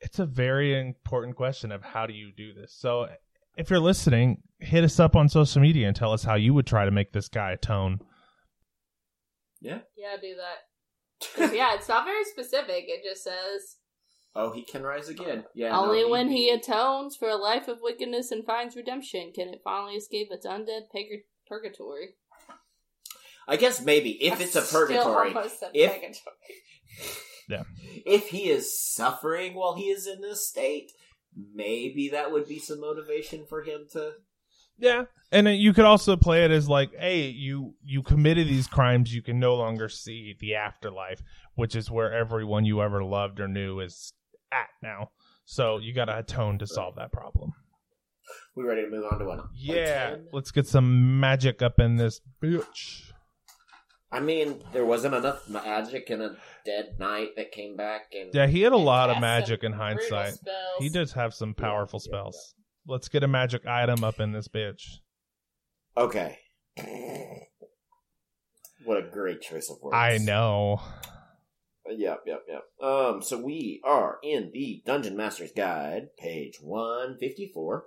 it's 0.00 0.18
a 0.18 0.26
very 0.26 0.78
important 0.78 1.36
question 1.36 1.72
of 1.72 1.82
how 1.82 2.06
do 2.06 2.12
you 2.12 2.32
do 2.36 2.52
this. 2.52 2.74
So 2.78 3.08
if 3.56 3.70
you're 3.70 3.80
listening, 3.80 4.42
hit 4.60 4.84
us 4.84 5.00
up 5.00 5.16
on 5.16 5.28
social 5.28 5.60
media 5.62 5.86
and 5.86 5.96
tell 5.96 6.12
us 6.12 6.22
how 6.24 6.34
you 6.34 6.54
would 6.54 6.66
try 6.66 6.84
to 6.84 6.90
make 6.90 7.12
this 7.12 7.28
guy 7.28 7.52
atone. 7.52 8.00
yeah. 9.60 9.78
Yeah, 9.96 10.16
do 10.20 10.34
that. 10.36 11.54
yeah, 11.54 11.74
it's 11.74 11.88
not 11.88 12.04
very 12.04 12.24
specific. 12.24 12.84
It 12.88 13.02
just 13.08 13.24
says 13.24 13.76
Oh, 14.38 14.52
he 14.52 14.62
can 14.64 14.82
rise 14.82 15.08
again. 15.08 15.44
Yeah. 15.54 15.70
no, 15.70 15.84
only 15.86 16.04
when 16.04 16.28
he 16.28 16.50
atones 16.50 17.16
for 17.16 17.28
a 17.28 17.36
life 17.36 17.68
of 17.68 17.78
wickedness 17.80 18.30
and 18.30 18.44
finds 18.44 18.76
redemption 18.76 19.32
can 19.34 19.48
it 19.48 19.62
finally 19.64 19.94
escape 19.94 20.28
its 20.30 20.46
undead 20.46 20.90
purg- 20.92 21.24
purgatory. 21.48 22.08
I 23.48 23.56
guess 23.56 23.80
maybe 23.82 24.10
if 24.22 24.40
it's 24.40 24.56
a 24.56 24.60
purgatory, 24.60 25.30
if- 25.72 25.92
purgatory. 25.92 26.12
if 28.04 28.28
he 28.28 28.50
is 28.50 28.78
suffering 28.78 29.54
while 29.54 29.74
he 29.74 29.84
is 29.84 30.06
in 30.06 30.20
this 30.20 30.46
state, 30.46 30.92
maybe 31.54 32.08
that 32.10 32.32
would 32.32 32.48
be 32.48 32.58
some 32.58 32.80
motivation 32.80 33.46
for 33.46 33.62
him 33.62 33.86
to. 33.92 34.12
Yeah, 34.78 35.04
and 35.32 35.48
you 35.48 35.72
could 35.72 35.86
also 35.86 36.16
play 36.16 36.44
it 36.44 36.50
as 36.50 36.68
like, 36.68 36.90
hey, 36.98 37.28
you 37.28 37.74
you 37.82 38.02
committed 38.02 38.46
these 38.46 38.66
crimes, 38.66 39.14
you 39.14 39.22
can 39.22 39.38
no 39.38 39.54
longer 39.54 39.88
see 39.88 40.36
the 40.38 40.54
afterlife, 40.54 41.22
which 41.54 41.74
is 41.74 41.90
where 41.90 42.12
everyone 42.12 42.64
you 42.64 42.82
ever 42.82 43.02
loved 43.02 43.40
or 43.40 43.48
knew 43.48 43.80
is 43.80 44.12
at 44.52 44.68
now. 44.82 45.10
So 45.46 45.78
you 45.78 45.94
got 45.94 46.06
to 46.06 46.18
atone 46.18 46.58
to 46.58 46.66
solve 46.66 46.96
that 46.96 47.12
problem. 47.12 47.52
We 48.54 48.64
ready 48.64 48.82
to 48.82 48.90
move 48.90 49.04
on 49.10 49.18
to 49.18 49.24
one? 49.24 49.42
Yeah, 49.54 50.16
let's 50.32 50.50
get 50.50 50.66
some 50.66 51.20
magic 51.20 51.62
up 51.62 51.78
in 51.78 51.96
this 51.96 52.20
bitch. 52.42 53.12
I 54.12 54.20
mean, 54.20 54.62
there 54.72 54.84
wasn't 54.84 55.14
enough 55.14 55.48
magic 55.48 56.10
in 56.10 56.20
a 56.22 56.36
dead 56.64 56.96
knight 56.98 57.30
that 57.36 57.50
came 57.52 57.76
back, 57.76 58.12
and 58.12 58.32
Yeah, 58.32 58.46
he 58.46 58.62
had 58.62 58.72
a 58.72 58.76
lot 58.76 59.10
of 59.10 59.20
magic 59.20 59.64
in 59.64 59.72
hindsight. 59.72 60.34
He 60.78 60.88
does 60.88 61.12
have 61.12 61.34
some 61.34 61.54
powerful 61.54 62.00
Yeah, 62.04 62.10
yeah, 62.10 62.20
spells. 62.20 62.54
Let's 62.86 63.08
get 63.08 63.24
a 63.24 63.28
magic 63.28 63.66
item 63.66 64.04
up 64.04 64.20
in 64.20 64.32
this 64.32 64.48
bitch. 64.48 64.98
okay. 65.96 66.38
What 68.84 68.98
a 68.98 69.02
great 69.02 69.40
choice 69.40 69.68
of 69.70 69.78
words! 69.82 69.96
I 69.96 70.18
know. 70.18 70.80
Yep, 71.88 72.20
yep, 72.26 72.42
yep. 72.48 72.62
Um, 72.88 73.22
so 73.22 73.40
we 73.42 73.80
are 73.84 74.18
in 74.22 74.50
the 74.52 74.82
Dungeon 74.86 75.16
Master's 75.16 75.50
Guide, 75.52 76.08
page 76.18 76.58
one 76.60 77.16
fifty 77.18 77.50
four. 77.52 77.84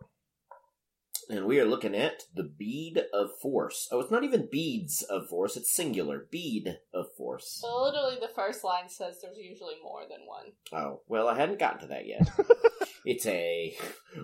And 1.30 1.46
we 1.46 1.60
are 1.60 1.66
looking 1.66 1.96
at 1.96 2.24
the 2.34 2.44
bead 2.44 3.04
of 3.14 3.30
force. 3.40 3.88
Oh, 3.92 4.00
it's 4.00 4.10
not 4.10 4.24
even 4.24 4.50
beads 4.52 5.04
of 5.04 5.30
force, 5.30 5.56
it's 5.56 5.72
singular. 5.72 6.26
Bead 6.32 6.80
of 6.92 7.06
force. 7.16 7.60
So 7.62 7.84
literally, 7.84 8.18
the 8.20 8.34
first 8.36 8.64
line 8.64 8.90
says 8.90 9.18
there's 9.22 9.38
usually 9.38 9.76
more 9.84 10.02
than 10.10 10.22
one. 10.26 10.54
Oh, 10.74 11.02
well, 11.08 11.28
I 11.28 11.36
hadn't 11.38 11.60
gotten 11.60 11.82
to 11.82 11.88
that 11.88 12.08
yet. 12.08 12.28
it's 13.06 13.28
a 13.28 13.78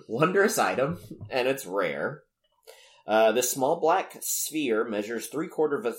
wondrous 0.08 0.58
item, 0.58 0.98
and 1.30 1.48
it's 1.48 1.68
rare. 1.68 2.24
Uh, 3.06 3.32
this 3.32 3.52
small 3.52 3.80
black 3.80 4.18
sphere 4.22 4.84
measures 4.84 5.28
three 5.28 5.48
quarter 5.48 5.78
of 5.78 5.86
a, 5.86 5.94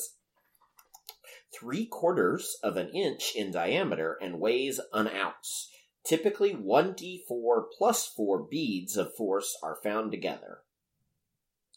three 1.56 1.86
quarters 1.86 2.56
of 2.64 2.76
an 2.76 2.88
inch 2.88 3.32
in 3.36 3.52
diameter 3.52 4.18
and 4.20 4.40
weighs 4.40 4.80
an 4.92 5.06
ounce. 5.06 5.70
Typically, 6.04 6.52
1d4 6.52 7.64
plus 7.78 8.06
4 8.08 8.46
beads 8.50 8.96
of 8.96 9.14
force 9.14 9.56
are 9.62 9.78
found 9.82 10.10
together. 10.10 10.58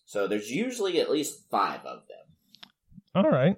So 0.10 0.28
there's 0.28 0.50
usually 0.50 1.00
at 1.00 1.12
least 1.12 1.48
five 1.52 1.86
of 1.86 2.02
them. 2.08 2.74
All 3.14 3.30
right. 3.30 3.58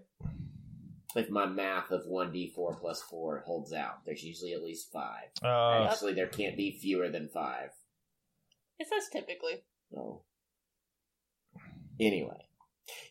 If 1.15 1.29
my 1.29 1.45
math 1.45 1.91
of 1.91 2.03
1d4 2.05 2.77
plus 2.77 3.01
4 3.03 3.43
holds 3.45 3.71
out, 3.71 4.03
there's 4.05 4.21
usually 4.21 4.51
at 4.51 4.61
least 4.61 4.91
five. 4.91 5.29
Uh, 5.41 5.87
Actually, 5.89 6.13
there 6.13 6.27
can't 6.27 6.57
be 6.57 6.71
fewer 6.71 7.07
than 7.07 7.29
five. 7.29 7.69
It 8.79 8.87
says 8.89 9.07
typically. 9.13 9.63
No. 9.93 10.23
Anyway, 12.01 12.43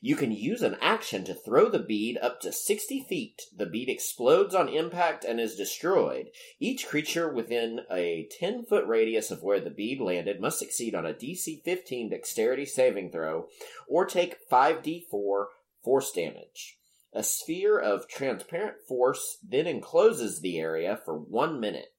you 0.00 0.16
can 0.16 0.32
use 0.32 0.62
an 0.62 0.76
action 0.80 1.24
to 1.24 1.34
throw 1.34 1.68
the 1.68 1.78
bead 1.78 2.18
up 2.18 2.40
to 2.40 2.52
60 2.52 3.06
feet. 3.08 3.42
The 3.56 3.66
bead 3.66 3.88
explodes 3.88 4.54
on 4.54 4.68
impact 4.68 5.24
and 5.24 5.40
is 5.40 5.56
destroyed. 5.56 6.30
Each 6.58 6.86
creature 6.86 7.32
within 7.32 7.80
a 7.90 8.28
10 8.38 8.64
foot 8.64 8.86
radius 8.86 9.30
of 9.30 9.42
where 9.42 9.60
the 9.60 9.70
bead 9.70 10.00
landed 10.00 10.40
must 10.40 10.58
succeed 10.58 10.94
on 10.94 11.06
a 11.06 11.14
DC 11.14 11.62
15 11.62 12.10
dexterity 12.10 12.66
saving 12.66 13.10
throw 13.12 13.48
or 13.88 14.06
take 14.06 14.48
5d4 14.50 15.44
force 15.82 16.12
damage. 16.12 16.78
A 17.12 17.22
sphere 17.22 17.78
of 17.78 18.08
transparent 18.08 18.76
force 18.86 19.38
then 19.42 19.66
encloses 19.66 20.40
the 20.40 20.58
area 20.58 21.00
for 21.04 21.18
one 21.18 21.58
minute. 21.58 21.92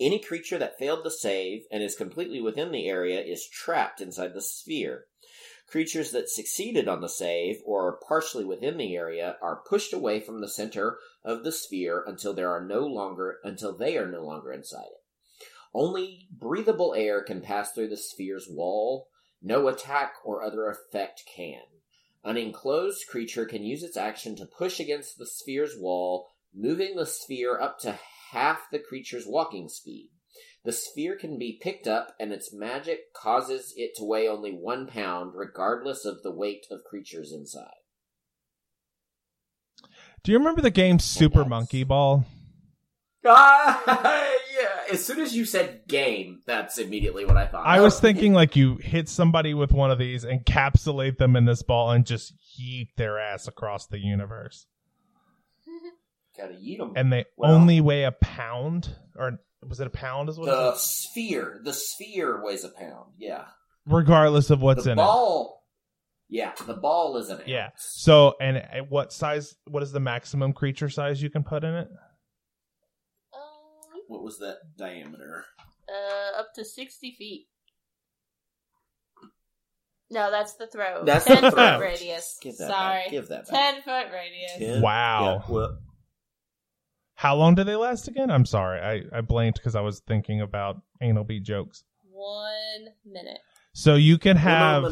Any 0.00 0.20
creature 0.20 0.58
that 0.58 0.78
failed 0.78 1.04
to 1.04 1.10
save 1.10 1.64
and 1.70 1.82
is 1.82 1.96
completely 1.96 2.40
within 2.40 2.72
the 2.72 2.88
area 2.88 3.20
is 3.20 3.48
trapped 3.48 4.00
inside 4.00 4.34
the 4.34 4.42
sphere. 4.42 5.06
Creatures 5.72 6.10
that 6.10 6.28
succeeded 6.28 6.86
on 6.86 7.00
the 7.00 7.08
save 7.08 7.62
or 7.64 7.88
are 7.88 7.98
partially 8.06 8.44
within 8.44 8.76
the 8.76 8.94
area 8.94 9.38
are 9.40 9.62
pushed 9.66 9.94
away 9.94 10.20
from 10.20 10.42
the 10.42 10.48
center 10.48 10.98
of 11.24 11.44
the 11.44 11.50
sphere 11.50 12.04
until 12.06 12.34
there 12.34 12.50
are 12.50 12.62
no 12.62 12.80
longer 12.80 13.38
until 13.42 13.74
they 13.74 13.96
are 13.96 14.06
no 14.06 14.22
longer 14.22 14.52
inside 14.52 14.84
it. 14.84 15.46
Only 15.72 16.28
breathable 16.30 16.92
air 16.92 17.22
can 17.22 17.40
pass 17.40 17.72
through 17.72 17.88
the 17.88 17.96
sphere's 17.96 18.46
wall. 18.50 19.08
No 19.40 19.66
attack 19.66 20.12
or 20.26 20.42
other 20.42 20.68
effect 20.68 21.22
can. 21.24 21.62
An 22.22 22.36
enclosed 22.36 23.06
creature 23.08 23.46
can 23.46 23.64
use 23.64 23.82
its 23.82 23.96
action 23.96 24.36
to 24.36 24.44
push 24.44 24.78
against 24.78 25.16
the 25.16 25.26
sphere's 25.26 25.78
wall, 25.80 26.28
moving 26.54 26.96
the 26.96 27.06
sphere 27.06 27.58
up 27.58 27.78
to 27.78 27.98
half 28.32 28.70
the 28.70 28.78
creature's 28.78 29.26
walking 29.26 29.70
speed. 29.70 30.10
The 30.64 30.72
sphere 30.72 31.16
can 31.16 31.38
be 31.38 31.58
picked 31.60 31.88
up, 31.88 32.14
and 32.20 32.32
its 32.32 32.52
magic 32.54 33.12
causes 33.14 33.74
it 33.76 33.96
to 33.96 34.04
weigh 34.04 34.28
only 34.28 34.52
one 34.52 34.86
pound, 34.86 35.32
regardless 35.34 36.04
of 36.04 36.22
the 36.22 36.30
weight 36.30 36.66
of 36.70 36.84
creatures 36.84 37.32
inside. 37.32 37.66
Do 40.22 40.30
you 40.30 40.38
remember 40.38 40.60
the 40.62 40.70
game 40.70 41.00
Super 41.00 41.44
Monkey 41.44 41.82
Ball? 41.82 42.24
Ah, 43.26 43.82
yeah. 44.60 44.92
As 44.92 45.04
soon 45.04 45.18
as 45.20 45.34
you 45.34 45.44
said 45.44 45.82
game, 45.88 46.42
that's 46.46 46.78
immediately 46.78 47.24
what 47.24 47.36
I 47.36 47.46
thought. 47.46 47.66
I 47.66 47.80
was 47.80 47.98
thinking 48.00 48.32
like 48.32 48.54
you 48.54 48.76
hit 48.76 49.08
somebody 49.08 49.54
with 49.54 49.72
one 49.72 49.90
of 49.90 49.98
these, 49.98 50.24
encapsulate 50.24 51.18
them 51.18 51.34
in 51.34 51.44
this 51.44 51.62
ball, 51.62 51.90
and 51.90 52.06
just 52.06 52.34
yeet 52.60 52.90
their 52.96 53.18
ass 53.18 53.48
across 53.48 53.86
the 53.86 53.98
universe. 53.98 54.66
gotta 56.38 56.56
eat 56.60 56.78
them. 56.78 56.92
And 56.94 57.12
they 57.12 57.24
Well- 57.36 57.52
only 57.52 57.80
weigh 57.80 58.04
a 58.04 58.12
pound, 58.12 58.96
or 59.16 59.38
was 59.66 59.80
it 59.80 59.86
a 59.86 59.90
pound? 59.90 60.28
Is 60.28 60.38
what 60.38 60.46
the 60.46 60.72
is? 60.72 60.80
sphere, 60.82 61.60
the 61.64 61.72
sphere 61.72 62.42
weighs 62.42 62.64
a 62.64 62.68
pound. 62.68 63.12
Yeah. 63.18 63.44
regardless 63.86 64.50
of 64.50 64.60
what's 64.62 64.84
in 64.86 64.92
it. 64.92 64.94
the 64.96 65.02
in 65.02 65.06
ball. 65.06 65.62
Yeah, 66.28 66.52
the 66.66 66.74
ball 66.74 67.16
is 67.18 67.28
an 67.28 67.36
ounce. 67.38 67.42
it. 67.46 67.48
Yeah. 67.50 67.70
So, 67.76 68.34
and 68.40 68.62
what 68.88 69.12
size? 69.12 69.54
What 69.66 69.82
is 69.82 69.92
the 69.92 70.00
maximum 70.00 70.52
creature 70.54 70.88
size 70.88 71.22
you 71.22 71.28
can 71.30 71.44
put 71.44 71.62
in 71.62 71.74
it? 71.74 71.88
Um, 73.34 74.00
What 74.08 74.22
was 74.22 74.38
that 74.38 74.56
diameter? 74.78 75.44
uh, 75.88 76.40
up 76.40 76.48
to 76.54 76.64
60 76.64 77.14
feet. 77.18 77.48
No, 80.10 80.30
that's 80.30 80.54
the 80.54 80.66
throw. 80.66 81.04
That's 81.04 81.24
10 81.24 81.36
the 81.42 81.50
foot 81.50 81.54
throw. 81.56 81.80
radius. 81.80 82.38
Give 82.42 82.56
that 82.58 82.68
Sorry. 82.68 83.02
back. 83.04 83.10
Give 83.10 83.28
that 83.28 83.48
back. 83.48 83.74
10 83.74 83.82
foot 83.82 84.12
radius. 84.12 84.52
Ten? 84.58 84.82
Wow. 84.82 85.42
Yeah, 85.48 85.52
well, 85.52 85.78
How 87.22 87.36
long 87.36 87.54
do 87.54 87.62
they 87.62 87.76
last 87.76 88.08
again? 88.08 88.32
I'm 88.32 88.44
sorry, 88.44 88.80
I 88.80 89.16
I 89.16 89.20
blanked 89.20 89.60
because 89.60 89.76
I 89.76 89.80
was 89.80 90.00
thinking 90.00 90.40
about 90.40 90.82
anal 91.00 91.22
bead 91.22 91.44
jokes. 91.44 91.84
One 92.10 92.88
minute. 93.06 93.38
So 93.74 93.94
you 93.94 94.18
can 94.18 94.36
have 94.36 94.82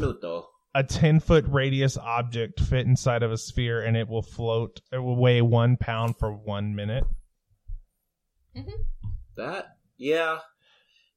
a 0.73 0.85
10 0.85 1.19
foot 1.19 1.45
radius 1.49 1.99
object 1.99 2.61
fit 2.61 2.87
inside 2.87 3.25
of 3.25 3.33
a 3.33 3.37
sphere 3.37 3.83
and 3.83 3.97
it 3.97 4.07
will 4.09 4.23
float 4.23 4.81
it 4.93 4.99
will 4.99 5.16
weigh 5.16 5.43
one 5.43 5.77
pound 5.77 6.19
for 6.21 6.33
one 6.33 6.77
minute 6.77 7.03
That, 9.37 9.66
yeah. 9.99 10.38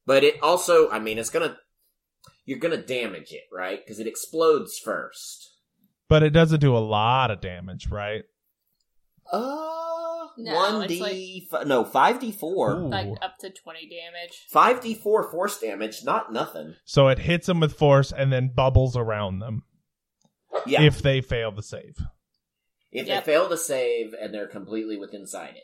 But 0.07 0.23
it 0.23 0.41
also, 0.41 0.89
I 0.89 0.97
mean, 0.97 1.19
it's 1.19 1.29
gonna, 1.29 1.57
you're 2.45 2.57
gonna 2.57 2.81
damage 2.81 3.31
it, 3.33 3.43
right? 3.51 3.79
Because 3.79 3.99
it 3.99 4.07
explodes 4.07 4.79
first. 4.79 5.51
but 6.09 6.23
it 6.23 6.31
doesn't 6.31 6.59
do 6.59 6.75
a 6.75 6.79
lot 6.79 7.29
of 7.29 7.39
damage 7.39 7.87
right 7.91 8.23
Uh, 9.31 9.37
No, 9.37 9.92
one 10.37 10.83
it's 10.83 10.93
d, 10.93 11.47
fi- 11.49 11.63
no, 11.63 11.83
five 11.83 12.19
d 12.19 12.31
four, 12.31 12.75
Like 12.75 13.07
up 13.21 13.37
to 13.39 13.49
20 13.49 13.89
damage. 13.89 14.45
five 14.49 14.81
d 14.81 14.93
four 14.93 15.29
force 15.29 15.59
damage, 15.59 16.03
not 16.03 16.31
nothing. 16.33 16.75
so 16.85 17.07
it 17.07 17.19
hits 17.19 17.47
them 17.47 17.59
with 17.59 17.73
force 17.73 18.11
and 18.11 18.31
then 18.31 18.51
bubbles 18.53 18.95
around 18.97 19.39
them 19.39 19.63
Yeah, 20.65 20.81
if 20.83 21.01
they 21.01 21.21
fail 21.21 21.51
to 21.51 21.61
save 21.61 21.95
if 22.91 23.07
Yep. 23.07 23.25
they 23.25 23.31
fail 23.31 23.49
to 23.49 23.57
save 23.57 24.13
and 24.13 24.33
they're 24.33 24.47
completely 24.47 24.97
with 24.97 25.13
inside 25.15 25.55
it, 25.55 25.63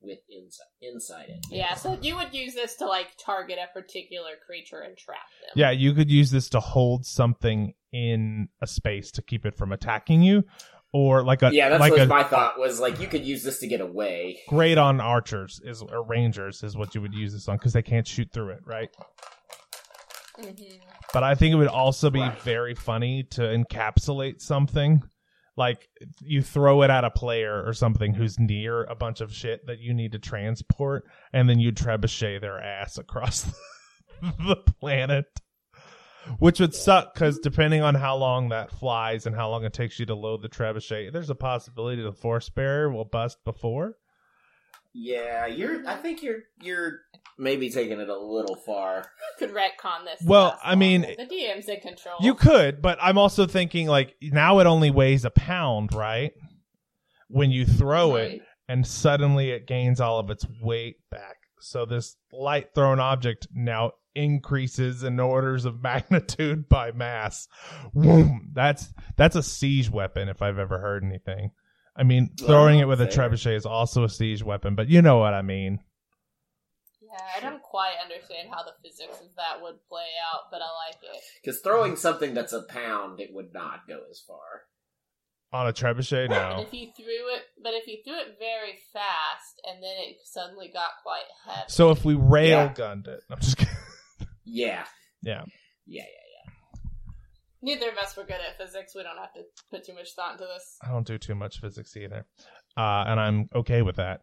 with 0.00 0.20
inside 0.30 0.64
inside 0.80 1.28
it. 1.28 1.44
Yeah, 1.50 1.74
so 1.74 1.98
you 2.00 2.14
would 2.14 2.32
use 2.32 2.54
this 2.54 2.76
to 2.76 2.86
like 2.86 3.08
target 3.18 3.58
a 3.58 3.72
particular 3.72 4.30
creature 4.46 4.78
and 4.78 4.96
trap 4.96 5.18
them. 5.42 5.50
yeah 5.56 5.70
you 5.72 5.92
could 5.92 6.08
use 6.10 6.30
this 6.30 6.48
to 6.50 6.60
hold 6.60 7.04
something 7.04 7.74
in 7.92 8.48
a 8.62 8.66
space 8.66 9.10
to 9.12 9.22
keep 9.22 9.44
it 9.46 9.56
from 9.56 9.72
attacking 9.72 10.22
you 10.22 10.44
or 10.92 11.22
like 11.22 11.42
a 11.42 11.50
Yeah, 11.52 11.68
that's 11.68 11.80
like 11.80 11.92
what 11.92 12.00
a 12.00 12.06
my 12.06 12.24
thought 12.24 12.58
was. 12.58 12.80
Like, 12.80 13.00
you 13.00 13.06
could 13.06 13.24
use 13.24 13.42
this 13.42 13.58
to 13.60 13.66
get 13.66 13.80
away. 13.80 14.40
great 14.48 14.78
on 14.78 15.00
archers 15.00 15.60
is 15.64 15.82
or 15.82 16.02
rangers 16.04 16.62
is 16.62 16.76
what 16.76 16.94
you 16.94 17.00
would 17.02 17.14
use 17.14 17.32
this 17.32 17.48
on 17.48 17.56
because 17.56 17.72
they 17.72 17.82
can't 17.82 18.06
shoot 18.06 18.28
through 18.32 18.50
it 18.50 18.60
right 18.64 18.88
Mhm. 20.40 20.80
but 21.12 21.22
I 21.24 21.34
think 21.34 21.52
it 21.52 21.56
would 21.56 21.66
also 21.68 22.10
be 22.10 22.20
Right. 22.20 22.40
very 22.42 22.74
funny 22.74 23.24
to 23.30 23.40
encapsulate 23.42 24.40
something. 24.40 25.02
Like 25.56 25.88
you 26.20 26.42
throw 26.42 26.82
it 26.82 26.90
at 26.90 27.02
a 27.04 27.10
player 27.10 27.64
or 27.66 27.72
something 27.72 28.14
who's 28.14 28.38
near 28.38 28.84
a 28.84 28.94
bunch 28.94 29.20
of 29.20 29.34
shit 29.34 29.66
that 29.66 29.80
you 29.80 29.92
need 29.92 30.12
to 30.12 30.20
transport, 30.20 31.04
and 31.32 31.48
then 31.50 31.58
you 31.58 31.72
trebuchet 31.72 32.40
their 32.40 32.60
ass 32.60 32.96
across 32.98 33.42
the 34.22 34.54
planet. 34.80 35.26
Which 36.38 36.60
would 36.60 36.74
suck 36.74 37.14
because 37.14 37.38
depending 37.38 37.82
on 37.82 37.94
how 37.94 38.16
long 38.16 38.50
that 38.50 38.70
flies 38.70 39.26
and 39.26 39.34
how 39.34 39.50
long 39.50 39.64
it 39.64 39.72
takes 39.72 39.98
you 39.98 40.06
to 40.06 40.14
load 40.14 40.42
the 40.42 40.48
trebuchet, 40.48 41.12
there's 41.12 41.30
a 41.30 41.34
possibility 41.34 42.02
the 42.02 42.12
force 42.12 42.48
barrier 42.48 42.90
will 42.90 43.04
bust 43.04 43.38
before. 43.44 43.94
Yeah, 44.94 45.46
you're. 45.46 45.86
I 45.86 45.96
think 45.96 46.22
you're. 46.22 46.40
You're 46.60 47.00
maybe 47.38 47.70
taking 47.70 48.00
it 48.00 48.08
a 48.08 48.18
little 48.18 48.56
far. 48.56 49.04
You 49.40 49.46
could 49.46 49.54
retcon 49.54 50.04
this. 50.04 50.20
Well, 50.24 50.58
I 50.62 50.74
mean- 50.74 51.02
the 51.02 51.26
DM's 51.26 51.68
in 51.68 51.80
control. 51.80 52.16
You 52.20 52.34
could, 52.34 52.82
but 52.82 52.98
I'm 53.00 53.18
also 53.18 53.46
thinking 53.46 53.86
like 53.86 54.16
now 54.20 54.58
it 54.58 54.66
only 54.66 54.90
weighs 54.90 55.24
a 55.24 55.30
pound, 55.30 55.94
right? 55.94 56.32
When 57.28 57.50
you 57.50 57.66
throw 57.66 58.16
it, 58.16 58.42
and 58.68 58.86
suddenly 58.86 59.50
it 59.50 59.66
gains 59.66 60.00
all 60.00 60.18
of 60.18 60.30
its 60.30 60.46
weight 60.62 60.96
back. 61.10 61.36
So 61.60 61.84
this 61.84 62.16
light 62.32 62.74
thrown 62.74 63.00
object 63.00 63.48
now 63.52 63.92
increases 64.18 65.02
in 65.02 65.18
orders 65.20 65.64
of 65.64 65.82
magnitude 65.82 66.68
by 66.68 66.92
mass. 66.92 67.48
Boom. 67.94 68.50
That's 68.52 68.92
that's 69.16 69.36
a 69.36 69.42
siege 69.42 69.90
weapon 69.90 70.28
if 70.28 70.42
I've 70.42 70.58
ever 70.58 70.78
heard 70.78 71.04
anything. 71.04 71.52
I 71.96 72.04
mean, 72.04 72.30
throwing 72.38 72.78
it 72.78 72.86
with 72.86 73.00
a 73.00 73.06
trebuchet 73.06 73.56
is 73.56 73.66
also 73.66 74.04
a 74.04 74.08
siege 74.08 74.42
weapon, 74.44 74.74
but 74.76 74.88
you 74.88 75.02
know 75.02 75.18
what 75.18 75.34
I 75.34 75.42
mean. 75.42 75.80
Yeah, 77.00 77.18
I 77.36 77.40
don't 77.40 77.62
quite 77.62 77.94
understand 78.02 78.48
how 78.52 78.62
the 78.62 78.72
physics 78.82 79.18
of 79.20 79.34
that 79.36 79.62
would 79.62 79.76
play 79.88 80.06
out, 80.32 80.50
but 80.52 80.60
I 80.60 80.68
like 80.88 81.02
it. 81.02 81.20
Because 81.42 81.60
throwing 81.60 81.96
something 81.96 82.34
that's 82.34 82.52
a 82.52 82.62
pound, 82.62 83.18
it 83.18 83.32
would 83.32 83.52
not 83.52 83.88
go 83.88 84.00
as 84.10 84.20
far. 84.20 84.38
On 85.50 85.66
a 85.66 85.72
trebuchet, 85.72 86.24
And 86.24 86.30
no. 86.30 86.60
if 86.66 86.74
you 86.74 86.88
threw 86.94 87.34
it, 87.34 87.42
but 87.64 87.72
if 87.72 87.86
you 87.86 87.96
threw 88.04 88.18
it 88.18 88.36
very 88.38 88.78
fast 88.92 89.58
and 89.64 89.82
then 89.82 89.94
it 89.98 90.16
suddenly 90.24 90.68
got 90.72 90.90
quite 91.02 91.24
heavy. 91.46 91.64
So 91.68 91.90
if 91.90 92.04
we 92.04 92.14
rail 92.14 92.66
Yeah. 92.66 92.72
gunned 92.74 93.06
it, 93.08 93.20
I'm 93.30 93.40
just 93.40 93.56
kidding. 93.56 93.74
Yeah, 94.48 94.84
Yeah. 95.22 95.44
yeah, 95.86 96.02
yeah. 96.02 96.02
Yeah. 96.04 96.52
Neither 97.60 97.90
of 97.90 97.98
us 97.98 98.16
were 98.16 98.22
good 98.24 98.36
at 98.46 98.56
physics. 98.56 98.94
We 98.94 99.02
don't 99.02 99.16
have 99.18 99.32
to 99.34 99.42
put 99.70 99.84
too 99.84 99.94
much 99.94 100.12
thought 100.14 100.32
into 100.32 100.44
this. 100.44 100.76
I 100.82 100.90
don't 100.92 101.06
do 101.06 101.18
too 101.18 101.34
much 101.34 101.60
physics 101.60 101.96
either, 101.96 102.24
uh, 102.76 103.04
and 103.06 103.18
I'm 103.20 103.48
okay 103.54 103.82
with 103.82 103.96
that. 103.96 104.20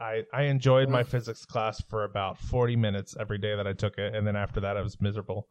I 0.00 0.22
I 0.32 0.44
enjoyed 0.44 0.88
my 0.88 1.02
physics 1.02 1.44
class 1.44 1.82
for 1.90 2.04
about 2.04 2.38
40 2.38 2.76
minutes 2.76 3.14
every 3.20 3.36
day 3.38 3.54
that 3.56 3.66
I 3.66 3.74
took 3.74 3.98
it, 3.98 4.14
and 4.14 4.26
then 4.26 4.36
after 4.36 4.60
that, 4.60 4.76
I 4.78 4.80
was 4.82 5.00
miserable. 5.00 5.48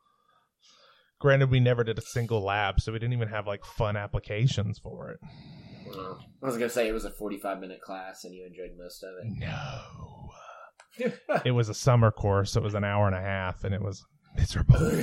Granted, 1.19 1.51
we 1.51 1.59
never 1.59 1.83
did 1.83 1.99
a 1.99 2.01
single 2.01 2.41
lab, 2.43 2.81
so 2.81 2.91
we 2.91 2.97
didn't 2.97 3.13
even 3.13 3.27
have 3.29 3.45
like 3.45 3.63
fun 3.63 3.95
applications 3.95 4.79
for 4.79 5.11
it. 5.11 5.19
Well, 5.95 6.19
I 6.41 6.45
was 6.47 6.55
gonna 6.57 6.69
say 6.69 6.87
it 6.87 6.93
was 6.93 7.05
a 7.05 7.11
forty-five 7.11 7.59
minute 7.59 7.81
class, 7.81 8.23
and 8.23 8.33
you 8.33 8.47
enjoyed 8.47 8.71
most 8.75 9.03
of 9.03 9.09
it. 9.21 9.31
No, 9.37 10.31
it. 11.45 11.51
was 11.51 11.69
a 11.69 11.73
summer 11.73 12.11
course. 12.11 12.51
So 12.51 12.61
it 12.61 12.63
was 12.63 12.73
an 12.73 12.83
hour 12.83 13.07
and 13.07 13.15
a 13.15 13.21
half, 13.21 13.63
and 13.63 13.73
it 13.73 13.81
was 13.81 14.03
miserable. 14.35 14.77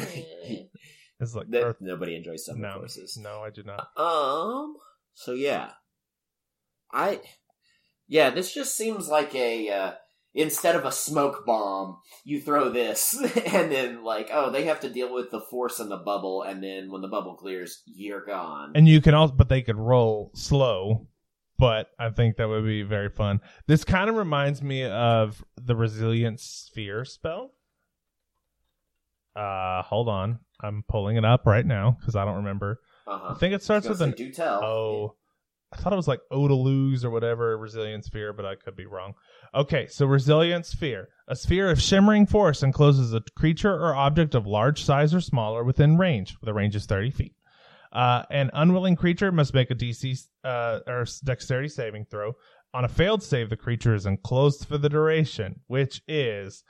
It's 1.20 1.34
like 1.34 1.50
That- 1.50 1.64
Earth- 1.64 1.76
nobody 1.80 2.14
enjoys 2.14 2.46
summer 2.46 2.60
no, 2.60 2.74
courses. 2.78 3.18
no, 3.20 3.40
I 3.42 3.50
do 3.50 3.64
not. 3.64 3.88
Um. 3.96 4.76
So 5.14 5.32
yeah, 5.32 5.70
I. 6.92 7.20
Yeah, 8.06 8.30
this 8.30 8.54
just 8.54 8.76
seems 8.76 9.08
like 9.08 9.34
a. 9.34 9.68
Uh, 9.68 9.92
instead 10.34 10.76
of 10.76 10.84
a 10.84 10.92
smoke 10.92 11.44
bomb, 11.44 11.96
you 12.24 12.40
throw 12.40 12.68
this, 12.70 13.14
and 13.52 13.72
then 13.72 14.04
like, 14.04 14.30
oh, 14.32 14.50
they 14.52 14.64
have 14.66 14.78
to 14.80 14.88
deal 14.90 15.12
with 15.12 15.32
the 15.32 15.40
force 15.40 15.80
in 15.80 15.88
the 15.88 15.96
bubble, 15.96 16.42
and 16.44 16.62
then 16.62 16.92
when 16.92 17.00
the 17.02 17.08
bubble 17.08 17.34
clears, 17.34 17.82
you're 17.86 18.24
gone. 18.24 18.70
And 18.76 18.86
you 18.86 19.00
can 19.00 19.14
also, 19.14 19.34
but 19.34 19.48
they 19.48 19.62
could 19.62 19.76
roll 19.76 20.30
slow. 20.34 21.08
But 21.58 21.90
I 21.98 22.10
think 22.10 22.36
that 22.36 22.48
would 22.48 22.64
be 22.64 22.82
very 22.82 23.08
fun. 23.08 23.40
This 23.66 23.84
kind 23.84 24.08
of 24.08 24.16
reminds 24.16 24.62
me 24.62 24.84
of 24.84 25.44
the 25.56 25.74
resilient 25.74 26.40
sphere 26.40 27.04
spell. 27.04 27.52
Uh, 29.34 29.82
hold 29.82 30.08
on, 30.08 30.38
I'm 30.60 30.84
pulling 30.88 31.16
it 31.16 31.24
up 31.24 31.46
right 31.46 31.66
now 31.66 31.96
because 31.98 32.16
I 32.16 32.24
don't 32.24 32.36
remember. 32.36 32.80
uh-huh. 33.06 33.34
I 33.34 33.38
think 33.38 33.54
it 33.54 33.62
starts 33.62 33.88
with 33.88 34.00
an 34.02 34.12
do 34.12 34.30
tell. 34.32 34.64
oh. 34.64 35.14
I 35.70 35.76
thought 35.76 35.92
it 35.92 35.96
was 35.96 36.08
like 36.08 36.20
Odaloo's 36.32 37.04
or 37.04 37.10
whatever 37.10 37.58
resilient 37.58 38.06
sphere, 38.06 38.32
but 38.32 38.46
I 38.46 38.54
could 38.54 38.74
be 38.74 38.86
wrong. 38.86 39.12
Okay, 39.54 39.86
so 39.86 40.06
resilient 40.06 40.64
sphere. 40.64 41.08
A 41.26 41.36
sphere 41.36 41.70
of 41.70 41.80
shimmering 41.80 42.24
force 42.24 42.62
encloses 42.62 43.12
a 43.12 43.20
creature 43.36 43.74
or 43.74 43.94
object 43.94 44.34
of 44.34 44.46
large 44.46 44.82
size 44.82 45.12
or 45.12 45.20
smaller 45.20 45.62
within 45.62 45.98
range. 45.98 46.36
The 46.42 46.54
range 46.54 46.74
is 46.74 46.86
30 46.86 47.10
feet. 47.10 47.34
Uh, 47.92 48.22
an 48.30 48.50
unwilling 48.52 48.96
creature 48.96 49.32
must 49.32 49.54
make 49.54 49.70
a 49.70 49.74
DC 49.74 50.26
uh, 50.44 50.80
or 50.86 51.06
dexterity 51.24 51.68
saving 51.68 52.06
throw. 52.10 52.34
On 52.74 52.84
a 52.84 52.88
failed 52.88 53.22
save, 53.22 53.48
the 53.48 53.56
creature 53.56 53.94
is 53.94 54.06
enclosed 54.06 54.66
for 54.66 54.76
the 54.76 54.88
duration, 54.88 55.60
which 55.66 56.02
is 56.06 56.64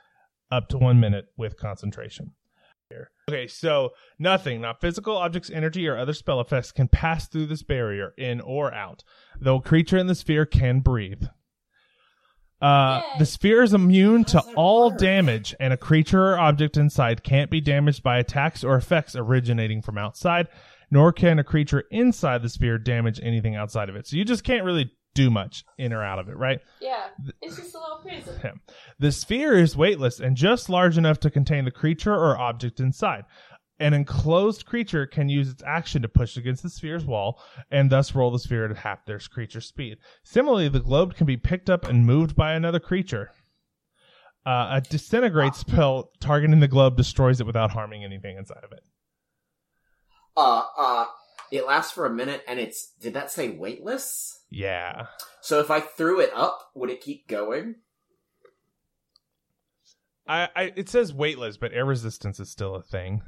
up 0.51 0.69
to 0.69 0.77
one 0.77 0.99
minute 0.99 1.25
with 1.37 1.57
concentration. 1.57 2.31
Okay, 3.29 3.45
so 3.45 3.91
nothing, 4.17 4.61
not 4.61 4.81
physical 4.81 5.15
objects, 5.15 5.51
energy, 5.51 5.87
or 5.87 5.97
other 5.97 6.13
spell 6.13 6.41
effects 6.41 6.71
can 6.71 6.87
pass 6.87 7.27
through 7.27 7.45
this 7.45 7.61
barrier, 7.61 8.13
in 8.17 8.41
or 8.41 8.73
out, 8.73 9.03
though 9.39 9.57
a 9.57 9.61
creature 9.61 9.97
in 9.97 10.07
the 10.07 10.15
sphere 10.15 10.45
can 10.45 10.79
breathe. 10.79 11.25
Uh, 12.59 13.01
the 13.19 13.25
sphere 13.25 13.61
is 13.61 13.73
immune 13.73 14.23
to 14.25 14.41
all 14.55 14.89
work? 14.89 14.99
damage, 14.99 15.55
and 15.59 15.71
a 15.71 15.77
creature 15.77 16.31
or 16.31 16.39
object 16.39 16.75
inside 16.77 17.23
can't 17.23 17.51
be 17.51 17.61
damaged 17.61 18.01
by 18.01 18.17
attacks 18.17 18.63
or 18.63 18.75
effects 18.75 19.15
originating 19.15 19.81
from 19.83 19.97
outside, 19.97 20.47
nor 20.91 21.11
can 21.11 21.39
a 21.39 21.43
creature 21.43 21.83
inside 21.91 22.41
the 22.41 22.49
sphere 22.49 22.77
damage 22.77 23.19
anything 23.21 23.55
outside 23.55 23.89
of 23.89 23.95
it. 23.95 24.07
So 24.07 24.15
you 24.17 24.25
just 24.25 24.43
can't 24.43 24.63
really 24.65 24.91
do 25.15 25.29
much 25.29 25.65
in 25.77 25.91
or 25.91 26.03
out 26.03 26.19
of 26.19 26.29
it, 26.29 26.37
right? 26.37 26.59
Yeah, 26.79 27.07
it's 27.41 27.57
just 27.57 27.75
a 27.75 27.79
little 27.79 27.97
prison. 27.97 28.59
The 28.99 29.11
sphere 29.11 29.57
is 29.57 29.75
weightless 29.75 30.19
and 30.19 30.35
just 30.35 30.69
large 30.69 30.97
enough 30.97 31.19
to 31.21 31.31
contain 31.31 31.65
the 31.65 31.71
creature 31.71 32.13
or 32.13 32.37
object 32.37 32.79
inside. 32.79 33.25
An 33.81 33.93
enclosed 33.93 34.65
creature 34.65 35.07
can 35.07 35.29
use 35.29 35.49
its 35.49 35.63
action 35.65 36.01
to 36.01 36.09
push 36.09 36.35
against 36.35 36.63
the 36.63 36.69
sphere's 36.69 37.05
wall 37.05 37.41
and 37.71 37.89
thus 37.89 38.13
roll 38.13 38.29
the 38.29 38.39
sphere 38.39 38.69
at 38.69 38.77
half 38.77 39.05
their 39.05 39.19
creature's 39.19 39.67
speed. 39.67 39.97
Similarly, 40.23 40.67
the 40.67 40.81
globe 40.81 41.15
can 41.15 41.25
be 41.25 41.37
picked 41.37 41.69
up 41.69 41.87
and 41.87 42.05
moved 42.05 42.35
by 42.35 42.53
another 42.53 42.79
creature. 42.79 43.31
Uh, 44.45 44.67
a 44.71 44.81
disintegrate 44.81 45.55
spell 45.55 46.11
targeting 46.19 46.59
the 46.59 46.67
globe 46.67 46.97
destroys 46.97 47.39
it 47.39 47.47
without 47.47 47.71
harming 47.71 48.03
anything 48.03 48.37
inside 48.37 48.63
of 48.63 48.71
it. 48.71 48.81
Uh, 50.39 50.63
uh, 50.77 51.05
it 51.51 51.65
lasts 51.67 51.91
for 51.91 52.05
a 52.05 52.09
minute, 52.09 52.43
and 52.47 52.59
it's. 52.59 52.93
Did 53.01 53.13
that 53.15 53.29
say 53.31 53.49
weightless? 53.49 54.39
Yeah. 54.49 55.07
So 55.41 55.59
if 55.59 55.69
I 55.69 55.79
threw 55.81 56.19
it 56.21 56.31
up, 56.35 56.59
would 56.75 56.89
it 56.89 57.01
keep 57.01 57.27
going? 57.27 57.75
I, 60.27 60.47
I 60.55 60.73
it 60.75 60.89
says 60.89 61.13
weightless, 61.13 61.57
but 61.57 61.73
air 61.73 61.85
resistance 61.85 62.39
is 62.39 62.49
still 62.51 62.75
a 62.75 62.81
thing. 62.83 63.21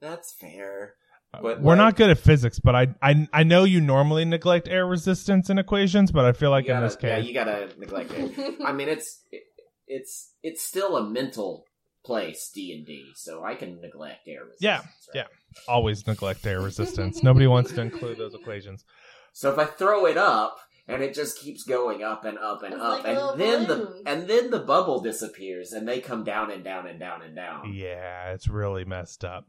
That's 0.00 0.32
fair. 0.32 0.94
But, 1.32 1.62
We're 1.62 1.70
like- 1.72 1.78
not 1.78 1.96
good 1.96 2.10
at 2.10 2.18
physics, 2.18 2.58
but 2.58 2.74
I, 2.74 2.94
I 3.00 3.26
I 3.32 3.42
know 3.44 3.64
you 3.64 3.80
normally 3.80 4.24
neglect 4.26 4.68
air 4.68 4.86
resistance 4.86 5.48
in 5.48 5.58
equations, 5.58 6.12
but 6.12 6.24
I 6.26 6.32
feel 6.32 6.50
like 6.50 6.64
in 6.66 6.72
gotta- 6.72 6.86
this 6.86 6.96
case, 6.96 7.08
yeah, 7.08 7.18
you 7.18 7.32
gotta 7.32 7.70
neglect 7.78 8.10
it. 8.12 8.56
I 8.64 8.72
mean, 8.72 8.88
it's 8.88 9.22
it, 9.30 9.44
it's 9.86 10.32
it's 10.42 10.62
still 10.62 10.96
a 10.96 11.08
mental 11.08 11.64
place, 12.04 12.50
D 12.54 12.72
and 12.74 12.86
D, 12.86 13.12
so 13.14 13.44
I 13.44 13.54
can 13.54 13.80
neglect 13.80 14.26
air 14.26 14.40
resistance. 14.44 14.62
Yeah, 14.62 14.78
right? 14.78 14.86
yeah. 15.14 15.24
always 15.68 16.06
neglect 16.06 16.46
air 16.46 16.60
resistance. 16.60 17.22
Nobody 17.22 17.46
wants 17.46 17.72
to 17.72 17.80
include 17.80 18.18
those 18.18 18.34
equations. 18.34 18.84
So 19.32 19.50
if 19.52 19.58
I 19.58 19.64
throw 19.64 20.06
it 20.06 20.16
up 20.18 20.58
and 20.88 21.02
it 21.02 21.14
just 21.14 21.38
keeps 21.38 21.64
going 21.64 22.02
up 22.02 22.24
and 22.24 22.36
up 22.38 22.62
and 22.62 22.74
It's 22.74 22.82
up, 22.82 23.04
like 23.04 23.06
and 23.06 23.40
then 23.40 23.66
balloon. 23.66 24.02
the 24.04 24.10
and 24.10 24.28
then 24.28 24.50
the 24.50 24.58
bubble 24.58 25.00
disappears 25.00 25.72
and 25.72 25.86
they 25.88 26.00
come 26.00 26.24
down 26.24 26.50
and 26.50 26.62
down 26.64 26.86
and 26.86 26.98
down 26.98 27.22
and 27.22 27.34
down. 27.36 27.72
Yeah, 27.72 28.32
it's 28.32 28.48
really 28.48 28.84
messed 28.84 29.24
up. 29.24 29.46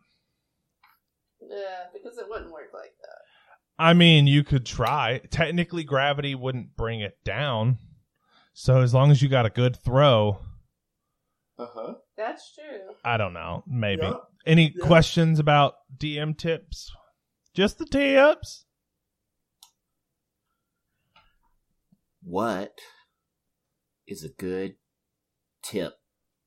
Yeah, 1.41 1.85
because 1.93 2.17
it 2.17 2.25
wouldn't 2.29 2.51
work 2.51 2.69
like 2.73 2.93
that. 3.01 3.17
I 3.77 3.93
mean, 3.93 4.27
you 4.27 4.43
could 4.43 4.65
try. 4.65 5.19
Technically, 5.31 5.83
gravity 5.83 6.35
wouldn't 6.35 6.75
bring 6.77 6.99
it 7.01 7.17
down. 7.25 7.79
So 8.53 8.81
as 8.81 8.93
long 8.93 9.09
as 9.11 9.21
you 9.21 9.27
got 9.29 9.45
a 9.47 9.49
good 9.49 9.75
throw, 9.75 10.37
Uh 11.57 11.65
huh. 11.73 11.93
That's 12.17 12.53
true. 12.55 12.95
I 13.03 13.17
don't 13.17 13.33
know, 13.33 13.63
maybe. 13.67 14.03
Yeah. 14.03 14.13
Any 14.45 14.73
Yeah. 14.75 14.85
questions 14.85 15.39
about 15.39 15.75
DM 15.97 16.37
tips? 16.37 16.91
Just 17.55 17.77
the 17.79 17.85
tips. 17.85 18.65
What 22.23 22.79
is 24.07 24.23
a 24.23 24.29
good 24.29 24.75
tip 25.63 25.93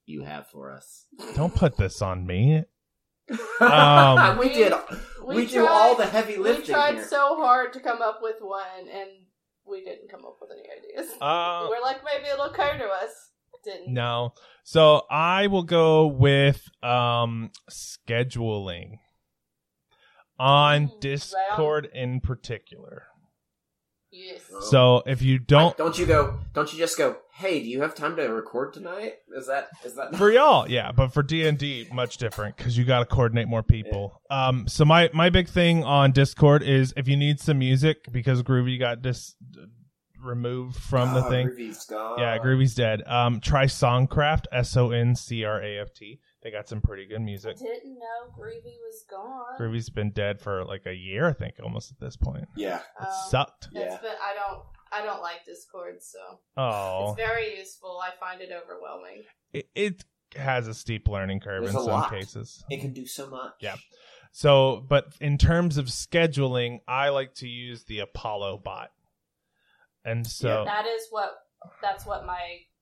you 0.07 0.23
have 0.25 0.47
for 0.49 0.73
us? 0.73 1.07
Don't 1.35 1.55
put 1.55 1.77
this 1.77 2.01
on 2.03 2.27
me. 2.27 2.65
Um, 3.61 4.39
we 4.39 4.51
did. 4.51 4.73
We, 5.27 5.47
do 5.47 5.67
all 5.67 5.97
the 5.97 6.07
heavy 6.07 6.37
lifting. 6.37 6.67
We 6.69 6.73
tried 6.75 6.95
here. 6.97 7.05
so 7.05 7.35
hard 7.37 7.73
to 7.73 7.81
come 7.81 8.01
up 8.01 8.21
with 8.23 8.37
one, 8.41 8.89
and 8.93 9.09
we 9.65 9.83
didn't 9.83 10.09
come 10.11 10.25
up 10.25 10.37
with 10.41 10.51
any 10.53 10.63
ideas. 10.71 11.11
Uh, 11.21 11.67
We're 11.69 11.81
like, 11.83 12.05
maybe 12.05 12.29
it'll 12.29 12.45
occur 12.45 12.79
to 12.79 12.85
us. 12.85 13.11
Didn't. 13.67 13.93
No. 13.93 14.33
So 14.65 15.03
I 15.11 15.49
will 15.49 15.65
go 15.65 16.07
with 16.07 16.63
um 16.83 17.51
scheduling 17.71 18.99
on 20.39 20.89
Mm, 20.89 21.01
Discord 21.01 21.89
in 21.93 22.21
particular. 22.21 23.05
Yes. 24.13 24.41
Oh. 24.55 24.61
So 24.61 25.03
if 25.07 25.21
you 25.21 25.39
don't 25.39 25.77
don't 25.77 25.99
you 25.99 26.07
go? 26.07 26.39
Don't 26.55 26.73
you 26.73 26.79
just 26.79 26.97
go? 26.97 27.17
Hey, 27.35 27.63
do 27.63 27.69
you 27.69 27.83
have 27.83 27.95
time 27.95 28.17
to 28.17 28.23
record 28.23 28.73
tonight? 28.73 29.15
Is 29.37 29.47
that 29.49 29.69
is 29.85 29.95
that 29.97 30.17
for 30.17 30.31
y'all, 30.31 30.71
yeah, 30.71 30.91
but 30.93 31.13
for 31.13 31.23
D 31.23 31.47
and 31.47 31.59
D, 31.59 31.87
much 31.93 32.17
different 32.17 32.57
because 32.57 32.79
you 32.79 32.85
got 32.85 33.01
to 33.01 33.05
coordinate 33.05 33.47
more 33.49 33.63
people. 33.63 34.23
Um, 34.31 34.69
so 34.69 34.85
my 34.87 35.11
my 35.13 35.29
big 35.29 35.49
thing 35.49 35.85
on 35.85 36.13
Discord 36.13 36.63
is 36.63 36.95
if 36.97 37.09
you 37.09 37.17
need 37.17 37.41
some 37.41 37.59
music 37.59 38.11
because 38.11 38.43
Groovy 38.43 38.79
got 38.79 39.03
dis 39.03 39.35
removed 40.23 40.77
from 40.77 41.15
the 41.15 41.21
Ah, 41.21 41.29
thing. 41.29 41.49
Groovy's 41.49 41.85
gone. 41.85 42.19
Yeah, 42.19 42.39
Groovy's 42.39 42.75
dead. 42.75 43.03
Um, 43.07 43.41
try 43.41 43.65
Songcraft, 43.67 44.45
S 44.53 44.77
O 44.77 44.91
N 44.91 45.15
C 45.15 45.45
R 45.45 45.63
A 45.63 45.79
F 45.81 45.93
T. 45.95 46.21
They 46.43 46.51
got 46.51 46.69
some 46.69 46.81
pretty 46.81 47.07
good 47.07 47.21
I 47.21 47.25
music. 47.25 47.57
didn't 47.59 47.95
know 47.99 48.33
Groovy 48.39 48.77
was 48.85 49.05
gone. 49.11 49.45
Groovy's 49.59 49.91
been 49.91 50.11
dead 50.11 50.41
for 50.41 50.65
like 50.65 50.87
a 50.87 50.95
year, 50.95 51.29
I 51.29 51.33
think, 51.33 51.55
almost 51.63 51.91
at 51.91 51.99
this 51.99 52.17
point. 52.17 52.47
Yeah. 52.57 52.77
It 53.01 53.07
Um, 53.07 53.13
sucked. 53.29 53.69
Yeah. 53.73 53.97
Been, 54.01 54.11
I 54.23 54.35
don't. 54.35 54.63
I 54.93 55.05
don't 55.05 55.21
like 55.21 55.45
Discord, 55.45 56.01
so 56.01 56.19
Oh, 56.57 57.09
it's 57.11 57.17
very 57.17 57.59
useful. 57.59 58.01
I 58.03 58.11
find 58.21 58.41
it 58.41 58.51
overwhelming. 58.53 59.25
it, 59.53 59.69
it 59.75 60.05
has 60.37 60.69
a 60.69 60.75
steep 60.75 61.09
learning 61.09 61.41
curve 61.41 61.65
There's 61.65 61.75
in 61.75 61.81
a 61.81 61.85
some 61.85 61.93
lot. 61.93 62.11
cases. 62.11 62.65
It 62.71 62.81
can 62.81 62.93
do 62.93 63.05
so 63.05 63.29
much. 63.29 63.55
Yeah. 63.61 63.75
So, 64.33 64.85
but 64.89 65.07
in 65.21 65.39
terms 65.39 65.77
of 65.79 65.87
scheduling, 65.87 66.81
I 66.87 67.09
like 67.09 67.35
to 67.37 67.49
use 67.49 67.85
the 67.85 67.99
Apollo 68.01 68.59
bot. 68.65 68.91
And 70.07 70.27
so, 70.27 70.65
That 70.65 70.87
is 70.87 71.03
what. 71.11 71.35
That's 71.83 72.07
what 72.07 72.25
my 72.25 72.41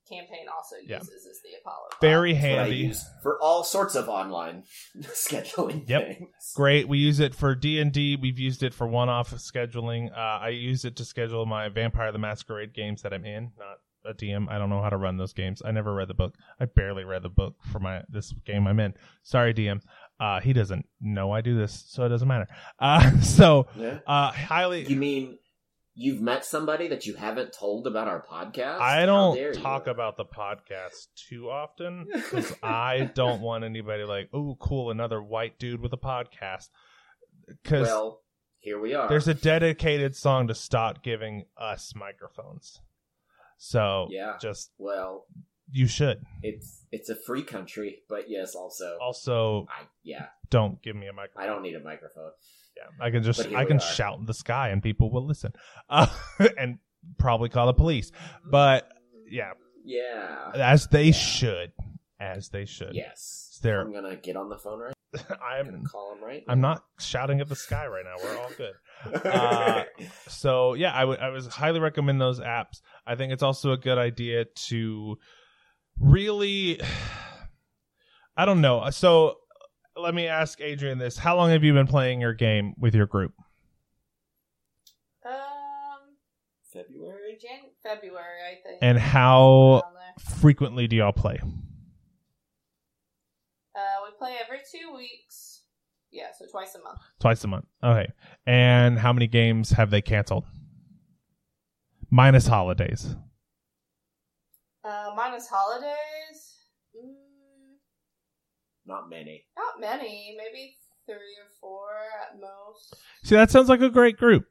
campaign 0.08 0.46
also 0.54 0.76
Yeah. 0.87 0.98
uses 0.98 1.24
is 1.24 1.40
the 1.42 1.48
Apollo. 1.60 1.87
bot. 1.92 2.00
very 2.02 2.34
That's 2.34 2.42
what 2.44 2.50
I 2.52 2.56
handy. 2.64 2.76
use 2.76 3.04
for 3.22 3.40
all 3.40 3.64
sorts 3.64 3.94
of 3.94 4.08
online 4.10 4.64
scheduling 5.00 5.88
Yep. 5.88 6.06
things. 6.18 6.52
Great. 6.54 6.88
We 6.88 6.98
use 6.98 7.20
it 7.20 7.34
for 7.34 7.54
D 7.54 7.80
and 7.80 7.90
D. 7.92 8.16
We've 8.16 8.38
used 8.38 8.62
it 8.62 8.74
for 8.74 8.87
one-off 8.87 9.30
scheduling. 9.32 10.12
Uh, 10.12 10.40
I 10.42 10.48
use 10.50 10.84
it 10.84 10.96
to 10.96 11.04
schedule 11.04 11.46
my 11.46 11.68
Vampire 11.70 12.12
the 12.12 12.18
Masquerade 12.18 12.74
games 12.74 13.02
that 13.02 13.14
I'm 13.14 13.24
in. 13.24 13.52
Not 13.58 13.78
a 14.04 14.12
DM. 14.14 14.50
I 14.50 14.58
don't 14.58 14.68
know 14.68 14.82
how 14.82 14.90
to 14.90 14.98
run 14.98 15.16
those 15.16 15.32
games. 15.32 15.62
I 15.64 15.70
never 15.70 15.94
read 15.94 16.08
the 16.08 16.14
book. 16.14 16.34
I 16.60 16.66
barely 16.66 17.04
read 17.04 17.22
the 17.22 17.30
book 17.30 17.54
for 17.72 17.78
my 17.78 18.02
this 18.10 18.32
game 18.44 18.66
I'm 18.66 18.78
in. 18.80 18.92
Sorry, 19.22 19.54
DM. 19.54 19.80
Uh, 20.20 20.40
he 20.40 20.52
doesn't 20.52 20.84
know 21.00 21.32
I 21.32 21.40
do 21.40 21.56
this, 21.56 21.84
so 21.88 22.04
it 22.04 22.10
doesn't 22.10 22.28
matter. 22.28 22.46
Uh, 22.78 23.18
so 23.22 23.66
Yeah. 23.76 24.00
uh, 24.06 24.30
highly. 24.32 24.84
You 24.84 24.96
mean 24.96 25.38
you've 25.94 26.20
met 26.20 26.44
somebody 26.44 26.88
that 26.88 27.07
you 27.07 27.14
haven't 27.14 27.52
told 27.52 27.87
about 27.87 28.09
our 28.09 28.24
podcast? 28.24 28.80
I 28.80 29.07
don't 29.07 29.38
you. 29.38 29.52
talk 29.52 29.87
about 29.87 30.16
the 30.16 30.24
podcast 30.24 31.07
too 31.28 31.50
often 31.50 32.07
because 32.12 32.52
I 32.62 33.11
don't 33.14 33.40
want 33.40 33.64
anybody 33.64 34.04
like, 34.04 34.28
oh, 34.33 34.57
cool, 34.61 34.90
another 34.90 35.22
white 35.22 35.59
dude 35.59 35.80
with 35.80 35.92
a 35.92 35.98
podcast. 35.98 36.68
Because 37.46 37.87
Well, 37.88 38.22
here 38.61 38.80
we 38.80 38.94
are. 38.94 39.09
there's 39.09 39.28
a 39.28 39.35
dedicated 39.35 40.16
song 40.16 40.48
to 40.48 40.54
stop 40.54 41.02
giving 41.02 41.44
us 41.57 41.94
microphones. 41.94 42.80
So 43.59 44.09
Yeah. 44.11 44.37
just 44.40 44.72
well, 44.78 45.26
you 45.70 45.87
should 45.87 46.22
it's 46.42 46.85
it's 46.92 47.09
a 47.09 47.14
free 47.14 47.42
country, 47.42 48.00
but 48.09 48.28
yes, 48.28 48.54
also 48.54 48.98
also 49.00 49.66
I 49.70 49.85
yeah, 50.02 50.26
don't 50.50 50.83
give 50.83 50.96
me 50.96 51.07
a 51.07 51.12
microphone. 51.12 51.42
I 51.42 51.47
don't 51.47 51.62
need 51.62 51.74
a 51.74 51.80
microphone. 51.82 52.32
Yeah, 52.77 53.05
I 53.05 53.11
can 53.11 53.22
just 53.22 53.47
I 53.55 53.64
can 53.64 53.79
shout 53.79 54.18
in 54.18 54.27
the 54.27 54.35
sky 54.35 54.68
and 54.70 54.83
people 54.83 55.11
will 55.11 55.27
listen, 55.27 55.53
uh, 55.89 56.07
and 56.59 56.79
probably 57.18 57.49
call 57.49 57.66
the 57.66 57.75
police. 57.75 58.11
But 58.51 58.89
yeah, 59.29 59.53
Yeah. 59.85 60.51
as 60.55 60.87
they 60.89 61.05
Yeah. 61.07 61.12
should, 61.12 61.72
as 62.20 62.49
they 62.49 62.64
should. 62.64 62.95
Yes. 62.95 63.41
I'm 63.64 63.93
gonna 63.95 64.16
get 64.16 64.37
on 64.37 64.51
the 64.51 64.59
phone 64.59 64.79
right. 64.79 64.95
I'm 65.41 65.64
gonna 65.70 65.85
call 65.89 66.12
him 66.14 66.22
right. 66.22 66.45
I'm 66.49 66.61
not 66.61 66.85
shouting 66.99 67.41
at 67.41 67.49
the 67.49 67.57
sky 67.57 67.87
right 67.87 68.05
now. 68.05 68.16
We're 68.22 68.37
all 68.37 68.51
good. 68.59 68.75
uh, 69.27 69.85
So 70.29 70.75
yeah, 70.75 70.93
I 70.93 71.05
would 71.07 71.18
I 71.20 71.31
was 71.31 71.47
highly 71.47 71.81
recommend 71.81 72.20
those 72.20 72.41
apps. 72.41 72.83
I 73.07 73.14
think 73.14 73.33
it's 73.33 73.43
also 73.43 73.72
a 73.72 73.79
good 73.79 73.97
idea 73.97 74.45
to 74.68 75.16
really 75.99 76.79
I 78.37 78.45
don't 78.45 78.61
know. 78.61 78.91
So 78.91 79.37
let 79.97 80.14
me 80.14 80.26
ask 80.26 80.61
Adrian 80.61 80.99
this. 80.99 81.16
How 81.16 81.36
long 81.36 81.51
have 81.51 81.64
you 81.64 81.72
been 81.72 81.86
playing 81.86 82.20
your 82.20 82.34
game 82.34 82.74
with 82.78 82.95
your 82.95 83.07
group? 83.07 83.32
Um, 85.24 86.16
February. 86.72 87.38
Jan- 87.40 87.70
February, 87.82 88.40
I 88.51 88.57
think. 88.62 88.78
And 88.82 88.99
how 88.99 89.82
frequently 90.18 90.86
do 90.86 90.97
y'all 90.97 91.12
play? 91.12 91.38
Uh, 93.74 93.80
we 94.05 94.16
play 94.18 94.36
every 94.45 94.59
two 94.70 94.95
weeks. 94.95 95.62
Yeah, 96.11 96.28
so 96.38 96.47
twice 96.51 96.74
a 96.76 96.82
month. 96.82 97.01
Twice 97.18 97.42
a 97.42 97.49
month. 97.49 97.64
Okay. 97.82 98.07
And 98.47 98.99
how 98.99 99.12
many 99.12 99.26
games 99.26 99.70
have 99.70 99.90
they 99.90 100.01
canceled? 100.01 100.45
Minus 102.11 102.47
holidays. 102.47 103.16
Uh, 104.84 105.11
minus 105.16 105.49
holidays. 105.49 106.53
Not 108.87 109.09
many. 109.09 109.45
Not 109.57 109.80
many, 109.80 110.37
maybe 110.37 110.76
three 111.07 111.14
or 111.14 111.51
four 111.61 111.89
at 112.22 112.41
most. 112.41 112.97
See, 113.22 113.35
that 113.35 113.51
sounds 113.51 113.68
like 113.68 113.80
a 113.80 113.91
great 113.91 114.16
group. 114.16 114.47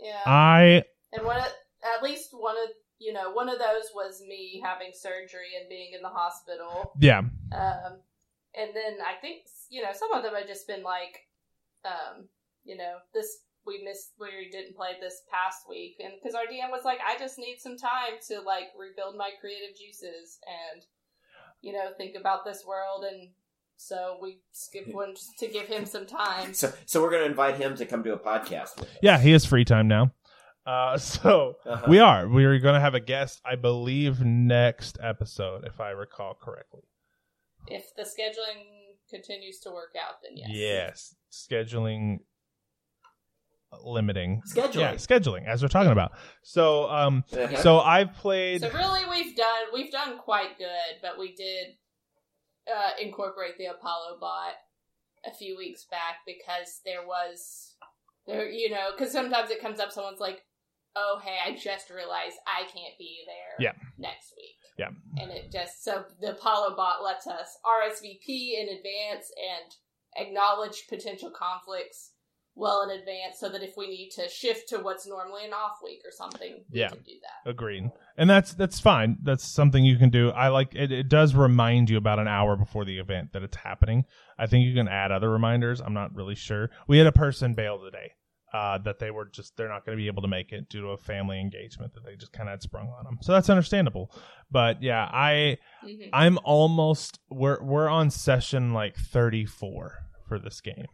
Yeah. 0.00 0.22
I 0.26 0.84
And 1.12 1.24
one 1.24 1.38
of, 1.38 1.44
at 1.44 2.02
least 2.02 2.30
one 2.32 2.56
of 2.56 2.70
you 2.98 3.12
know 3.12 3.32
one 3.32 3.48
of 3.48 3.58
those 3.58 3.88
was 3.94 4.22
me 4.26 4.60
having 4.64 4.92
surgery 4.92 5.56
and 5.58 5.68
being 5.68 5.92
in 5.94 6.02
the 6.02 6.08
hospital. 6.08 6.92
yeah, 7.00 7.18
Um, 7.18 8.00
and 8.54 8.70
then 8.74 8.98
I 9.00 9.18
think 9.20 9.42
you 9.70 9.82
know 9.82 9.92
some 9.92 10.12
of 10.12 10.22
them 10.22 10.34
have 10.34 10.46
just 10.46 10.66
been 10.66 10.82
like, 10.82 11.16
um, 11.84 12.28
you 12.64 12.76
know 12.76 12.96
this 13.14 13.38
we 13.66 13.82
missed 13.84 14.12
we 14.18 14.50
didn't 14.50 14.76
play 14.76 14.96
this 15.00 15.22
past 15.30 15.68
week, 15.68 15.96
and 16.00 16.12
because 16.20 16.34
our 16.34 16.44
DM 16.44 16.70
was 16.70 16.84
like, 16.84 16.98
I 17.00 17.18
just 17.18 17.38
need 17.38 17.58
some 17.58 17.76
time 17.76 18.20
to 18.28 18.40
like 18.40 18.68
rebuild 18.78 19.16
my 19.16 19.30
creative 19.40 19.76
juices 19.76 20.38
and 20.44 20.82
you 21.62 21.72
know 21.72 21.90
think 21.96 22.16
about 22.16 22.44
this 22.44 22.64
world 22.66 23.04
and. 23.10 23.30
So 23.82 24.18
we 24.20 24.40
skipped 24.52 24.92
one 24.92 25.14
just 25.14 25.38
to 25.38 25.48
give 25.48 25.66
him 25.66 25.86
some 25.86 26.04
time. 26.04 26.52
So, 26.52 26.70
so 26.84 27.00
we're 27.00 27.10
gonna 27.12 27.24
invite 27.24 27.56
him 27.56 27.74
to 27.76 27.86
come 27.86 28.04
to 28.04 28.12
a 28.12 28.18
podcast. 28.18 28.78
With 28.78 28.90
yeah, 29.00 29.18
he 29.18 29.30
has 29.32 29.46
free 29.46 29.64
time 29.64 29.88
now. 29.88 30.12
Uh, 30.66 30.98
so 31.14 31.54
Uh-huh. 31.64 31.86
we 31.88 31.98
are 31.98 32.28
we 32.28 32.44
are 32.44 32.58
going 32.58 32.74
to 32.74 32.80
have 32.80 32.94
a 32.94 33.00
guest, 33.00 33.40
I 33.42 33.56
believe, 33.56 34.20
next 34.20 34.98
episode, 35.02 35.64
if 35.66 35.80
I 35.80 35.92
recall 35.92 36.34
correctly. 36.34 36.82
If 37.68 37.94
the 37.96 38.02
scheduling 38.02 38.66
continues 39.08 39.60
to 39.60 39.70
work 39.70 39.94
out, 39.98 40.16
then 40.22 40.32
yes. 40.36 40.50
Yes, 40.50 41.14
scheduling 41.32 42.18
limiting. 43.82 44.42
scheduling. 44.46 44.74
Yeah, 44.76 44.94
scheduling 44.94 45.46
as 45.46 45.62
we're 45.62 45.68
talking 45.68 45.92
about. 45.92 46.12
So, 46.42 46.88
um, 46.90 47.24
Uh-huh. 47.32 47.56
so 47.56 47.80
I've 47.80 48.14
played. 48.14 48.60
So 48.62 48.70
really, 48.70 49.02
we've 49.10 49.36
done 49.36 49.64
we've 49.72 49.92
done 49.92 50.18
quite 50.18 50.58
good, 50.58 51.00
but 51.02 51.18
we 51.18 51.34
did 51.34 51.76
uh, 52.68 52.90
incorporate 53.00 53.56
the 53.58 53.66
Apollo 53.66 54.18
bot 54.20 54.54
a 55.26 55.34
few 55.34 55.56
weeks 55.56 55.86
back 55.90 56.16
because 56.26 56.80
there 56.84 57.06
was 57.06 57.74
there 58.26 58.48
you 58.48 58.70
know 58.70 58.90
because 58.96 59.12
sometimes 59.12 59.50
it 59.50 59.60
comes 59.60 59.78
up 59.80 59.92
someone's 59.92 60.20
like 60.20 60.40
oh 60.96 61.20
hey 61.22 61.36
i 61.46 61.54
just 61.54 61.90
realized 61.90 62.36
i 62.46 62.62
can't 62.62 62.96
be 62.98 63.18
there 63.26 63.56
Yeah. 63.66 63.72
next 63.98 64.32
week 64.36 64.56
Yeah. 64.78 64.88
and 65.22 65.30
it 65.30 65.52
just 65.52 65.84
so 65.84 66.04
the 66.22 66.32
apollo 66.32 66.74
bot 66.74 67.02
lets 67.04 67.26
us 67.26 67.56
rsvp 67.66 68.28
in 68.28 68.68
advance 68.68 69.30
and 69.36 69.74
acknowledge 70.26 70.84
potential 70.88 71.30
conflicts 71.30 72.12
well 72.60 72.82
in 72.82 72.90
advance 72.98 73.40
so 73.40 73.48
that 73.48 73.62
if 73.62 73.74
we 73.76 73.88
need 73.88 74.10
to 74.10 74.28
shift 74.28 74.68
to 74.68 74.78
what's 74.78 75.06
normally 75.06 75.44
an 75.46 75.52
off 75.52 75.78
week 75.82 76.00
or 76.04 76.12
something 76.12 76.62
we 76.70 76.80
Yeah. 76.80 76.88
can 76.88 76.98
do 77.02 77.12
that 77.22 77.50
Agreed, 77.50 77.90
and 78.16 78.28
that's 78.30 78.52
that's 78.54 78.78
fine. 78.78 79.16
That's 79.22 79.44
something 79.44 79.82
you 79.84 79.96
can 79.96 80.10
do. 80.10 80.30
I 80.30 80.48
like 80.48 80.74
it. 80.74 80.92
It 80.92 81.08
does 81.08 81.34
remind 81.34 81.88
you 81.90 81.96
about 81.96 82.18
an 82.18 82.28
hour 82.28 82.54
before 82.56 82.84
the 82.84 82.98
event 82.98 83.32
that 83.32 83.42
it's 83.42 83.56
happening. 83.56 84.04
I 84.38 84.46
think 84.46 84.66
you 84.66 84.74
can 84.74 84.88
add 84.88 85.10
other 85.10 85.30
reminders. 85.30 85.80
I'm 85.80 85.94
not 85.94 86.14
really 86.14 86.34
sure. 86.34 86.70
We 86.86 86.98
had 86.98 87.06
a 87.06 87.12
person 87.12 87.54
bail 87.54 87.78
today. 87.82 88.12
Uh, 88.52 88.78
that 88.78 88.98
they 88.98 89.12
were 89.12 89.26
just 89.26 89.56
they're 89.56 89.68
not 89.68 89.86
going 89.86 89.96
to 89.96 90.02
be 90.02 90.08
able 90.08 90.22
to 90.22 90.28
make 90.28 90.50
it 90.50 90.68
due 90.68 90.80
to 90.80 90.88
a 90.88 90.96
family 90.98 91.38
engagement 91.40 91.94
that 91.94 92.04
they 92.04 92.16
just 92.16 92.32
kind 92.32 92.48
of 92.48 92.54
had 92.54 92.60
sprung 92.62 92.88
on 92.98 93.04
them. 93.04 93.16
So 93.22 93.30
that's 93.32 93.48
understandable. 93.48 94.10
But 94.50 94.82
yeah, 94.82 95.08
I 95.12 95.56
Mhm. 95.84 96.10
I'm 96.12 96.36
almost 96.42 97.20
we're 97.30 97.62
we're 97.62 97.88
on 97.88 98.10
session 98.10 98.74
like 98.74 98.96
34 98.96 99.98
for 100.26 100.38
this 100.40 100.60
game. 100.60 100.86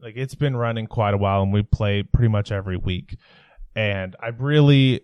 Like 0.00 0.16
it's 0.16 0.34
been 0.34 0.56
running 0.56 0.86
quite 0.86 1.14
a 1.14 1.18
while 1.18 1.42
and 1.42 1.52
we 1.52 1.62
play 1.62 2.02
pretty 2.02 2.28
much 2.28 2.52
every 2.52 2.76
week. 2.76 3.16
And 3.74 4.14
I 4.20 4.28
really 4.28 5.02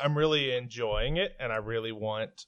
I'm 0.00 0.16
really 0.16 0.56
enjoying 0.56 1.16
it 1.16 1.32
and 1.40 1.52
I 1.52 1.56
really 1.56 1.92
want 1.92 2.46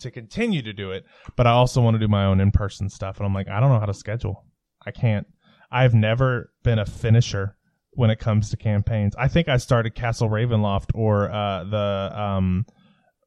to 0.00 0.10
continue 0.10 0.62
to 0.62 0.72
do 0.72 0.90
it, 0.90 1.04
but 1.36 1.46
I 1.46 1.50
also 1.50 1.80
want 1.82 1.94
to 1.94 1.98
do 1.98 2.08
my 2.08 2.24
own 2.24 2.40
in-person 2.40 2.88
stuff 2.88 3.18
and 3.18 3.26
I'm 3.26 3.34
like 3.34 3.48
I 3.48 3.60
don't 3.60 3.70
know 3.70 3.78
how 3.78 3.86
to 3.86 3.94
schedule. 3.94 4.44
I 4.84 4.90
can't 4.90 5.26
I've 5.70 5.94
never 5.94 6.52
been 6.62 6.78
a 6.78 6.86
finisher 6.86 7.56
when 7.92 8.10
it 8.10 8.18
comes 8.18 8.50
to 8.50 8.56
campaigns. 8.56 9.14
I 9.16 9.28
think 9.28 9.48
I 9.48 9.58
started 9.58 9.94
Castle 9.94 10.28
Ravenloft 10.28 10.90
or 10.94 11.30
uh 11.30 11.64
the 11.64 12.20
um 12.20 12.66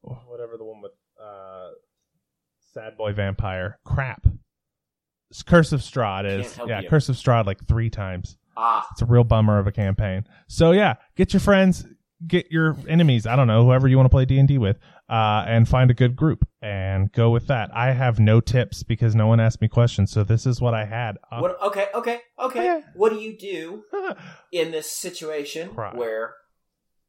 whatever 0.01 0.57
the 0.57 0.65
one 0.65 0.81
with 0.81 0.91
uh 1.21 1.69
Sad 2.73 2.97
Boy 2.97 3.13
Vampire. 3.13 3.79
Crap. 3.85 4.27
Curse 5.43 5.71
of 5.71 5.81
Strahd 5.81 6.25
is 6.25 6.57
yeah, 6.67 6.81
you. 6.81 6.89
Curse 6.89 7.09
of 7.09 7.15
Strahd 7.15 7.45
like 7.45 7.65
three 7.67 7.89
times. 7.89 8.37
ah, 8.57 8.87
It's 8.91 9.01
a 9.01 9.05
real 9.05 9.23
bummer 9.23 9.59
of 9.59 9.67
a 9.67 9.71
campaign. 9.71 10.25
So 10.47 10.71
yeah, 10.71 10.95
get 11.15 11.33
your 11.33 11.39
friends, 11.39 11.85
get 12.25 12.51
your 12.51 12.77
enemies. 12.87 13.25
I 13.27 13.35
don't 13.35 13.47
know 13.47 13.63
whoever 13.63 13.87
you 13.87 13.97
want 13.97 14.05
to 14.05 14.11
play 14.11 14.25
D 14.25 14.37
and 14.39 14.47
D 14.47 14.57
with, 14.57 14.77
uh, 15.09 15.43
and 15.47 15.67
find 15.67 15.91
a 15.91 15.93
good 15.93 16.15
group 16.15 16.47
and 16.61 17.11
go 17.11 17.29
with 17.29 17.47
that. 17.47 17.69
I 17.73 17.91
have 17.91 18.19
no 18.19 18.39
tips 18.41 18.83
because 18.83 19.15
no 19.15 19.27
one 19.27 19.39
asked 19.39 19.61
me 19.61 19.67
questions, 19.67 20.11
so 20.11 20.23
this 20.23 20.45
is 20.45 20.61
what 20.61 20.73
I 20.73 20.85
had. 20.85 21.17
Uh, 21.31 21.39
what? 21.39 21.61
Okay, 21.61 21.87
okay, 21.93 22.19
okay. 22.39 22.81
What 22.95 23.11
do 23.11 23.19
you 23.19 23.37
do 23.37 23.83
in 24.51 24.71
this 24.71 24.91
situation 24.91 25.69
Cry. 25.73 25.93
where 25.93 26.33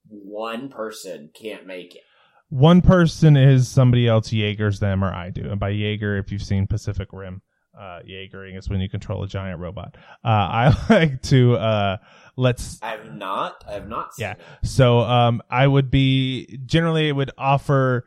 one 0.09 0.69
person 0.69 1.31
can't 1.35 1.67
make 1.67 1.95
it? 1.95 2.03
One 2.49 2.81
person 2.81 3.37
is 3.37 3.67
somebody 3.69 4.07
else 4.07 4.33
Jaegers 4.33 4.79
them 4.79 5.03
or 5.03 5.13
I 5.13 5.31
do, 5.31 5.51
and 5.51 5.59
by 5.59 5.71
Jaeger, 5.71 6.17
if 6.17 6.31
you've 6.31 6.43
seen 6.43 6.67
Pacific 6.67 7.09
Rim. 7.13 7.43
Uh, 7.79 8.01
Jaegering 8.09 8.57
is 8.59 8.69
when 8.71 8.81
you 8.81 8.89
control 8.89 9.23
a 9.23 9.29
giant 9.29 9.61
robot. 9.61 9.97
Uh, 10.25 10.29
I 10.29 10.87
like 10.89 11.23
to 11.23 11.57
uh, 11.57 11.97
let's 12.37 12.83
I 12.83 12.91
have 12.93 13.13
not. 13.15 13.63
I 13.69 13.73
have 13.75 13.89
not. 13.89 14.15
Seen 14.15 14.23
Yeah. 14.25 14.33
it. 14.33 14.41
So 14.69 15.01
um, 15.01 15.43
I 15.51 15.67
would 15.67 15.91
be 15.91 16.59
generally 16.65 17.09
it 17.09 17.13
would 17.13 17.31
offer 17.37 18.05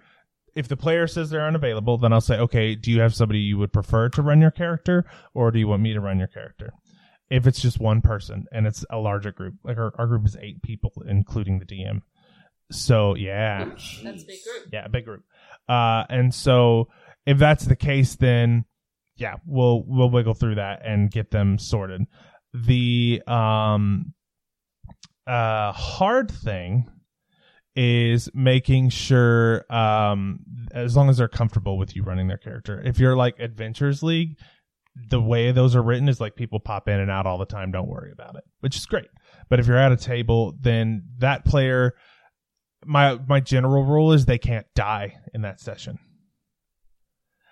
if 0.55 0.67
the 0.67 0.75
player 0.75 1.05
says 1.07 1.29
they're 1.29 1.45
unavailable, 1.45 1.97
then 1.99 2.11
I'll 2.11 2.19
say, 2.19 2.37
okay, 2.39 2.73
do 2.75 2.91
you 2.91 2.99
have 3.01 3.13
somebody 3.13 3.39
you 3.39 3.57
would 3.59 3.71
prefer 3.71 4.09
to 4.09 4.21
run 4.21 4.41
your 4.41 4.51
character, 4.51 5.05
or 5.33 5.51
do 5.51 5.59
you 5.59 5.67
want 5.67 5.81
me 5.83 5.93
to 5.93 6.01
run 6.01 6.17
your 6.17 6.27
character? 6.27 6.73
If 7.29 7.45
it's 7.45 7.61
just 7.61 7.79
one 7.79 8.01
person 8.01 8.45
and 8.51 8.65
it's 8.65 8.83
a 8.89 8.97
larger 8.97 9.31
group, 9.31 9.53
like 9.63 9.77
our, 9.77 9.93
our 9.99 10.07
group 10.07 10.25
is 10.25 10.35
eight 10.41 10.61
people, 10.63 10.91
including 11.07 11.59
the 11.59 11.65
DM. 11.65 12.01
So 12.71 13.15
yeah, 13.15 13.65
Oh, 13.67 13.69
That's 14.03 14.23
a 14.23 14.25
big 14.25 14.39
group. 14.43 14.69
yeah, 14.73 14.85
a 14.85 14.89
big 14.89 15.05
group. 15.05 15.23
Uh, 15.69 16.03
and 16.09 16.33
so 16.33 16.87
if 17.27 17.37
that's 17.37 17.65
the 17.65 17.75
case, 17.75 18.15
then 18.15 18.65
yeah, 19.19 19.35
we'll 19.45 19.83
we'll 19.85 20.09
wiggle 20.09 20.33
through 20.33 20.55
that 20.55 20.81
and 20.85 21.11
get 21.11 21.31
them 21.31 21.59
sorted. 21.59 22.05
The 22.53 23.21
um 23.27 24.13
uh 25.27 25.71
hard 25.71 26.31
thing 26.31 26.89
is 27.75 28.29
making 28.33 28.89
sure 28.89 29.65
um 29.71 30.39
as 30.71 30.95
long 30.95 31.09
as 31.09 31.17
they're 31.17 31.27
comfortable 31.27 31.77
with 31.77 31.95
you 31.95 32.03
running 32.03 32.27
their 32.27 32.37
character. 32.37 32.81
If 32.83 32.99
you're 32.99 33.15
like 33.15 33.39
Adventures 33.39 34.01
League, 34.01 34.37
the 35.09 35.21
way 35.21 35.51
those 35.51 35.75
are 35.75 35.83
written 35.83 36.09
is 36.09 36.19
like 36.19 36.35
people 36.35 36.59
pop 36.59 36.87
in 36.87 36.99
and 36.99 37.11
out 37.11 37.25
all 37.25 37.37
the 37.37 37.45
time, 37.45 37.71
don't 37.71 37.87
worry 37.87 38.11
about 38.11 38.35
it, 38.35 38.43
which 38.61 38.75
is 38.75 38.85
great. 38.85 39.09
But 39.49 39.59
if 39.59 39.67
you're 39.67 39.77
at 39.77 39.91
a 39.91 39.97
table, 39.97 40.55
then 40.59 41.03
that 41.19 41.45
player 41.45 41.93
my 42.85 43.19
my 43.27 43.39
general 43.39 43.83
rule 43.83 44.13
is 44.13 44.25
they 44.25 44.37
can't 44.37 44.67
die 44.75 45.17
in 45.33 45.41
that 45.41 45.59
session. 45.59 45.99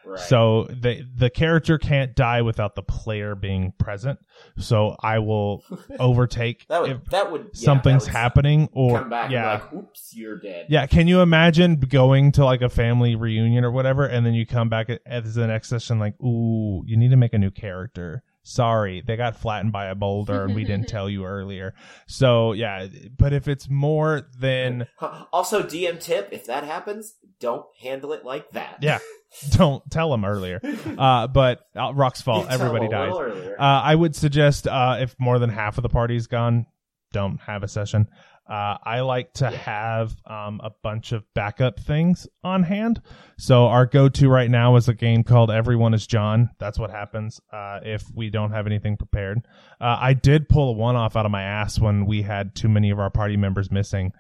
Right. 0.07 0.19
So 0.19 0.67
the 0.69 1.05
the 1.15 1.29
character 1.29 1.77
can't 1.77 2.15
die 2.15 2.41
without 2.41 2.75
the 2.75 2.81
player 2.81 3.35
being 3.35 3.73
present. 3.77 4.19
So 4.57 4.95
I 5.01 5.19
will 5.19 5.63
overtake 5.99 6.65
that 6.69 6.81
would 6.81 6.91
if 6.91 7.05
that 7.05 7.31
would 7.31 7.41
yeah, 7.53 7.65
something's 7.65 8.05
that 8.05 8.13
would 8.13 8.17
happening 8.17 8.69
or 8.71 8.99
Come 8.99 9.09
back 9.09 9.31
yeah. 9.31 9.53
like, 9.53 9.73
oops, 9.73 10.13
you're 10.15 10.39
dead. 10.39 10.67
yeah, 10.69 10.85
can 10.85 11.07
you 11.07 11.19
imagine 11.21 11.75
going 11.79 12.31
to 12.33 12.45
like 12.45 12.61
a 12.61 12.69
family 12.69 13.15
reunion 13.15 13.65
or 13.65 13.71
whatever, 13.71 14.05
and 14.05 14.25
then 14.25 14.33
you 14.33 14.45
come 14.45 14.69
back 14.69 14.89
at, 14.89 15.01
at 15.05 15.23
the 15.33 15.45
next 15.47 15.67
session 15.67 15.99
like, 15.99 16.19
ooh, 16.21 16.83
you 16.85 16.95
need 16.95 17.09
to 17.11 17.17
make 17.17 17.33
a 17.33 17.37
new 17.37 17.51
character. 17.51 18.23
Sorry, 18.47 19.01
they 19.05 19.17
got 19.17 19.35
flattened 19.35 19.73
by 19.73 19.87
a 19.87 19.95
boulder 19.95 20.45
and 20.45 20.55
we 20.55 20.63
didn't 20.63 20.87
tell 20.87 21.09
you 21.09 21.25
earlier. 21.25 21.73
So 22.07 22.53
yeah, 22.53 22.87
but 23.17 23.33
if 23.33 23.49
it's 23.49 23.69
more 23.69 24.27
than 24.39 24.87
Also, 25.33 25.61
DM 25.61 25.99
tip: 25.99 26.29
if 26.31 26.45
that 26.45 26.63
happens, 26.63 27.15
don't 27.41 27.65
handle 27.81 28.13
it 28.13 28.23
like 28.23 28.49
that. 28.51 28.77
yeah, 28.81 28.99
don't 29.51 29.83
tell 29.91 30.11
them 30.11 30.23
earlier. 30.23 30.61
Uh, 30.97 31.27
but 31.27 31.59
uh, 31.75 31.93
Rock's 31.93 32.21
fault, 32.21 32.45
You 32.45 32.51
everybody 32.51 32.87
dies. 32.87 33.13
Uh, 33.13 33.53
I 33.59 33.93
would 33.93 34.15
suggest 34.15 34.65
uh, 34.65 34.97
if 35.01 35.13
more 35.19 35.39
than 35.39 35.49
half 35.49 35.77
of 35.77 35.81
the 35.81 35.89
party's 35.89 36.27
gone, 36.27 36.67
don't 37.11 37.41
have 37.41 37.63
a 37.63 37.67
session. 37.67 38.07
Uh, 38.49 38.77
I 38.83 39.01
like 39.01 39.33
to 39.33 39.49
have 39.49 40.15
um, 40.25 40.61
a 40.63 40.71
bunch 40.81 41.11
of 41.11 41.23
backup 41.33 41.79
things 41.79 42.27
on 42.43 42.63
hand. 42.63 43.01
So 43.37 43.65
our 43.67 43.85
go-to 43.85 44.29
right 44.29 44.49
now 44.49 44.75
is 44.77 44.87
a 44.87 44.93
game 44.93 45.23
called 45.23 45.51
Everyone 45.51 45.93
is 45.93 46.07
John. 46.07 46.49
That's 46.57 46.79
what 46.79 46.89
happens 46.89 47.41
uh, 47.51 47.79
if 47.83 48.03
we 48.15 48.29
don't 48.29 48.51
have 48.51 48.65
anything 48.65 48.95
prepared. 48.97 49.39
Uh, 49.81 49.97
I 49.99 50.13
did 50.13 50.47
pull 50.47 50.69
a 50.69 50.73
one-off 50.73 51.15
out 51.15 51.25
of 51.25 51.31
my 51.31 51.43
ass 51.43 51.79
when 51.79 52.05
we 52.05 52.21
had 52.21 52.55
too 52.55 52.69
many 52.69 52.89
of 52.89 52.99
our 52.99 53.09
party 53.09 53.35
members 53.37 53.69
missing 53.71 54.13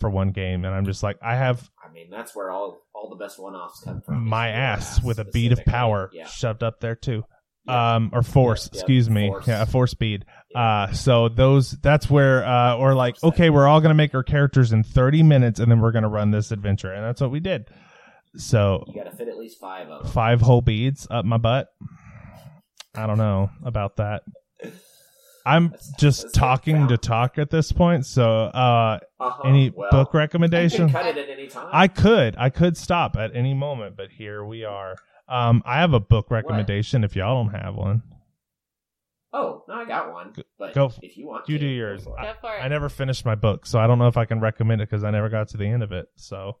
for 0.00 0.10
one 0.10 0.30
game, 0.30 0.64
and 0.64 0.74
I'm 0.74 0.86
just 0.86 1.02
like, 1.02 1.18
I 1.22 1.36
have 1.36 1.70
I 1.82 1.92
mean, 1.92 2.10
that's 2.10 2.34
where 2.34 2.50
all 2.50 2.80
all 2.94 3.08
the 3.10 3.16
best 3.16 3.38
one-offs 3.38 3.80
come 3.84 4.00
from. 4.00 4.26
my 4.26 4.48
ass 4.48 5.02
with 5.02 5.18
a 5.18 5.24
bead 5.24 5.52
of 5.52 5.64
power 5.64 6.10
Yeah. 6.12 6.26
shoved 6.26 6.62
up 6.64 6.80
there 6.80 6.96
too. 6.96 7.24
Yeah. 7.66 7.94
Um, 7.96 8.10
or 8.12 8.22
force, 8.22 8.68
Yeah, 8.72 8.78
excuse 8.80 9.08
me. 9.08 9.28
force. 9.28 9.48
Yeah, 9.48 9.62
a 9.62 9.66
force 9.66 9.90
speed. 9.92 10.26
Uh, 10.54 10.92
so 10.92 11.28
those, 11.28 11.70
that's 11.70 12.10
where, 12.10 12.44
uh, 12.44 12.76
or 12.76 12.94
like, 12.94 13.16
okay, 13.24 13.48
we're 13.50 13.66
all 13.66 13.80
going 13.80 13.88
to 13.90 13.94
make 13.94 14.14
our 14.14 14.22
characters 14.22 14.72
in 14.72 14.82
30 14.82 15.22
minutes 15.22 15.60
and 15.60 15.70
then 15.70 15.80
we're 15.80 15.92
going 15.92 16.02
to 16.02 16.08
run 16.08 16.30
this 16.30 16.52
adventure. 16.52 16.92
And 16.92 17.02
that's 17.04 17.20
what 17.20 17.30
we 17.30 17.40
did. 17.40 17.66
So 18.36 18.84
You 18.88 18.94
gotta 19.02 19.16
fit 19.16 19.28
at 19.28 19.36
least 19.38 19.60
five 19.60 19.88
of 19.88 20.02
them. 20.02 20.12
five 20.12 20.40
whole 20.40 20.60
beads 20.60 21.06
up 21.10 21.24
my 21.24 21.38
butt. 21.38 21.68
I 22.94 23.06
don't 23.06 23.18
know 23.18 23.50
about 23.64 23.96
that. 23.96 24.22
I'm 25.46 25.68
That's- 25.70 25.92
just 25.98 26.22
that's 26.22 26.32
talking 26.34 26.88
to 26.88 26.96
talk 26.96 27.38
at 27.38 27.50
this 27.50 27.70
point. 27.72 28.06
So, 28.06 28.24
uh, 28.44 28.98
Uh-huh. 29.20 29.42
any 29.48 29.70
Well, 29.70 29.90
book 29.90 30.08
You 30.08 30.10
can 30.12 30.18
recommendation? 30.20 30.90
cut 30.90 31.06
it 31.06 31.18
at 31.18 31.28
any 31.28 31.48
time. 31.48 31.68
I 31.72 31.86
could, 31.88 32.34
I 32.38 32.48
could 32.50 32.76
stop 32.76 33.16
at 33.16 33.36
any 33.36 33.52
moment, 33.54 33.96
but 33.96 34.10
here 34.10 34.44
we 34.44 34.64
are. 34.64 34.96
Um, 35.28 35.62
I 35.66 35.80
have 35.80 35.92
a 35.92 36.00
book 36.00 36.30
recommendation 36.30 37.04
if 37.04 37.14
y'all 37.16 37.44
don't 37.44 37.54
have 37.54 37.74
one. 37.74 38.02
Oh 39.32 39.64
no, 39.68 39.74
I 39.74 39.84
got 39.84 40.12
one. 40.12 40.32
But 40.58 40.74
go 40.74 40.92
if 41.02 41.16
you 41.16 41.26
want, 41.26 41.48
you 41.48 41.58
to, 41.58 41.64
do 41.64 41.68
go 41.68 41.76
yours. 41.76 42.04
for 42.04 42.18
it. 42.18 42.22
Go 42.22 42.32
for 42.40 42.54
it. 42.56 42.60
I 42.60 42.68
never 42.68 42.88
finished 42.88 43.24
my 43.24 43.34
book, 43.34 43.66
so 43.66 43.78
I 43.80 43.86
don't 43.86 43.98
know 43.98 44.06
if 44.06 44.16
I 44.16 44.26
can 44.26 44.38
recommend 44.40 44.80
it 44.80 44.88
because 44.88 45.02
I 45.02 45.10
never 45.10 45.28
got 45.28 45.48
to 45.48 45.56
the 45.56 45.66
end 45.66 45.82
of 45.82 45.90
it. 45.92 46.06
So, 46.16 46.58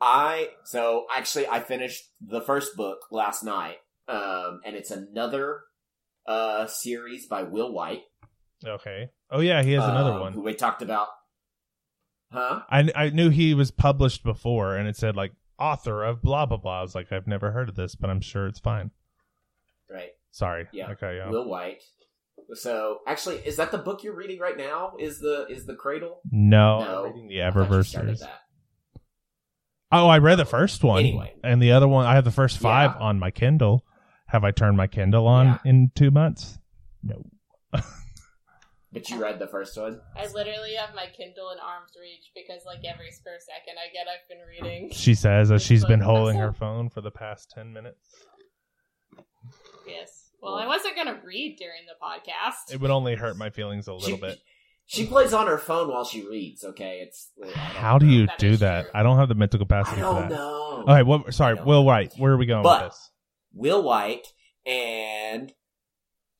I 0.00 0.48
so 0.64 1.06
actually 1.14 1.46
I 1.46 1.60
finished 1.60 2.02
the 2.20 2.40
first 2.40 2.76
book 2.76 2.98
last 3.12 3.44
night, 3.44 3.76
um, 4.08 4.60
and 4.64 4.74
it's 4.74 4.90
another 4.90 5.60
uh 6.26 6.66
series 6.66 7.26
by 7.26 7.42
Will 7.42 7.72
Wight. 7.72 8.02
okay. 8.66 9.10
Oh 9.30 9.40
yeah, 9.40 9.62
he 9.62 9.72
has 9.72 9.84
another 9.84 10.12
um, 10.12 10.20
one. 10.20 10.32
who 10.32 10.42
we 10.42 10.54
talked 10.54 10.82
about. 10.82 11.08
Huh? 12.32 12.60
I 12.70 12.90
I 12.94 13.10
knew 13.10 13.30
he 13.30 13.54
was 13.54 13.70
published 13.70 14.22
before, 14.24 14.76
and 14.76 14.88
it 14.88 14.96
said 14.96 15.16
like 15.16 15.32
author 15.58 16.04
of 16.04 16.22
blah 16.22 16.46
blah 16.46 16.56
blah. 16.58 16.78
I 16.80 16.82
was 16.82 16.94
like, 16.94 17.12
I've 17.12 17.26
never 17.26 17.50
heard 17.50 17.68
of 17.68 17.74
this, 17.74 17.94
but 17.94 18.10
I'm 18.10 18.20
sure 18.20 18.46
it's 18.46 18.60
fine. 18.60 18.90
Right. 19.90 20.10
Sorry. 20.30 20.66
Yeah. 20.72 20.90
Okay. 20.92 21.16
Yeah. 21.16 21.28
Will 21.30 21.48
Wight. 21.48 21.82
So 22.54 22.98
actually, 23.06 23.36
is 23.36 23.56
that 23.56 23.70
the 23.70 23.78
book 23.78 24.02
you're 24.02 24.16
reading 24.16 24.38
right 24.38 24.56
now? 24.56 24.94
Is 24.98 25.18
the 25.18 25.46
is 25.48 25.66
the 25.66 25.74
Cradle? 25.74 26.20
no, 26.30 26.78
No. 26.80 26.98
I'm 27.04 27.12
reading 27.12 27.28
the 27.28 27.42
I 27.42 27.50
thought 27.50 27.58
you 27.58 27.66
Eververse. 27.74 28.28
Oh, 29.94 30.08
I 30.08 30.18
read 30.18 30.36
the 30.36 30.46
first 30.46 30.82
one. 30.82 31.00
Anyway. 31.00 31.34
and 31.44 31.60
the 31.60 31.72
other 31.72 31.86
one, 31.86 32.06
I 32.06 32.14
have 32.14 32.24
the 32.24 32.30
first 32.30 32.58
five 32.58 32.92
Yeah. 32.98 33.06
on 33.06 33.18
my 33.18 33.30
Kindle. 33.30 33.84
Have 34.32 34.44
I 34.44 34.50
turned 34.50 34.76
my 34.76 34.86
Kindle 34.86 35.26
on 35.28 35.46
Yeah. 35.46 35.58
in 35.70 35.90
two 35.94 36.10
months? 36.10 36.58
No. 37.02 37.24
But 38.94 39.08
you 39.08 39.22
read 39.22 39.38
the 39.38 39.46
first 39.46 39.74
one. 39.78 40.02
I 40.14 40.26
literally 40.34 40.74
have 40.74 40.94
my 40.94 41.06
Kindle 41.16 41.48
in 41.50 41.58
arm's 41.58 41.92
reach 41.98 42.30
because, 42.34 42.60
like, 42.66 42.80
every 42.84 43.10
spare 43.10 43.38
second 43.40 43.78
I 43.78 43.90
get, 43.90 44.06
I've 44.06 44.28
been 44.28 44.46
reading. 44.46 44.90
She 44.92 45.14
says 45.14 45.50
as 45.50 45.62
she's 45.66 45.82
been 45.86 46.00
holding 46.00 46.36
her 46.44 46.52
phone 46.52 46.90
for 46.90 47.00
the 47.00 47.10
past 47.10 47.50
ten 47.54 47.72
minutes. 47.72 48.06
Yes. 49.86 50.30
Well, 50.42 50.56
I 50.56 50.66
wasn't 50.66 50.94
gonna 50.96 51.18
read 51.24 51.56
during 51.58 51.82
the 51.86 51.94
podcast. 52.04 52.74
It 52.74 52.82
would 52.82 52.90
only 52.90 53.14
hurt 53.14 53.38
my 53.38 53.48
feelings 53.48 53.86
a 53.88 53.94
little 53.94 54.16
She, 54.16 54.20
bit. 54.20 54.38
she 54.84 55.06
plays 55.06 55.32
on 55.32 55.46
her 55.46 55.56
phone 55.58 55.88
while 55.88 56.04
she 56.04 56.28
reads. 56.28 56.62
Okay, 56.62 57.00
it's 57.02 57.30
I 57.42 57.46
don't 57.46 57.54
How 57.54 57.98
do 57.98 58.06
you 58.06 58.26
That 58.26 58.38
do 58.38 58.56
that? 58.58 58.82
true. 58.82 58.90
I 58.94 59.02
don't 59.02 59.16
have 59.16 59.28
the 59.30 59.34
mental 59.34 59.58
capacity 59.58 59.96
for 59.96 60.02
don't 60.02 60.28
that. 60.28 60.34
know. 60.34 60.84
Okay, 60.88 61.02
what? 61.02 61.32
Sorry, 61.32 61.52
I 61.52 61.56
don't 61.56 61.66
Will. 61.66 61.84
Wight. 61.86 62.12
Where 62.18 62.32
are 62.32 62.36
we 62.36 62.44
going 62.44 62.62
But- 62.62 62.82
with 62.84 62.92
this? 62.92 63.10
Will 63.54 63.82
Wight 63.82 64.26
and 64.66 65.52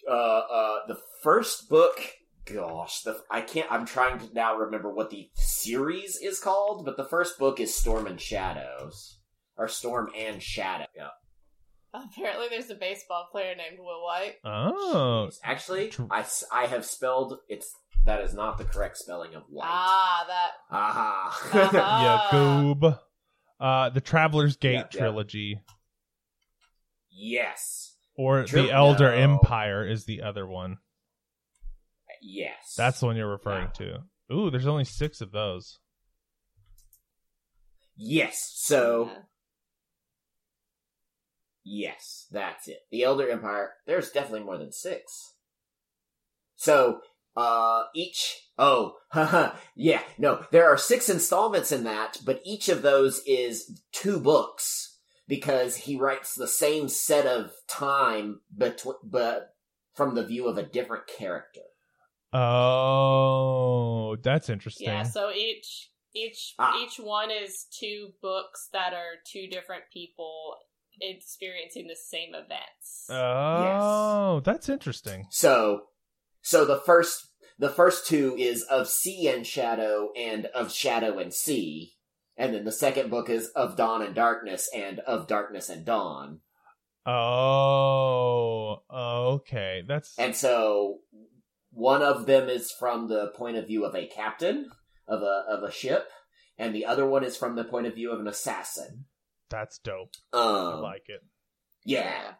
uh 0.08 0.12
uh 0.12 0.78
the 0.88 0.98
first 1.22 1.68
book 1.68 1.98
gosh 2.44 3.02
the 3.02 3.20
I 3.30 3.40
can't 3.40 3.70
I'm 3.70 3.86
trying 3.86 4.18
to 4.18 4.32
now 4.34 4.56
remember 4.56 4.92
what 4.92 5.10
the 5.10 5.30
series 5.34 6.16
is 6.16 6.40
called 6.40 6.84
but 6.84 6.96
the 6.96 7.04
first 7.04 7.38
book 7.38 7.60
is 7.60 7.74
Storm 7.74 8.06
and 8.06 8.20
Shadows 8.20 9.18
or 9.56 9.68
Storm 9.68 10.10
and 10.16 10.42
Shadow 10.42 10.86
yeah. 10.96 11.08
Apparently, 11.94 12.46
there's 12.48 12.70
a 12.70 12.74
baseball 12.74 13.28
player 13.30 13.54
named 13.54 13.78
Will 13.78 14.02
White. 14.02 14.36
Oh, 14.46 15.28
Jeez. 15.30 15.38
actually 15.44 15.92
I, 16.10 16.16
I, 16.16 16.20
s- 16.20 16.44
I 16.50 16.64
have 16.64 16.86
spelled 16.86 17.38
it's 17.50 17.70
that 18.06 18.22
is 18.22 18.32
not 18.34 18.56
the 18.56 18.64
correct 18.64 18.96
spelling 18.96 19.34
of 19.34 19.42
white 19.50 19.68
Ah, 19.70 20.24
that. 20.26 20.50
aha 20.74 21.38
Uh-huh. 21.52 21.70
yeah, 22.32 22.38
Goob. 22.38 22.98
Uh, 23.60 23.90
the 23.90 24.00
Traveler's 24.00 24.56
Gate 24.56 24.72
Yeah, 24.72 24.86
yeah. 24.94 25.00
Trilogy, 27.12 27.34
yes 27.34 27.96
or 28.16 28.42
Tril- 28.42 28.66
the 28.66 28.70
Elder 28.72 29.10
no. 29.10 29.16
Empire 29.16 29.86
is 29.86 30.04
the 30.04 30.22
other 30.22 30.46
one. 30.46 30.78
yes 32.20 32.74
That's 32.76 33.00
the 33.00 33.06
one 33.06 33.16
you're 33.16 33.30
referring 33.30 33.68
to. 33.76 34.02
Ooh, 34.32 34.50
there's 34.50 34.66
only 34.66 34.84
six 34.84 35.20
of 35.20 35.32
those. 35.32 35.78
yes 37.96 38.52
so 38.54 39.06
Yeah. 39.10 39.18
Yes, 41.64 42.26
that's 42.32 42.66
it. 42.66 42.80
The 42.90 43.04
Elder 43.04 43.30
Empire. 43.30 43.74
There's 43.86 44.10
definitely 44.10 44.44
more 44.44 44.58
than 44.58 44.72
six. 44.72 45.34
So, 46.56 46.98
uh, 47.36 47.84
each. 47.94 48.48
Oh, 48.58 48.96
haha. 49.12 49.54
Yeah, 49.76 50.02
no. 50.18 50.44
There 50.50 50.68
are 50.68 50.76
six 50.76 51.08
installments 51.08 51.70
in 51.70 51.84
that, 51.84 52.18
but 52.24 52.40
each 52.44 52.68
of 52.68 52.82
those 52.82 53.22
is 53.26 53.80
two 53.92 54.18
books 54.18 54.91
because 55.33 55.74
he 55.76 55.97
writes 55.97 56.35
the 56.35 56.47
same 56.47 56.91
set 56.91 57.24
of 57.24 57.53
time, 57.66 58.41
but 58.55 58.85
but 59.03 59.55
from 59.95 60.14
the 60.14 60.26
view 60.26 60.47
of 60.47 60.59
a 60.59 60.62
different 60.62 61.07
character. 61.07 61.62
Oh, 62.35 64.16
that's 64.22 64.51
interesting. 64.51 64.89
Yeah. 64.89 65.05
So 65.05 65.33
each 65.33 65.89
each 66.14 66.55
Ah. 66.59 66.78
each 66.83 66.99
one 66.99 67.30
is 67.30 67.64
two 67.72 68.11
books 68.20 68.68
that 68.74 68.93
are 68.93 69.14
two 69.26 69.47
different 69.49 69.85
people 69.91 70.57
experiencing 71.01 71.87
the 71.87 71.97
same 71.97 72.35
events. 72.35 73.07
Oh, 73.09 74.43
that's 74.45 74.68
interesting. 74.68 75.28
So, 75.30 75.85
so 76.43 76.66
the 76.66 76.78
first 76.78 77.28
the 77.59 77.70
first 77.70 78.07
two 78.07 78.37
is 78.39 78.64
of 78.64 78.87
Sea 78.87 79.28
and 79.28 79.47
Shadow 79.47 80.11
and 80.14 80.45
of 80.47 80.70
Shadow 80.70 81.18
and 81.18 81.33
Sea, 81.33 81.95
and 82.37 82.55
then 82.55 82.64
the 82.64 82.72
second 82.72 83.11
book 83.11 83.28
is 83.30 83.49
of 83.51 83.76
Dawn 83.76 84.03
and 84.03 84.14
Darkness 84.14 84.68
and 84.74 85.01
of 85.01 85.26
Darkness 85.26 85.68
and 85.68 85.85
Dawn. 85.85 86.41
Oh, 87.05 88.83
okay. 88.93 89.83
That's 89.87 90.18
And 90.18 90.35
so 90.37 90.99
one 91.70 92.03
of 92.03 92.26
them 92.26 92.49
is 92.49 92.70
from 92.70 93.09
the 93.09 93.28
point 93.37 93.57
of 93.57 93.66
view 93.66 93.85
of 93.85 93.95
a 93.95 94.07
captain 94.07 94.70
of 95.09 95.22
a 95.22 95.45
of 95.49 95.62
a 95.62 95.70
ship, 95.72 96.09
and 96.59 96.74
the 96.74 96.87
other 96.87 97.07
one 97.07 97.24
is 97.24 97.37
from 97.37 97.57
the 97.57 97.64
point 97.64 97.87
of 97.87 97.95
view 97.95 98.11
of 98.12 98.20
an 98.20 98.28
assassin. 98.28 99.07
that's 99.51 99.78
dope. 99.78 100.14
I 100.33 100.39
Um, 100.39 100.80
like 100.83 101.09
it. 101.09 101.20
yeah, 101.85 102.35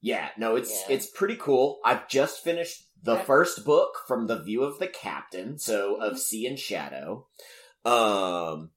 yeah, 0.00 0.30
no, 0.38 0.56
it's 0.56 0.70
Yeah. 0.88 0.94
it's 0.94 1.06
pretty 1.10 1.36
cool. 1.36 1.80
I've 1.84 2.08
just 2.08 2.42
finished 2.42 2.84
the 3.02 3.16
first 3.18 3.64
book 3.66 3.98
from 4.06 4.26
the 4.28 4.38
view 4.38 4.62
of 4.62 4.78
the 4.78 4.86
captain, 4.88 5.58
so 5.58 5.96
of 5.96 6.14
Mhm. 6.14 6.18
Sea 6.18 6.46
and 6.46 6.58
Shadow. 6.58 7.28
Um, 7.84 8.70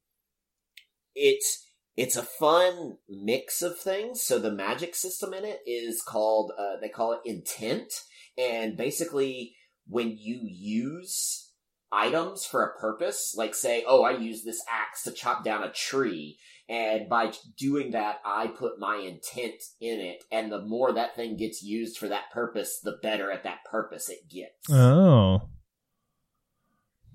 it's 1.18 1.64
it's 1.96 2.16
a 2.16 2.22
fun 2.22 2.96
mix 3.08 3.60
of 3.60 3.78
things. 3.78 4.22
So 4.22 4.38
the 4.38 4.52
magic 4.52 4.94
system 4.94 5.34
in 5.34 5.44
it 5.44 5.60
is 5.66 6.00
called 6.00 6.52
uh, 6.58 6.76
they 6.80 6.88
call 6.88 7.12
it 7.12 7.20
intent, 7.24 7.92
and 8.36 8.76
basically 8.76 9.54
when 9.86 10.16
you 10.18 10.40
use 10.44 11.50
items 11.90 12.44
for 12.44 12.62
a 12.62 12.78
purpose, 12.78 13.34
like 13.36 13.54
say, 13.54 13.84
oh, 13.86 14.02
I 14.04 14.12
use 14.12 14.44
this 14.44 14.62
axe 14.70 15.02
to 15.04 15.10
chop 15.10 15.42
down 15.42 15.62
a 15.64 15.72
tree, 15.72 16.38
and 16.68 17.08
by 17.08 17.32
doing 17.58 17.92
that, 17.92 18.20
I 18.24 18.48
put 18.48 18.78
my 18.78 18.96
intent 18.96 19.62
in 19.80 19.98
it, 20.00 20.22
and 20.30 20.52
the 20.52 20.60
more 20.60 20.92
that 20.92 21.16
thing 21.16 21.36
gets 21.36 21.62
used 21.62 21.96
for 21.96 22.08
that 22.08 22.30
purpose, 22.32 22.80
the 22.82 22.98
better 23.02 23.32
at 23.32 23.44
that 23.44 23.64
purpose 23.70 24.10
it 24.10 24.28
gets. 24.30 24.70
Oh, 24.70 25.48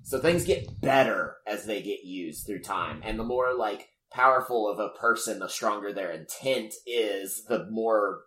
So 0.02 0.18
things 0.18 0.44
get 0.44 0.80
better 0.82 1.36
as 1.46 1.64
they 1.64 1.80
get 1.80 2.04
used 2.04 2.46
through 2.46 2.60
time, 2.60 3.00
and 3.04 3.18
the 3.18 3.24
more 3.24 3.54
like 3.54 3.88
powerful 4.14 4.68
of 4.68 4.78
a 4.78 4.90
person, 4.90 5.40
the 5.40 5.48
stronger 5.48 5.92
their 5.92 6.12
intent 6.12 6.74
is, 6.86 7.44
the 7.48 7.66
more 7.70 8.22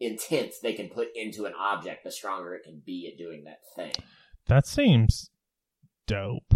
intent 0.00 0.52
they 0.62 0.72
can 0.72 0.88
put 0.88 1.08
into 1.14 1.44
an 1.44 1.52
object, 1.58 2.02
the 2.04 2.10
stronger 2.10 2.54
it 2.54 2.64
can 2.64 2.82
be 2.84 3.08
at 3.10 3.16
doing 3.16 3.44
that 3.44 3.60
thing. 3.76 3.92
that 4.48 4.66
seems 4.66 5.30
dope. 6.06 6.52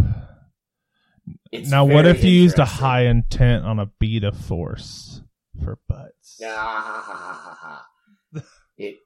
It's 1.51 1.69
now, 1.69 1.85
what 1.85 2.05
if 2.05 2.23
you 2.23 2.31
used 2.31 2.59
a 2.59 2.65
high 2.65 3.05
intent 3.05 3.65
on 3.65 3.79
a 3.79 3.85
bead 3.85 4.23
of 4.23 4.37
force 4.37 5.21
for 5.63 5.79
butts? 5.87 6.41
Ah, 6.45 7.85
it 8.77 8.97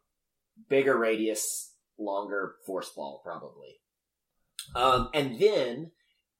bigger 0.69 0.97
radius, 0.97 1.73
longer 1.99 2.55
force 2.65 2.89
ball, 2.95 3.21
probably. 3.23 3.75
Um, 4.75 5.09
and 5.13 5.39
then 5.39 5.91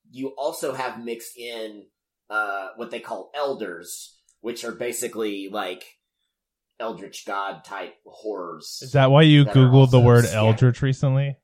you 0.09 0.29
also 0.37 0.73
have 0.73 1.03
mixed 1.03 1.37
in 1.37 1.85
uh, 2.31 2.69
what 2.77 2.89
they 2.89 2.99
call 3.01 3.29
elders, 3.35 4.17
which 4.39 4.63
are 4.63 4.71
basically 4.71 5.49
like 5.51 5.83
eldritch 6.79 7.25
god 7.27 7.63
type 7.63 7.93
horrors. 8.07 8.79
Is 8.81 8.93
that 8.93 9.11
why 9.11 9.21
you 9.23 9.43
That 9.43 9.53
googled 9.53 9.91
the 9.91 9.99
word 9.99 10.23
scattered. 10.25 10.37
eldritch 10.47 10.81
recently? 10.81 11.37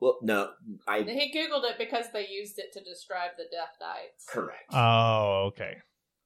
Well, 0.00 0.18
no, 0.22 0.50
I 0.88 1.02
He 1.02 1.32
googled 1.34 1.64
it 1.70 1.76
because 1.78 2.06
they 2.12 2.26
used 2.28 2.58
it 2.58 2.72
to 2.72 2.82
describe 2.82 3.32
the 3.36 3.44
Death 3.44 3.76
Knights 3.80 4.24
correct. 4.28 4.72
Oh, 4.72 5.48
okay. 5.52 5.76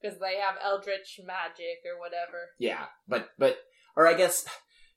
because 0.00 0.18
they 0.20 0.36
have 0.36 0.56
eldritch 0.62 1.20
magic 1.26 1.82
or 1.84 1.98
whatever. 2.00 2.50
yeah, 2.58 2.86
but 3.08 3.28
but 3.38 3.58
or 3.96 4.06
I 4.06 4.14
guess 4.14 4.46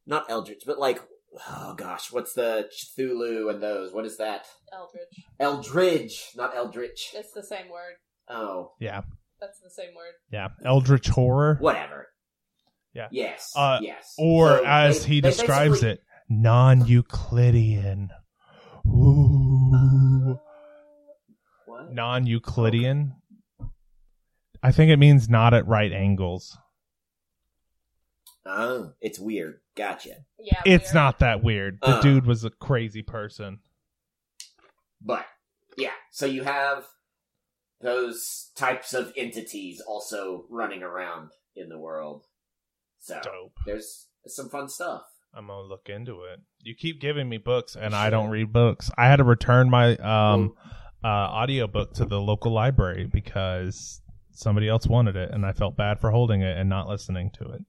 not 0.06 0.30
eldritch, 0.30 0.64
but 0.66 0.78
like 0.80 1.02
oh 1.50 1.74
gosh, 1.76 2.12
what's 2.12 2.34
the 2.34 2.70
Cthulhu 2.72 3.50
and 3.52 3.62
those? 3.62 3.91
What 3.93 4.06
is 4.06 4.18
that? 4.18 4.45
Eldritch. 4.72 5.26
Eldridge, 5.39 6.24
not 6.36 6.56
eldritch. 6.56 7.12
It's 7.16 7.32
the 7.34 7.43
same 7.43 7.70
word. 7.70 7.95
Oh, 8.30 8.74
Yeah. 8.80 9.02
That's 9.40 9.60
the 9.60 9.70
same 9.70 9.94
word. 9.96 10.14
Yeah, 10.32 10.50
Eldritch 10.66 11.08
horror, 11.10 11.58
Whatever. 11.60 12.08
Yeah. 12.94 13.08
Yes. 13.12 13.54
Uh, 13.56 13.80
yes. 13.82 14.16
or 14.18 14.58
So 14.58 14.64
as 14.66 15.04
they- 15.04 15.10
he 15.16 15.22
they 15.22 15.30
describes 15.30 15.82
basically- 15.82 15.92
it, 15.92 16.04
non-Euclidean. 16.30 18.10
Ooh, 18.88 20.40
What? 21.66 21.94
non-Euclidean. 21.94 23.16
I 24.64 24.72
think 24.72 24.90
it 24.92 24.98
means 24.98 25.30
not 25.30 25.54
at 25.54 25.68
right 25.68 25.92
angles. 25.92 26.58
Oh, 28.46 28.94
it's 29.02 29.20
weird. 29.20 29.60
Gotcha. 29.76 30.16
Yeah, 30.40 30.62
It's 30.66 30.86
weird. 30.86 30.94
not 30.96 31.20
that 31.20 31.44
weird. 31.44 31.80
The 31.82 31.98
Uh. 31.98 32.02
dude 32.02 32.26
was 32.26 32.44
a 32.44 32.50
crazy 32.50 33.04
person. 33.04 33.60
But 35.02 35.26
yeah, 35.78 35.92
so 36.12 36.26
you 36.26 36.44
have 36.44 36.86
those 37.82 38.52
types 38.56 38.94
of 38.94 39.14
entities 39.16 39.82
also 39.82 40.46
running 40.50 40.84
around 40.84 41.32
in 41.56 41.70
the 41.70 41.78
world. 41.80 42.26
So 43.00 43.20
Dope. 43.24 43.54
there's 43.66 44.08
some 44.26 44.50
fun 44.50 44.70
stuff. 44.70 45.04
I'm 45.34 45.48
gonna 45.48 45.62
look 45.68 45.88
into 45.90 46.24
it. 46.24 46.40
You 46.62 46.74
keep 46.76 47.00
giving 47.00 47.30
me 47.30 47.38
books, 47.38 47.76
and 47.76 47.96
I 47.96 48.10
don't 48.10 48.30
read 48.30 48.52
books. 48.52 48.90
I 48.98 49.08
had 49.08 49.18
to 49.18 49.24
return 49.24 49.70
my 49.70 49.96
um 49.98 50.54
uh 51.04 51.08
audiobook 51.08 51.94
to 51.96 52.06
the 52.06 52.20
local 52.20 52.52
library 52.52 53.06
because 53.06 54.02
somebody 54.32 54.68
else 54.68 54.88
wanted 54.88 55.16
it, 55.16 55.32
and 55.32 55.46
I 55.46 55.54
felt 55.54 55.78
bad 55.78 56.00
for 56.00 56.12
holding 56.12 56.42
it 56.42 56.58
and 56.58 56.70
not 56.70 56.88
listening 56.88 57.30
to 57.36 57.44
it. 57.52 57.62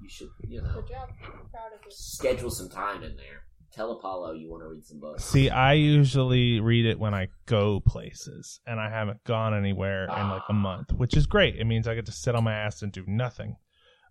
You 0.00 0.08
should, 0.08 0.28
you 0.48 0.60
know, 0.60 0.72
Good 0.74 0.88
job. 0.88 1.08
Proud 1.20 1.72
of 1.74 1.80
you. 1.84 1.90
schedule 1.90 2.50
some 2.50 2.68
time 2.68 3.04
in 3.04 3.16
there. 3.16 3.44
Tell 3.72 3.92
Apollo 3.92 4.32
you 4.32 4.50
want 4.50 4.62
to 4.62 4.68
read 4.68 4.84
some 4.84 5.00
books. 5.00 5.24
See, 5.24 5.48
I 5.48 5.72
usually 5.72 6.60
read 6.60 6.84
it 6.84 6.98
when 6.98 7.14
I 7.14 7.28
go 7.46 7.80
places, 7.80 8.60
and 8.66 8.78
I 8.78 8.90
haven't 8.90 9.24
gone 9.24 9.54
anywhere 9.54 10.04
in 10.04 10.28
like 10.28 10.42
a 10.50 10.52
month, 10.52 10.92
which 10.92 11.16
is 11.16 11.26
great. 11.26 11.56
It 11.56 11.64
means 11.64 11.88
I 11.88 11.94
get 11.94 12.06
to 12.06 12.12
sit 12.12 12.34
on 12.34 12.44
my 12.44 12.52
ass 12.52 12.82
and 12.82 12.92
do 12.92 13.04
nothing. 13.06 13.56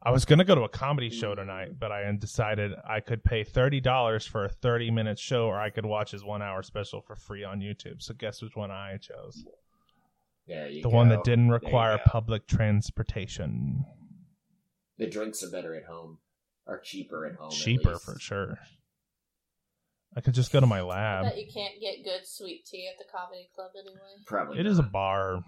I 0.03 0.09
was 0.09 0.25
gonna 0.25 0.43
go 0.43 0.55
to 0.55 0.63
a 0.63 0.69
comedy 0.69 1.11
show 1.11 1.35
tonight, 1.35 1.73
mm. 1.73 1.79
but 1.79 1.91
I 1.91 2.11
decided 2.17 2.71
I 2.89 3.01
could 3.01 3.23
pay 3.23 3.43
thirty 3.43 3.79
dollars 3.79 4.25
for 4.25 4.45
a 4.45 4.49
thirty 4.49 4.89
minute 4.89 5.19
show, 5.19 5.45
or 5.45 5.59
I 5.59 5.69
could 5.69 5.85
watch 5.85 6.09
his 6.09 6.23
one 6.23 6.41
hour 6.41 6.63
special 6.63 7.01
for 7.01 7.15
free 7.15 7.43
on 7.43 7.59
YouTube. 7.59 8.01
So 8.01 8.15
guess 8.15 8.41
which 8.41 8.55
one 8.55 8.71
I 8.71 8.97
chose? 8.97 9.45
The 10.47 10.81
go. 10.81 10.89
one 10.89 11.09
that 11.09 11.23
didn't 11.23 11.49
require 11.49 11.99
public 12.03 12.47
transportation. 12.47 13.85
The 14.97 15.07
drinks 15.07 15.43
are 15.43 15.51
better 15.51 15.75
at 15.75 15.85
home, 15.85 16.17
or 16.65 16.79
cheaper 16.79 17.27
at 17.27 17.35
home. 17.35 17.51
Cheaper 17.51 17.99
for 17.99 18.19
sure. 18.19 18.57
I 20.15 20.21
could 20.21 20.33
just 20.33 20.51
go 20.51 20.59
to 20.59 20.67
my 20.67 20.81
lab. 20.81 21.23
bet 21.23 21.37
you 21.37 21.47
can't 21.51 21.79
get 21.79 22.03
good 22.03 22.25
sweet 22.25 22.65
tea 22.65 22.89
at 22.91 22.97
the 22.97 23.09
comedy 23.11 23.47
club 23.55 23.71
anyway. 23.79 23.99
Probably. 24.25 24.59
It 24.59 24.65
is 24.65 24.79
a 24.79 24.83
bar, 24.83 25.41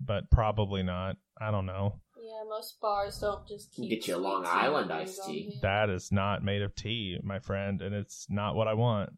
but 0.00 0.30
probably 0.30 0.82
not. 0.82 1.16
I 1.40 1.50
don't 1.50 1.66
know. 1.66 2.00
Yeah, 2.20 2.48
most 2.48 2.80
bars 2.80 3.18
don't 3.20 3.46
just 3.46 3.72
keep 3.72 3.90
get 3.90 4.08
you 4.08 4.16
a 4.16 4.18
Long 4.18 4.44
Island 4.46 4.88
menus 4.88 5.18
iced 5.18 5.28
tea. 5.28 5.58
That 5.62 5.88
is 5.90 6.10
not 6.10 6.42
made 6.42 6.62
of 6.62 6.74
tea, 6.74 7.18
my 7.22 7.38
friend, 7.38 7.80
and 7.80 7.94
it's 7.94 8.26
not 8.28 8.56
what 8.56 8.66
I 8.66 8.74
want. 8.74 9.10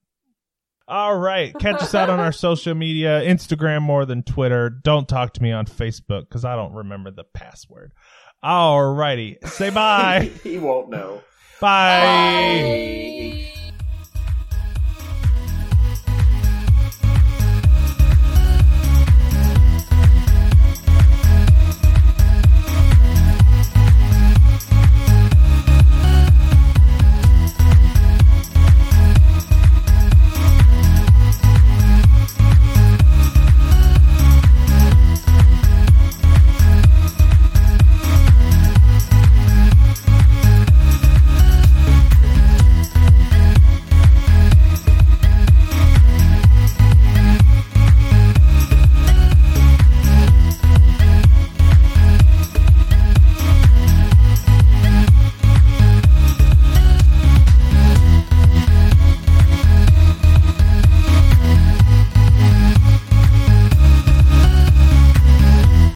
All 0.86 1.16
right. 1.16 1.54
Catch 1.58 1.82
us 1.82 1.94
out 1.94 2.10
on 2.10 2.18
our 2.18 2.32
social 2.32 2.74
media 2.74 3.22
Instagram 3.22 3.82
more 3.82 4.04
than 4.04 4.24
Twitter. 4.24 4.68
Don't 4.68 5.08
talk 5.08 5.32
to 5.34 5.42
me 5.42 5.52
on 5.52 5.66
Facebook 5.66 6.28
because 6.28 6.44
I 6.44 6.56
don't 6.56 6.72
remember 6.72 7.12
the 7.12 7.24
password. 7.24 7.92
All 8.42 8.92
righty. 8.92 9.38
Say 9.44 9.70
bye. 9.70 10.30
he 10.42 10.58
won't 10.58 10.90
know. 10.90 11.22
bye. 11.60 12.00
Bye. 13.46 13.59